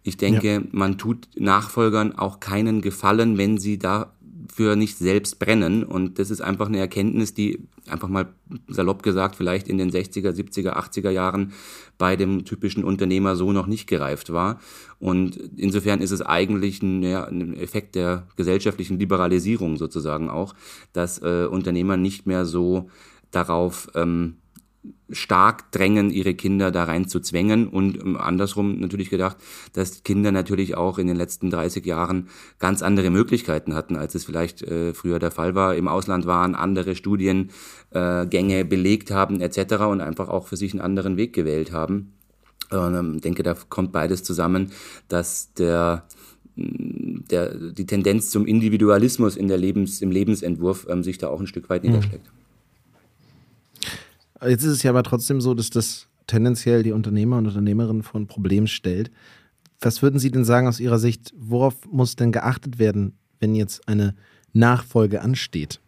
ich 0.03 0.17
denke, 0.17 0.53
ja. 0.55 0.63
man 0.73 0.99
tut 0.99 1.29
Nachfolgern 1.37 2.17
auch 2.17 2.41
keinen 2.41 2.81
Gefallen, 2.81 3.39
wenn 3.39 3.59
sie 3.59 3.79
da 3.79 4.13
für 4.53 4.77
nicht 4.77 4.99
selbst 4.99 5.39
brennen. 5.39 5.83
Und 5.83 6.19
das 6.19 6.31
ist 6.31 6.43
einfach 6.43 6.67
eine 6.67 6.79
Erkenntnis, 6.79 7.33
die 7.33 7.67
einfach 7.89 8.09
mal 8.09 8.35
salopp 8.69 9.03
gesagt 9.03 9.35
vielleicht 9.35 9.67
in 9.67 9.79
den 9.79 9.91
60er, 9.91 10.31
70er, 10.31 10.77
80er 10.77 11.09
Jahren 11.09 11.55
bei 11.97 12.17
dem 12.17 12.45
typischen 12.45 12.85
Unternehmer 12.85 13.35
so 13.35 13.53
noch 13.53 13.67
nicht 13.67 13.87
gereift 13.87 14.31
war. 14.31 14.61
Und 14.99 15.37
insofern 15.57 16.03
ist 16.03 16.11
es 16.11 16.21
eigentlich 16.21 16.83
ein, 16.83 17.03
ja, 17.03 17.25
ein 17.25 17.57
Effekt 17.57 17.95
der 17.95 18.27
gesellschaftlichen 18.37 18.99
Liberalisierung 18.99 19.79
sozusagen 19.79 20.29
auch, 20.29 20.55
dass 20.93 21.23
äh, 21.23 21.47
Unternehmer 21.47 21.97
nicht 21.97 22.27
mehr 22.27 22.45
so 22.45 22.91
darauf 23.31 23.89
ähm, 23.95 24.37
stark 25.11 25.71
drängen, 25.71 26.11
ihre 26.11 26.35
Kinder 26.35 26.71
da 26.71 26.85
rein 26.85 27.07
zu 27.07 27.21
zwängen 27.21 27.69
und 27.69 27.97
ähm, 27.97 28.17
andersrum 28.17 28.81
natürlich 28.81 29.11
gedacht, 29.11 29.37
dass 29.73 30.03
Kinder 30.03 30.33
natürlich 30.33 30.77
auch 30.77 30.99
in 30.99 31.07
den 31.07 31.17
letzten 31.17 31.51
30 31.51 31.85
Jahren 31.87 32.29
ganz 32.59 32.83
andere 32.83 33.11
Möglichkeiten 33.11 33.75
hatten, 33.75 33.97
als 33.97 34.15
es 34.15 34.25
vielleicht 34.25 34.63
äh, 34.63 34.93
früher 34.95 35.19
der 35.19 35.31
Fall 35.31 35.55
war, 35.55 35.77
im 35.77 35.87
Ausland 35.87 36.27
waren, 36.27 36.55
andere 36.55 36.97
Studiengänge 36.97 37.51
äh, 37.93 38.65
belegt 38.65 39.11
haben 39.11 39.41
etc. 39.41 39.85
und 39.85 40.01
einfach 40.01 40.29
auch 40.29 40.49
für 40.49 40.57
sich 40.57 40.73
einen 40.73 40.81
anderen 40.81 41.17
Weg 41.17 41.33
gewählt 41.33 41.73
haben. 41.73 42.15
Ähm, 42.73 43.21
denke, 43.21 43.43
da 43.43 43.55
kommt 43.69 43.93
beides 43.93 44.25
zusammen, 44.25 44.73
dass 45.09 45.53
der 45.55 46.07
der, 46.55 47.55
die 47.55 47.87
Tendenz 47.87 48.31
zum 48.31 48.45
Individualismus 48.45 49.37
in 49.37 49.49
der 49.49 49.57
Lebens, 49.57 50.03
im 50.03 50.11
Lebensentwurf 50.11 50.87
ähm, 50.91 51.03
sich 51.03 51.17
da 51.17 51.29
auch 51.29 51.41
ein 51.41 51.47
Stück 51.47 51.71
weit 51.71 51.83
niederschlägt. 51.83 52.27
Mhm. 52.27 52.42
Jetzt 54.45 54.65
ist 54.65 54.73
es 54.73 54.83
ja 54.83 54.91
aber 54.91 55.03
trotzdem 55.03 55.41
so, 55.41 55.55
dass 55.55 55.71
das 55.71 56.09
tendenziell 56.27 56.83
die 56.83 56.93
Unternehmer 56.93 57.39
und 57.39 57.47
Unternehmerinnen 57.47 58.03
vor 58.03 58.21
ein 58.21 58.27
Problem 58.27 58.67
stellt. 58.67 59.11
Was 59.81 60.03
würden 60.03 60.19
Sie 60.19 60.31
denn 60.31 60.45
sagen 60.45 60.69
aus 60.69 60.81
Ihrer 60.81 60.99
Sicht, 60.99 61.33
worauf 61.37 61.75
muss 61.91 62.17
denn 62.17 62.33
geachtet 62.33 62.79
werden, 62.79 63.19
wenn 63.41 63.55
jetzt 63.55 63.89
eine 63.89 64.15
Nachfolge 64.53 65.23
ansteht? 65.23 65.81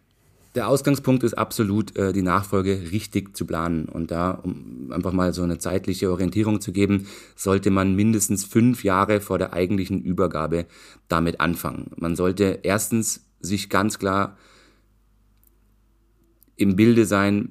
Der 0.55 0.69
Ausgangspunkt 0.69 1.23
ist 1.23 1.33
absolut, 1.33 1.97
äh, 1.97 2.13
die 2.13 2.21
Nachfolge 2.21 2.91
richtig 2.91 3.35
zu 3.35 3.45
planen. 3.45 3.85
Und 3.85 4.11
da, 4.11 4.31
um 4.31 4.89
einfach 4.91 5.11
mal 5.11 5.33
so 5.33 5.43
eine 5.43 5.57
zeitliche 5.57 6.09
Orientierung 6.09 6.61
zu 6.61 6.71
geben, 6.71 7.07
sollte 7.35 7.71
man 7.71 7.93
mindestens 7.95 8.45
fünf 8.45 8.85
Jahre 8.85 9.19
vor 9.19 9.37
der 9.37 9.51
eigentlichen 9.51 10.01
Übergabe 10.01 10.65
damit 11.09 11.41
anfangen. 11.41 11.91
Man 11.97 12.15
sollte 12.15 12.59
erstens 12.63 13.25
sich 13.41 13.69
ganz 13.69 13.99
klar 13.99 14.37
im 16.57 16.75
Bilde 16.75 17.05
sein, 17.05 17.49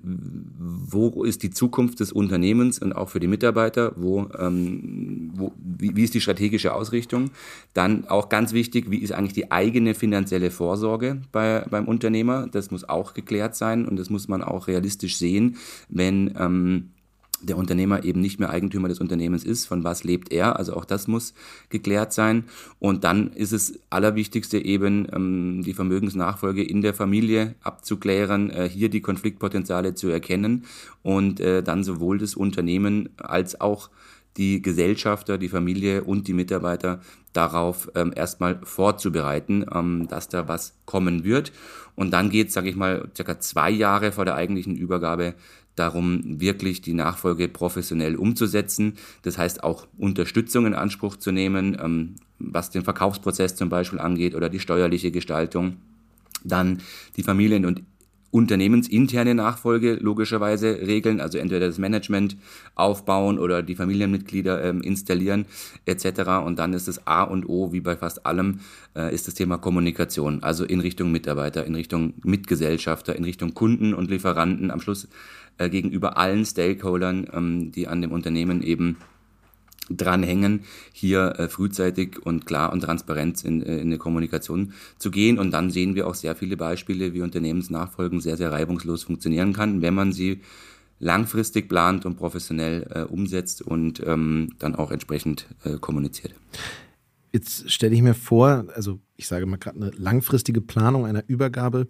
wo 0.59 1.25
ist 1.25 1.43
die 1.43 1.51
Zukunft 1.51 2.01
des 2.01 2.11
Unternehmens 2.11 2.79
und 2.79 2.95
auch 2.95 3.11
für 3.11 3.21
die 3.21 3.27
Mitarbeiter, 3.27 3.93
wo, 3.97 4.29
ähm, 4.38 5.31
wo 5.35 5.53
wie, 5.59 5.95
wie 5.95 6.05
ist 6.05 6.14
die 6.14 6.23
strategische 6.23 6.73
Ausrichtung. 6.75 7.31
Dann 7.75 8.07
auch 8.09 8.31
ganz 8.31 8.55
wichtig, 8.55 8.90
wie 8.90 8.99
ist 8.99 9.12
eigentlich 9.12 9.35
die 9.35 9.53
eigene 9.53 9.95
finanzielle 9.95 10.51
Vorsorge 10.51 11.21
bei, 11.33 11.67
beim 11.71 11.87
Unternehmer. 11.87 12.47
Das 12.51 12.71
muss 12.71 12.88
auch 12.88 13.12
geklärt 13.12 13.57
sein 13.57 13.87
und 13.87 13.99
das 13.99 14.09
muss 14.09 14.29
man 14.29 14.43
auch 14.43 14.69
realistisch 14.69 15.19
sehen, 15.19 15.57
wenn 15.90 16.35
ähm, 16.38 16.90
der 17.46 17.57
Unternehmer 17.57 18.04
eben 18.04 18.20
nicht 18.20 18.38
mehr 18.40 18.50
Eigentümer 18.50 18.88
des 18.88 19.00
Unternehmens 19.00 19.44
ist, 19.44 19.66
von 19.66 19.85
was 19.85 20.04
lebt 20.04 20.33
er, 20.33 20.59
also 20.59 20.74
auch 20.74 20.85
das 20.85 21.09
muss 21.09 21.35
geklärt 21.68 22.12
sein. 22.12 22.44
Und 22.78 23.04
dann 23.04 23.33
ist 23.33 23.52
es 23.52 23.78
allerwichtigste 23.90 24.59
eben, 24.59 25.07
ähm, 25.12 25.62
die 25.64 25.74
Vermögensnachfolge 25.74 26.62
in 26.62 26.83
der 26.83 26.94
Familie 26.94 27.54
abzuklären, 27.62 28.50
äh, 28.50 28.68
hier 28.68 28.88
die 28.88 29.00
Konfliktpotenziale 29.00 29.94
zu 29.94 30.09
erkennen 30.09 30.64
und 31.02 31.40
äh, 31.40 31.62
dann 31.62 31.85
sowohl 31.85 32.18
das 32.18 32.35
Unternehmen 32.35 33.11
als 33.16 33.61
auch 33.61 33.90
die 34.37 34.62
Gesellschafter, 34.62 35.38
die 35.38 35.48
Familie 35.48 36.04
und 36.04 36.26
die 36.26 36.33
Mitarbeiter 36.33 37.00
darauf 37.33 37.90
ähm, 37.94 38.12
erstmal 38.14 38.59
vorzubereiten, 38.62 39.64
ähm, 39.72 40.09
dass 40.09 40.28
da 40.28 40.48
was 40.48 40.74
kommen 40.87 41.24
wird. 41.24 41.52
Und 41.94 42.12
dann 42.12 42.30
geht 42.30 42.48
es, 42.48 42.54
sage 42.54 42.68
ich 42.68 42.76
mal, 42.76 43.09
circa 43.14 43.38
zwei 43.38 43.70
Jahre 43.70 44.12
vor 44.12 44.24
der 44.24 44.35
eigentlichen 44.35 44.76
Übergabe 44.76 45.35
darum, 45.77 46.41
wirklich 46.41 46.83
die 46.83 46.95
Nachfolge 46.95 47.49
professionell 47.49 48.17
umzusetzen. 48.17 48.95
Das 49.23 49.39
heißt 49.39 49.65
auch 49.65 49.87
Unterstützung 49.99 50.67
in 50.67 50.75
Anspruch 50.75 51.17
zu 51.17 51.33
nehmen, 51.33 51.77
ähm, 51.81 52.15
was 52.39 52.71
den 52.71 52.83
Verkaufsprozess 52.83 53.57
zum 53.57 53.69
Beispiel 53.69 53.99
angeht 53.99 54.35
oder 54.35 54.49
die 54.49 54.61
steuerliche 54.61 55.11
Gestaltung. 55.11 55.77
Dann 56.43 56.81
die 57.17 57.23
Familien- 57.23 57.65
und 57.65 57.83
unternehmensinterne 58.35 59.33
Nachfolge 59.33 59.94
logischerweise 59.94 60.81
regeln, 60.85 61.20
also 61.20 61.38
entweder 61.38 61.68
das 61.68 61.79
Management 61.79 62.37
aufbauen 62.75 63.38
oder 63.38 63.62
die 63.62 63.77
Familienmitglieder 63.77 64.64
ähm, 64.64 64.83
installieren 64.83 65.47
etc. 65.87 66.44
Und 66.44 66.59
dann 66.59 66.73
ist 66.73 66.88
das 66.88 67.07
A 67.07 67.23
und 67.23 67.49
O, 67.49 67.73
wie 67.73 67.81
bei 67.81 67.97
fast 67.97 68.27
allem, 68.27 68.59
äh, 68.97 69.14
ist 69.14 69.29
das 69.29 69.35
Thema 69.35 69.59
Kommunikation, 69.59 70.42
also 70.42 70.64
in 70.64 70.81
Richtung 70.81 71.12
Mitarbeiter, 71.12 71.64
in 71.64 71.77
Richtung 71.77 72.14
Mitgesellschafter, 72.25 73.14
in 73.14 73.23
Richtung 73.23 73.55
Kunden 73.55 73.94
und 73.94 74.11
Lieferanten, 74.11 74.73
am 74.73 74.81
Schluss 74.81 75.07
äh, 75.59 75.70
gegenüber 75.70 76.18
allen 76.18 76.44
Stakeholdern, 76.44 77.29
ähm, 77.33 77.70
die 77.70 77.87
an 77.87 78.03
dem 78.03 78.11
Unternehmen 78.11 78.62
eben 78.62 78.97
dranhängen, 79.90 80.61
hier 80.92 81.35
äh, 81.38 81.49
frühzeitig 81.49 82.25
und 82.25 82.47
klar 82.47 82.73
und 82.73 82.81
transparent 82.81 83.44
in, 83.44 83.62
äh, 83.62 83.77
in 83.77 83.88
eine 83.88 83.99
Kommunikation 83.99 84.73
zu 84.99 85.11
gehen. 85.11 85.38
Und 85.38 85.51
dann 85.51 85.70
sehen 85.70 85.94
wir 85.94 86.07
auch 86.07 86.14
sehr 86.14 86.35
viele 86.35 86.57
Beispiele, 86.57 87.14
wie 87.14 87.23
Unternehmensnachfolgen 87.23 88.20
sehr, 88.20 88.37
sehr 88.37 88.53
reibungslos 88.53 89.05
funktionieren 89.05 89.53
kann, 89.53 89.83
wenn 89.83 89.94
man 89.94 90.12
sie 90.12 90.40
langfristig 91.01 91.68
plant 91.68 92.07
und 92.07 92.16
professionell 92.16 92.87
äh, 92.90 93.03
umsetzt 93.03 93.62
und 93.62 94.03
ähm, 94.07 94.55
dann 94.59 94.75
auch 94.75 94.90
entsprechend 94.90 95.47
äh, 95.64 95.77
kommuniziert. 95.79 96.35
Jetzt 97.33 97.70
stelle 97.70 97.94
ich 97.94 98.03
mir 98.03 98.14
vor, 98.14 98.66
also 98.75 99.01
ich 99.16 99.27
sage 99.27 99.44
mal 99.47 99.57
gerade 99.57 99.77
eine 99.77 99.90
langfristige 99.90 100.61
Planung 100.61 101.05
einer 101.05 101.25
Übergabe 101.27 101.88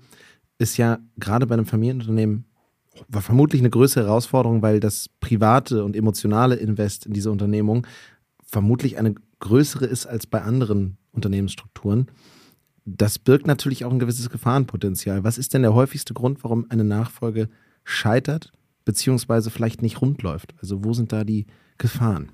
ist 0.59 0.77
ja 0.77 0.99
gerade 1.19 1.47
bei 1.47 1.55
einem 1.55 1.67
Familienunternehmen 1.67 2.47
war 3.09 3.23
vermutlich 3.23 3.61
eine 3.61 3.71
größere 3.71 4.07
Herausforderung, 4.07 4.63
weil 4.63 4.81
das 4.81 5.09
private 5.21 5.85
und 5.85 5.97
emotionale 5.97 6.57
Invest 6.57 7.07
in 7.07 7.13
diese 7.13 7.31
Unternehmung 7.31 7.87
vermutlich 8.47 8.99
eine 8.99 9.15
größere 9.41 9.87
ist 9.87 10.07
als 10.07 10.27
bei 10.27 10.43
anderen 10.43 10.97
Unternehmensstrukturen. 11.13 12.07
Das 12.85 13.19
birgt 13.19 13.47
natürlich 13.47 13.85
auch 13.85 13.93
ein 13.93 13.99
gewisses 13.99 14.31
Gefahrenpotenzial. 14.31 15.25
Was 15.25 15.39
ist 15.39 15.55
denn 15.55 15.63
der 15.63 15.75
häufigste 15.75 16.15
Grund, 16.15 16.45
warum 16.45 16.67
eine 16.71 16.85
Nachfolge 16.85 17.49
scheitert, 17.83 18.53
beziehungsweise 18.85 19.51
vielleicht 19.51 19.83
nicht 19.83 20.01
rund? 20.01 20.23
Also 20.61 20.85
wo 20.85 20.93
sind 20.93 21.13
da 21.13 21.25
die 21.25 21.47
Gefahren? 21.79 22.31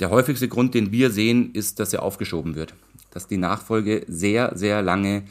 Der 0.00 0.10
häufigste 0.10 0.48
Grund, 0.48 0.74
den 0.74 0.92
wir 0.92 1.10
sehen, 1.10 1.52
ist, 1.52 1.78
dass 1.78 1.92
er 1.92 2.02
aufgeschoben 2.02 2.54
wird. 2.54 2.74
Dass 3.10 3.26
die 3.26 3.36
Nachfolge 3.36 4.04
sehr, 4.08 4.56
sehr 4.56 4.82
lange 4.82 5.24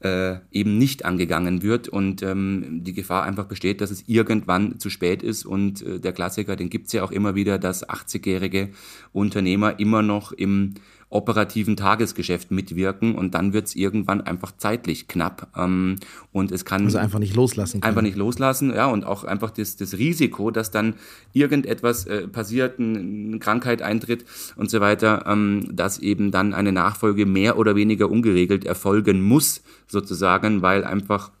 äh, 0.00 0.36
eben 0.50 0.78
nicht 0.78 1.04
angegangen 1.04 1.62
wird. 1.62 1.88
Und 1.88 2.22
ähm, 2.22 2.82
die 2.82 2.92
Gefahr 2.92 3.24
einfach 3.24 3.46
besteht, 3.46 3.80
dass 3.80 3.90
es 3.90 4.04
irgendwann 4.06 4.78
zu 4.78 4.90
spät 4.90 5.22
ist. 5.22 5.44
Und 5.44 5.82
äh, 5.82 6.00
der 6.00 6.12
Klassiker, 6.12 6.56
den 6.56 6.70
gibt's 6.70 6.92
ja 6.92 7.02
auch 7.02 7.12
immer 7.12 7.34
wieder, 7.34 7.58
dass 7.58 7.88
80-jährige 7.88 8.70
Unternehmer 9.12 9.78
immer 9.78 10.02
noch 10.02 10.32
im 10.32 10.74
operativen 11.10 11.76
Tagesgeschäft 11.76 12.52
mitwirken 12.52 13.16
und 13.16 13.34
dann 13.34 13.52
wird 13.52 13.66
es 13.66 13.74
irgendwann 13.74 14.20
einfach 14.20 14.52
zeitlich 14.56 15.08
knapp 15.08 15.48
ähm, 15.56 15.96
und 16.32 16.52
es 16.52 16.64
kann 16.64 16.84
also 16.84 16.98
einfach 16.98 17.18
nicht 17.18 17.34
loslassen 17.34 17.80
können. 17.80 17.88
einfach 17.88 18.02
nicht 18.02 18.16
loslassen 18.16 18.72
ja 18.72 18.86
und 18.86 19.04
auch 19.04 19.24
einfach 19.24 19.50
das, 19.50 19.76
das 19.76 19.94
Risiko 19.94 20.52
dass 20.52 20.70
dann 20.70 20.94
irgendetwas 21.32 22.06
äh, 22.06 22.28
passiert 22.28 22.78
eine 22.78 23.40
Krankheit 23.40 23.82
eintritt 23.82 24.24
und 24.54 24.70
so 24.70 24.80
weiter 24.80 25.24
ähm, 25.26 25.68
dass 25.72 25.98
eben 25.98 26.30
dann 26.30 26.54
eine 26.54 26.70
Nachfolge 26.70 27.26
mehr 27.26 27.58
oder 27.58 27.74
weniger 27.74 28.08
ungeregelt 28.08 28.64
erfolgen 28.64 29.20
muss 29.20 29.62
sozusagen 29.88 30.62
weil 30.62 30.84
einfach 30.84 31.32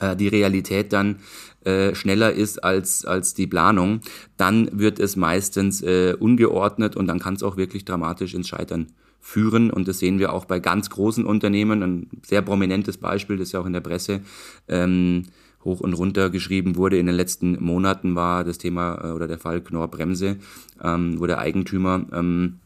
äh, 0.00 0.14
die 0.14 0.28
Realität 0.28 0.92
dann 0.92 1.16
äh, 1.64 1.94
schneller 1.94 2.32
ist 2.32 2.62
als, 2.64 3.04
als 3.04 3.34
die 3.34 3.46
Planung, 3.46 4.00
dann 4.36 4.70
wird 4.72 4.98
es 4.98 5.16
meistens 5.16 5.82
äh, 5.82 6.14
ungeordnet 6.18 6.96
und 6.96 7.06
dann 7.06 7.18
kann 7.18 7.34
es 7.34 7.42
auch 7.42 7.56
wirklich 7.56 7.84
dramatisch 7.84 8.34
ins 8.34 8.48
Scheitern 8.48 8.88
führen. 9.20 9.70
Und 9.70 9.86
das 9.86 9.98
sehen 9.98 10.18
wir 10.18 10.32
auch 10.32 10.46
bei 10.46 10.58
ganz 10.58 10.90
großen 10.90 11.24
Unternehmen. 11.26 11.82
Ein 11.82 12.06
sehr 12.26 12.42
prominentes 12.42 12.96
Beispiel, 12.96 13.36
das 13.36 13.52
ja 13.52 13.60
auch 13.60 13.66
in 13.66 13.74
der 13.74 13.80
Presse 13.80 14.20
ähm, 14.68 15.24
hoch 15.64 15.80
und 15.80 15.92
runter 15.92 16.30
geschrieben 16.30 16.76
wurde 16.76 16.98
in 16.98 17.06
den 17.06 17.14
letzten 17.14 17.62
Monaten, 17.62 18.14
war 18.14 18.44
das 18.44 18.58
Thema 18.58 18.98
äh, 19.04 19.12
oder 19.12 19.28
der 19.28 19.38
Fall 19.38 19.60
Knorr 19.60 19.88
Bremse, 19.88 20.36
ähm, 20.82 21.20
wo 21.20 21.26
der 21.26 21.38
Eigentümer 21.38 22.06
ähm, 22.12 22.60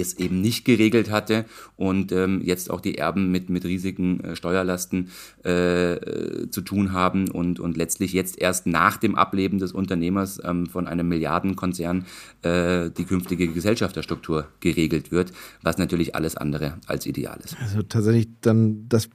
es 0.00 0.14
eben 0.14 0.40
nicht 0.40 0.64
geregelt 0.64 1.10
hatte 1.10 1.44
und 1.76 2.12
ähm, 2.12 2.40
jetzt 2.42 2.70
auch 2.70 2.80
die 2.80 2.98
Erben 2.98 3.30
mit, 3.30 3.50
mit 3.50 3.64
riesigen 3.64 4.20
äh, 4.20 4.36
Steuerlasten 4.36 5.10
äh, 5.44 6.48
zu 6.50 6.62
tun 6.62 6.92
haben 6.92 7.28
und, 7.28 7.60
und 7.60 7.76
letztlich 7.76 8.12
jetzt 8.12 8.38
erst 8.40 8.66
nach 8.66 8.96
dem 8.96 9.14
Ableben 9.14 9.58
des 9.58 9.72
Unternehmers 9.72 10.40
ähm, 10.44 10.66
von 10.66 10.86
einem 10.86 11.08
Milliardenkonzern 11.08 12.06
äh, 12.42 12.90
die 12.90 13.04
künftige 13.04 13.48
Gesellschafterstruktur 13.48 14.48
geregelt 14.60 15.12
wird, 15.12 15.32
was 15.62 15.78
natürlich 15.78 16.14
alles 16.14 16.36
andere 16.36 16.78
als 16.86 17.06
ideal 17.06 17.38
ist. 17.44 17.56
Also 17.60 17.82
tatsächlich 17.82 18.28
dann 18.40 18.88
das 18.88 19.10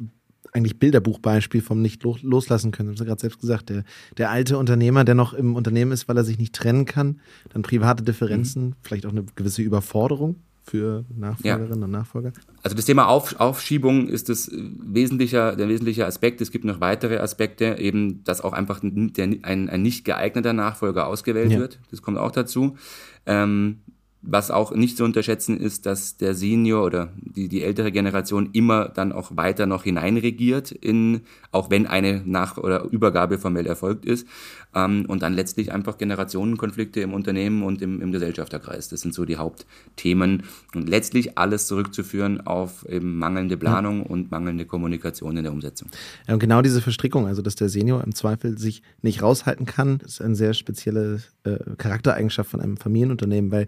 eigentlich 0.54 0.80
Bilderbuchbeispiel 0.80 1.62
vom 1.62 1.82
nicht 1.82 2.04
loslassen 2.04 2.72
können. 2.72 2.90
Das 2.90 2.94
haben 2.94 3.06
Sie 3.06 3.10
gerade 3.10 3.22
selbst 3.22 3.40
gesagt. 3.40 3.70
Der, 3.70 3.84
der 4.18 4.32
alte 4.32 4.58
Unternehmer, 4.58 5.04
der 5.04 5.16
noch 5.16 5.34
im 5.34 5.56
Unternehmen 5.56 5.92
ist, 5.92 6.08
weil 6.08 6.18
er 6.18 6.24
sich 6.24 6.38
nicht 6.38 6.56
trennen 6.56 6.86
kann, 6.86 7.20
dann 7.50 7.62
private 7.62 8.04
Differenzen, 8.04 8.68
mhm. 8.68 8.76
vielleicht 8.82 9.06
auch 9.06 9.12
eine 9.12 9.26
gewisse 9.36 9.62
Überforderung 9.62 10.38
für 10.70 11.06
Nachfolgerinnen 11.16 11.80
ja. 11.80 11.86
und 11.86 11.92
Nachfolger? 11.92 12.34
Also 12.64 12.76
das 12.76 12.86
Thema 12.86 13.08
Auf, 13.08 13.40
Aufschiebung 13.40 14.08
ist 14.08 14.30
das 14.30 14.52
wesentlicher, 14.52 15.56
der 15.56 15.70
wesentliche 15.70 16.06
Aspekt. 16.06 16.42
Es 16.42 16.52
gibt 16.52 16.66
noch 16.66 16.80
weitere 16.82 17.18
Aspekte, 17.18 17.78
eben, 17.80 18.24
dass 18.24 18.42
auch 18.42 18.54
einfach 18.54 18.82
der, 18.84 19.26
ein, 19.44 19.70
ein 19.70 19.82
nicht 19.82 20.06
geeigneter 20.06 20.54
Nachfolger 20.54 21.08
ausgewählt 21.08 21.52
ja. 21.52 21.60
wird. 21.60 21.80
Das 21.92 22.02
kommt 22.02 22.18
auch 22.18 22.32
dazu. 22.32 22.78
Ähm, 23.26 23.80
was 24.22 24.52
auch 24.52 24.74
nicht 24.74 24.98
zu 24.98 25.04
unterschätzen 25.04 25.58
ist, 25.58 25.86
dass 25.86 26.18
der 26.18 26.34
Senior 26.34 26.84
oder 26.84 27.14
die, 27.18 27.48
die 27.48 27.64
ältere 27.64 27.92
Generation 27.92 28.50
immer 28.52 28.90
dann 28.90 29.12
auch 29.12 29.36
weiter 29.36 29.66
noch 29.66 29.84
hineinregiert, 29.84 30.72
in, 30.72 31.22
auch 31.52 31.70
wenn 31.70 31.86
eine 31.86 32.24
Nach- 32.26 32.58
oder 32.58 32.84
Übergabe 32.84 33.38
formell 33.38 33.68
erfolgt 33.68 34.06
ist. 34.06 34.28
Ähm, 34.76 35.06
und 35.08 35.22
dann 35.22 35.34
letztlich 35.34 35.72
einfach 35.72 35.98
Generationenkonflikte 35.98 37.00
im 37.00 37.14
Unternehmen 37.14 37.64
und 37.64 37.82
im, 37.82 38.02
im 38.02 38.12
Gesellschafterkreis. 38.12 38.90
Das 38.90 39.02
sind 39.02 39.14
so 39.14 39.24
die 39.24 39.38
Hauptthemen. 39.38 40.44
Und 40.74 40.90
letztlich 40.90 41.38
alles 41.38 41.68
zurückzuführen 41.68 42.46
auf 42.46 42.88
eben 42.90 43.18
mangelnde 43.18 43.56
Planung 43.56 44.00
ja. 44.00 44.06
und 44.08 44.32
mangelnde 44.32 44.66
Kommunikation 44.66 45.38
in 45.38 45.44
der 45.44 45.54
Umsetzung. 45.54 45.90
Ja, 46.28 46.34
und 46.34 46.40
genau 46.40 46.62
diese 46.62 46.82
Verstrickung, 46.82 47.28
also 47.28 47.42
dass 47.42 47.56
der 47.56 47.70
Senior 47.70 48.04
im 48.04 48.14
Zweifel 48.16 48.58
sich 48.58 48.82
nicht 49.02 49.22
raushalten 49.22 49.66
kann, 49.66 50.00
ist 50.04 50.22
eine 50.22 50.36
sehr 50.36 50.54
spezielle 50.54 51.22
äh, 51.44 51.58
Charaktereigenschaft 51.78 52.50
von 52.50 52.60
einem 52.60 52.78
Familienunternehmen, 52.78 53.52
weil 53.52 53.68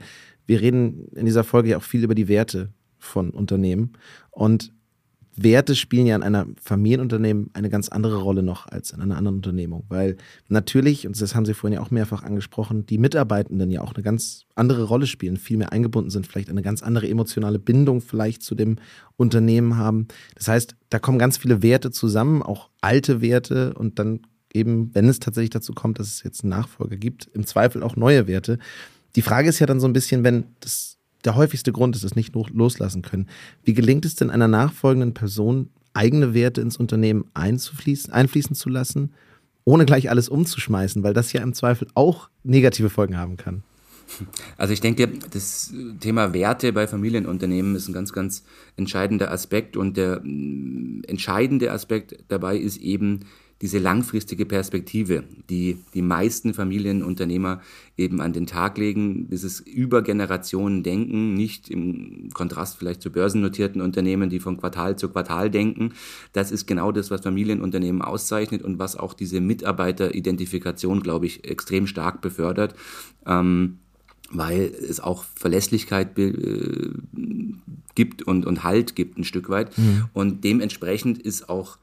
wir 0.50 0.62
reden 0.62 1.08
in 1.16 1.28
dieser 1.28 1.43
Folge 1.43 1.70
ja 1.70 1.78
auch 1.78 1.84
viel 1.84 2.04
über 2.04 2.16
die 2.16 2.28
Werte 2.28 2.70
von 2.97 3.30
Unternehmen. 3.30 3.93
Und 4.32 4.74
Werte 5.36 5.76
spielen 5.76 6.08
ja 6.08 6.16
in 6.16 6.24
einer 6.24 6.47
Familienunternehmen 6.60 7.52
eine 7.54 7.70
ganz 7.70 7.88
andere 7.88 8.18
Rolle 8.18 8.41
noch 8.41 8.66
als 8.66 8.91
in 8.91 9.00
einer 9.00 9.16
anderen 9.16 9.38
Unternehmung, 9.38 9.86
weil 9.89 10.18
natürlich, 10.47 11.06
und 11.06 11.22
das 11.22 11.36
haben 11.36 11.45
Sie 11.45 11.54
vorhin 11.54 11.76
ja 11.76 11.82
auch 11.86 11.91
mehrfach 11.91 12.24
angesprochen, 12.24 12.88
die 12.88 12.97
Mitarbeitenden 12.97 13.70
ja 13.70 13.82
auch 13.82 13.93
eine 13.93 14.02
ganz 14.02 14.45
andere 14.56 14.84
Rolle 14.84 15.06
spielen, 15.06 15.38
viel 15.38 15.58
mehr 15.58 15.72
eingebunden 15.72 16.10
sind, 16.10 16.26
vielleicht 16.26 16.50
eine 16.50 16.64
ganz 16.64 16.82
andere 16.82 17.08
emotionale 17.08 17.60
Bindung 17.60 18.02
vielleicht 18.02 18.41
zu 18.41 18.56
dem 18.56 18.78
Unternehmen 19.18 19.78
haben. 19.78 20.08
Das 20.34 20.47
heißt, 20.47 20.76
da 20.89 20.97
kommen 20.97 21.20
ganz 21.20 21.38
viele 21.38 21.62
Werte 21.62 21.91
zusammen, 21.91 22.41
auch 22.41 22.70
alte 22.82 23.22
Werte 23.22 23.76
und 23.76 24.00
dann 24.00 24.22
eben, 24.52 24.93
wenn 24.95 25.08
es 25.08 25.20
tatsächlich 25.20 25.52
dazu 25.52 25.74
kommt, 25.74 26.00
dass 26.00 26.08
es 26.08 26.24
jetzt 26.24 26.43
einen 26.43 26.50
Nachfolger 26.50 26.97
gibt, 26.97 27.30
im 27.34 27.45
Zweifel 27.45 27.84
auch 27.84 27.95
neue 27.95 28.26
Werte. 28.26 28.58
Die 29.16 29.22
Frage 29.22 29.49
ist 29.49 29.60
ja 29.60 29.66
dann 29.66 29.80
so 29.80 29.88
ein 29.88 29.93
bisschen, 29.93 30.24
wenn 30.24 30.45
das 30.60 30.97
der 31.26 31.36
häufigste 31.36 31.72
Grund 31.72 31.95
ist, 31.95 32.03
es 32.03 32.16
nicht 32.16 32.34
loslassen 32.34 33.01
können. 33.01 33.28
Wie 33.64 33.74
gelingt 33.74 34.05
es 34.05 34.16
denn 34.16 34.30
einer 34.30 34.47
nachfolgenden 34.47 35.14
Person, 35.14 35.70
eigene 35.93 36.34
Werte 36.34 36.62
ins 36.62 36.78
Unternehmen 36.78 37.26
einzufließen, 37.34 38.14
einfließen 38.14 38.55
zu 38.55 38.70
lassen, 38.70 39.12
ohne 39.66 39.86
gleich 39.86 40.10
alles 40.10 40.30
umzuschmeißen, 40.30 41.03
weil 41.03 41.14
das 41.14 41.34
ja 41.34 41.41
im 41.41 41.53
Zweifel 41.53 41.88
auch 41.93 42.30
negative 42.43 42.89
Folgen 42.89 43.18
haben 43.18 43.38
kann? 43.38 43.64
Also 44.57 44.74
ich 44.74 44.82
denke, 44.82 45.07
das 45.32 45.72
Thema 45.99 46.34
Werte 46.34 46.74
bei 46.74 46.88
Familienunternehmen 46.88 47.76
ist 47.76 47.88
ein 47.88 47.93
ganz, 47.93 48.12
ganz 48.12 48.43
entscheidender 48.76 49.32
Aspekt 49.32 49.78
und 49.78 49.97
der 49.97 50.22
mm, 50.24 51.03
entscheidende 51.07 51.72
Aspekt 51.72 52.18
dabei 52.28 52.57
ist 52.57 52.78
eben 52.78 53.26
diese 53.62 53.78
langfristige 53.78 54.45
Perspektive, 54.45 55.24
die 55.49 55.78
die 55.93 56.01
meisten 56.01 56.53
Familienunternehmer 56.53 57.62
eben 57.97 58.22
an 58.22 58.32
den 58.32 58.47
Tag 58.47 58.78
legen, 58.78 59.28
dieses 59.30 59.60
über 59.60 60.01
Generationen 60.01 60.82
denken, 60.82 61.34
nicht 61.34 61.70
im 61.70 62.30
Kontrast 62.34 62.78
vielleicht 62.78 63.01
zu 63.01 63.12
börsennotierten 63.12 63.82
Unternehmen, 63.82 64.30
die 64.30 64.39
von 64.39 64.57
Quartal 64.57 64.97
zu 64.97 65.10
Quartal 65.10 65.49
denken. 65.49 65.93
Das 66.32 66.51
ist 66.51 66.68
genau 66.68 66.93
das, 66.93 67.12
was 67.12 67.22
Familienunternehmen 67.22 68.01
auszeichnet 68.01 68.64
und 68.64 68.80
was 68.80 68.95
auch 68.95 69.14
diese 69.14 69.41
Mitarbeiteridentifikation, 69.41 71.01
glaube 71.01 71.26
ich, 71.26 71.43
extrem 71.43 71.86
stark 71.86 72.22
befördert. 72.22 72.76
Ähm, 73.26 73.80
weil 74.32 74.72
es 74.88 74.99
auch 74.99 75.24
Verlässlichkeit 75.36 76.18
äh, 76.20 76.91
gibt 77.95 78.22
und, 78.22 78.45
und 78.45 78.64
Halt 78.64 78.95
gibt 78.95 79.18
ein 79.18 79.24
Stück 79.24 79.49
weit. 79.49 79.76
Mhm. 79.78 80.05
Und 80.14 80.43
dementsprechend 80.43 81.18
ist 81.18 81.49
auch 81.49 81.80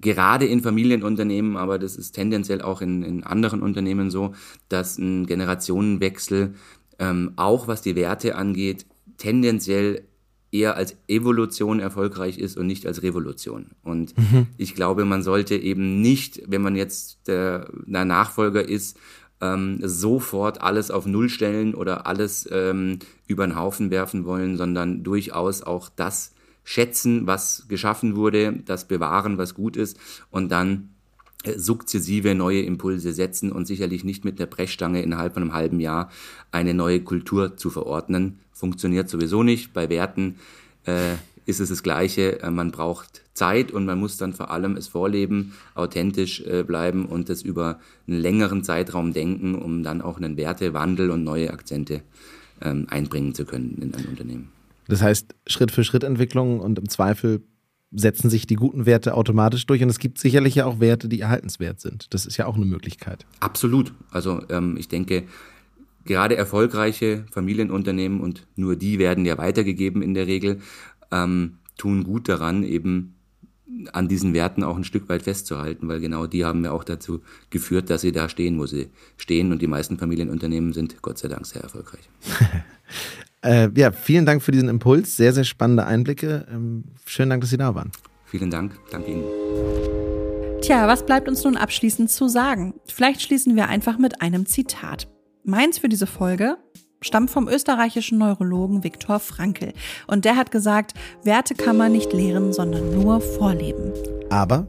gerade 0.00 0.46
in 0.46 0.60
Familienunternehmen, 0.60 1.56
aber 1.56 1.78
das 1.78 1.96
ist 1.96 2.12
tendenziell 2.12 2.62
auch 2.62 2.80
in, 2.80 3.02
in 3.02 3.24
anderen 3.24 3.62
Unternehmen 3.62 4.10
so, 4.10 4.34
dass 4.68 4.98
ein 4.98 5.26
Generationenwechsel 5.26 6.54
ähm, 6.98 7.32
auch 7.36 7.66
was 7.66 7.82
die 7.82 7.96
Werte 7.96 8.36
angeht, 8.36 8.86
tendenziell 9.16 10.04
eher 10.52 10.76
als 10.76 10.96
Evolution 11.06 11.80
erfolgreich 11.80 12.38
ist 12.38 12.56
und 12.56 12.66
nicht 12.66 12.86
als 12.86 13.02
Revolution. 13.02 13.70
Und 13.82 14.16
mhm. 14.18 14.48
ich 14.56 14.74
glaube, 14.74 15.04
man 15.04 15.22
sollte 15.22 15.56
eben 15.56 16.00
nicht, 16.00 16.42
wenn 16.46 16.62
man 16.62 16.76
jetzt 16.76 17.28
der, 17.28 17.70
der 17.86 18.04
Nachfolger 18.04 18.66
ist, 18.68 18.98
ähm, 19.40 19.78
sofort 19.82 20.60
alles 20.60 20.90
auf 20.90 21.06
Null 21.06 21.28
stellen 21.28 21.74
oder 21.74 22.06
alles 22.06 22.48
ähm, 22.52 22.98
über 23.26 23.46
den 23.46 23.56
Haufen 23.56 23.90
werfen 23.90 24.24
wollen, 24.24 24.56
sondern 24.56 25.02
durchaus 25.02 25.62
auch 25.62 25.88
das 25.88 26.34
schätzen, 26.70 27.26
was 27.26 27.64
geschaffen 27.66 28.14
wurde, 28.14 28.52
das 28.64 28.86
bewahren, 28.86 29.38
was 29.38 29.54
gut 29.54 29.76
ist 29.76 29.98
und 30.30 30.52
dann 30.52 30.90
äh, 31.42 31.58
sukzessive 31.58 32.36
neue 32.36 32.62
Impulse 32.62 33.12
setzen 33.12 33.50
und 33.50 33.66
sicherlich 33.66 34.04
nicht 34.04 34.24
mit 34.24 34.38
der 34.38 34.46
Brechstange 34.46 35.02
innerhalb 35.02 35.34
von 35.34 35.42
einem 35.42 35.52
halben 35.52 35.80
Jahr 35.80 36.10
eine 36.52 36.72
neue 36.72 37.00
Kultur 37.00 37.56
zu 37.56 37.70
verordnen. 37.70 38.38
Funktioniert 38.52 39.08
sowieso 39.08 39.42
nicht. 39.42 39.72
Bei 39.72 39.88
Werten 39.88 40.36
äh, 40.84 41.14
ist 41.44 41.58
es 41.58 41.70
das 41.70 41.82
Gleiche. 41.82 42.40
Äh, 42.40 42.52
man 42.52 42.70
braucht 42.70 43.22
Zeit 43.34 43.72
und 43.72 43.84
man 43.84 43.98
muss 43.98 44.16
dann 44.16 44.32
vor 44.32 44.52
allem 44.52 44.76
es 44.76 44.86
vorleben, 44.86 45.54
authentisch 45.74 46.40
äh, 46.42 46.62
bleiben 46.62 47.04
und 47.04 47.30
das 47.30 47.42
über 47.42 47.80
einen 48.06 48.20
längeren 48.20 48.62
Zeitraum 48.62 49.12
denken, 49.12 49.56
um 49.56 49.82
dann 49.82 50.02
auch 50.02 50.18
einen 50.18 50.36
Wertewandel 50.36 51.10
und 51.10 51.24
neue 51.24 51.52
Akzente 51.52 52.02
ähm, 52.62 52.86
einbringen 52.88 53.34
zu 53.34 53.44
können 53.44 53.76
in 53.82 53.92
ein 53.92 54.06
Unternehmen. 54.06 54.59
Das 54.90 55.02
heißt, 55.02 55.34
Schritt 55.46 55.70
für 55.70 55.84
Schritt 55.84 56.04
Entwicklung 56.04 56.60
und 56.60 56.78
im 56.78 56.88
Zweifel 56.88 57.42
setzen 57.92 58.30
sich 58.30 58.46
die 58.46 58.54
guten 58.54 58.86
Werte 58.86 59.14
automatisch 59.14 59.66
durch. 59.66 59.82
Und 59.82 59.88
es 59.88 59.98
gibt 59.98 60.18
sicherlich 60.18 60.56
ja 60.56 60.66
auch 60.66 60.80
Werte, 60.80 61.08
die 61.08 61.20
erhaltenswert 61.20 61.80
sind. 61.80 62.12
Das 62.14 62.26
ist 62.26 62.36
ja 62.36 62.46
auch 62.46 62.56
eine 62.56 62.66
Möglichkeit. 62.66 63.26
Absolut. 63.40 63.92
Also 64.10 64.42
ähm, 64.48 64.76
ich 64.78 64.88
denke, 64.88 65.24
gerade 66.04 66.36
erfolgreiche 66.36 67.24
Familienunternehmen 67.32 68.20
und 68.20 68.46
nur 68.56 68.76
die 68.76 68.98
werden 68.98 69.24
ja 69.24 69.38
weitergegeben 69.38 70.02
in 70.02 70.14
der 70.14 70.26
Regel, 70.26 70.60
ähm, 71.10 71.58
tun 71.76 72.04
gut 72.04 72.28
daran, 72.28 72.62
eben 72.62 73.14
an 73.92 74.08
diesen 74.08 74.34
Werten 74.34 74.64
auch 74.64 74.76
ein 74.76 74.84
Stück 74.84 75.08
weit 75.08 75.22
festzuhalten, 75.22 75.88
weil 75.88 76.00
genau 76.00 76.26
die 76.26 76.44
haben 76.44 76.64
ja 76.64 76.72
auch 76.72 76.84
dazu 76.84 77.22
geführt, 77.50 77.88
dass 77.88 78.00
sie 78.00 78.12
da 78.12 78.28
stehen, 78.28 78.58
wo 78.58 78.66
sie 78.66 78.90
stehen. 79.16 79.52
Und 79.52 79.62
die 79.62 79.68
meisten 79.68 79.98
Familienunternehmen 79.98 80.72
sind 80.72 81.00
Gott 81.02 81.18
sei 81.18 81.28
Dank 81.28 81.46
sehr 81.46 81.62
erfolgreich. 81.62 82.08
Äh, 83.42 83.70
ja, 83.74 83.92
vielen 83.92 84.26
Dank 84.26 84.42
für 84.42 84.52
diesen 84.52 84.68
Impuls. 84.68 85.16
Sehr, 85.16 85.32
sehr 85.32 85.44
spannende 85.44 85.86
Einblicke. 85.86 86.46
Ähm, 86.50 86.84
schönen 87.06 87.30
Dank, 87.30 87.40
dass 87.40 87.50
Sie 87.50 87.56
da 87.56 87.74
waren. 87.74 87.90
Vielen 88.26 88.50
Dank. 88.50 88.72
Danke 88.90 89.12
Ihnen. 89.12 89.24
Tja, 90.62 90.86
was 90.86 91.06
bleibt 91.06 91.26
uns 91.26 91.42
nun 91.42 91.56
abschließend 91.56 92.10
zu 92.10 92.28
sagen? 92.28 92.74
Vielleicht 92.84 93.22
schließen 93.22 93.56
wir 93.56 93.68
einfach 93.68 93.98
mit 93.98 94.20
einem 94.20 94.44
Zitat. 94.46 95.08
Meins 95.42 95.78
für 95.78 95.88
diese 95.88 96.06
Folge 96.06 96.58
stammt 97.00 97.30
vom 97.30 97.48
österreichischen 97.48 98.18
Neurologen 98.18 98.84
Viktor 98.84 99.20
Frankl. 99.20 99.72
Und 100.06 100.26
der 100.26 100.36
hat 100.36 100.50
gesagt, 100.50 100.92
Werte 101.24 101.54
kann 101.54 101.78
man 101.78 101.92
nicht 101.92 102.12
lehren, 102.12 102.52
sondern 102.52 102.94
nur 102.94 103.22
vorleben. 103.22 103.92
Aber 104.28 104.68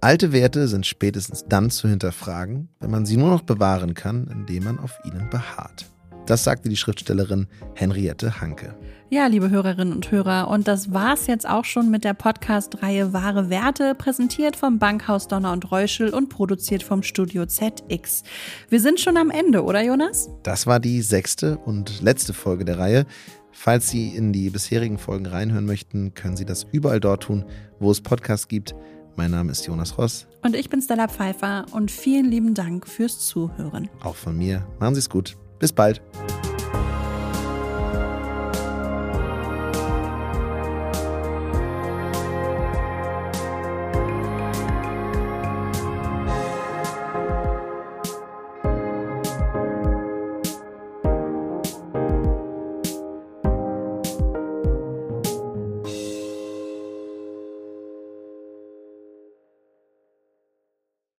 alte 0.00 0.32
Werte 0.32 0.68
sind 0.68 0.86
spätestens 0.86 1.44
dann 1.48 1.70
zu 1.70 1.88
hinterfragen, 1.88 2.68
wenn 2.78 2.92
man 2.92 3.04
sie 3.04 3.16
nur 3.16 3.30
noch 3.30 3.42
bewahren 3.42 3.94
kann, 3.94 4.28
indem 4.28 4.64
man 4.64 4.78
auf 4.78 4.92
ihnen 5.04 5.28
beharrt. 5.28 5.86
Das 6.26 6.42
sagte 6.42 6.68
die 6.68 6.76
Schriftstellerin 6.76 7.46
Henriette 7.74 8.40
Hanke. 8.40 8.74
Ja, 9.08 9.28
liebe 9.28 9.48
Hörerinnen 9.50 9.94
und 9.94 10.10
Hörer, 10.10 10.48
und 10.48 10.66
das 10.66 10.92
war's 10.92 11.28
jetzt 11.28 11.48
auch 11.48 11.64
schon 11.64 11.88
mit 11.88 12.02
der 12.02 12.14
Podcast-Reihe 12.14 13.12
Wahre 13.12 13.48
Werte, 13.48 13.94
präsentiert 13.94 14.56
vom 14.56 14.80
Bankhaus 14.80 15.28
Donner 15.28 15.52
und 15.52 15.70
Reuschel 15.70 16.12
und 16.12 16.28
produziert 16.28 16.82
vom 16.82 17.04
Studio 17.04 17.46
ZX. 17.46 18.24
Wir 18.68 18.80
sind 18.80 18.98
schon 18.98 19.16
am 19.16 19.30
Ende, 19.30 19.62
oder 19.62 19.84
Jonas? 19.84 20.28
Das 20.42 20.66
war 20.66 20.80
die 20.80 21.02
sechste 21.02 21.58
und 21.58 22.02
letzte 22.02 22.32
Folge 22.32 22.64
der 22.64 22.80
Reihe. 22.80 23.06
Falls 23.52 23.88
Sie 23.88 24.08
in 24.08 24.32
die 24.32 24.50
bisherigen 24.50 24.98
Folgen 24.98 25.26
reinhören 25.26 25.66
möchten, 25.66 26.14
können 26.14 26.36
Sie 26.36 26.44
das 26.44 26.66
überall 26.72 26.98
dort 26.98 27.22
tun, 27.22 27.44
wo 27.78 27.92
es 27.92 28.00
Podcasts 28.00 28.48
gibt. 28.48 28.74
Mein 29.14 29.30
Name 29.30 29.52
ist 29.52 29.64
Jonas 29.64 29.96
Ross. 29.96 30.26
Und 30.42 30.56
ich 30.56 30.68
bin 30.68 30.82
Stella 30.82 31.06
Pfeiffer 31.06 31.66
und 31.70 31.92
vielen 31.92 32.26
lieben 32.26 32.54
Dank 32.54 32.88
fürs 32.88 33.20
Zuhören. 33.20 33.88
Auch 34.02 34.16
von 34.16 34.36
mir. 34.36 34.66
Machen 34.80 34.96
Sie 34.96 34.98
es 34.98 35.08
gut. 35.08 35.36
Bis 35.58 35.72
bald. 35.72 36.00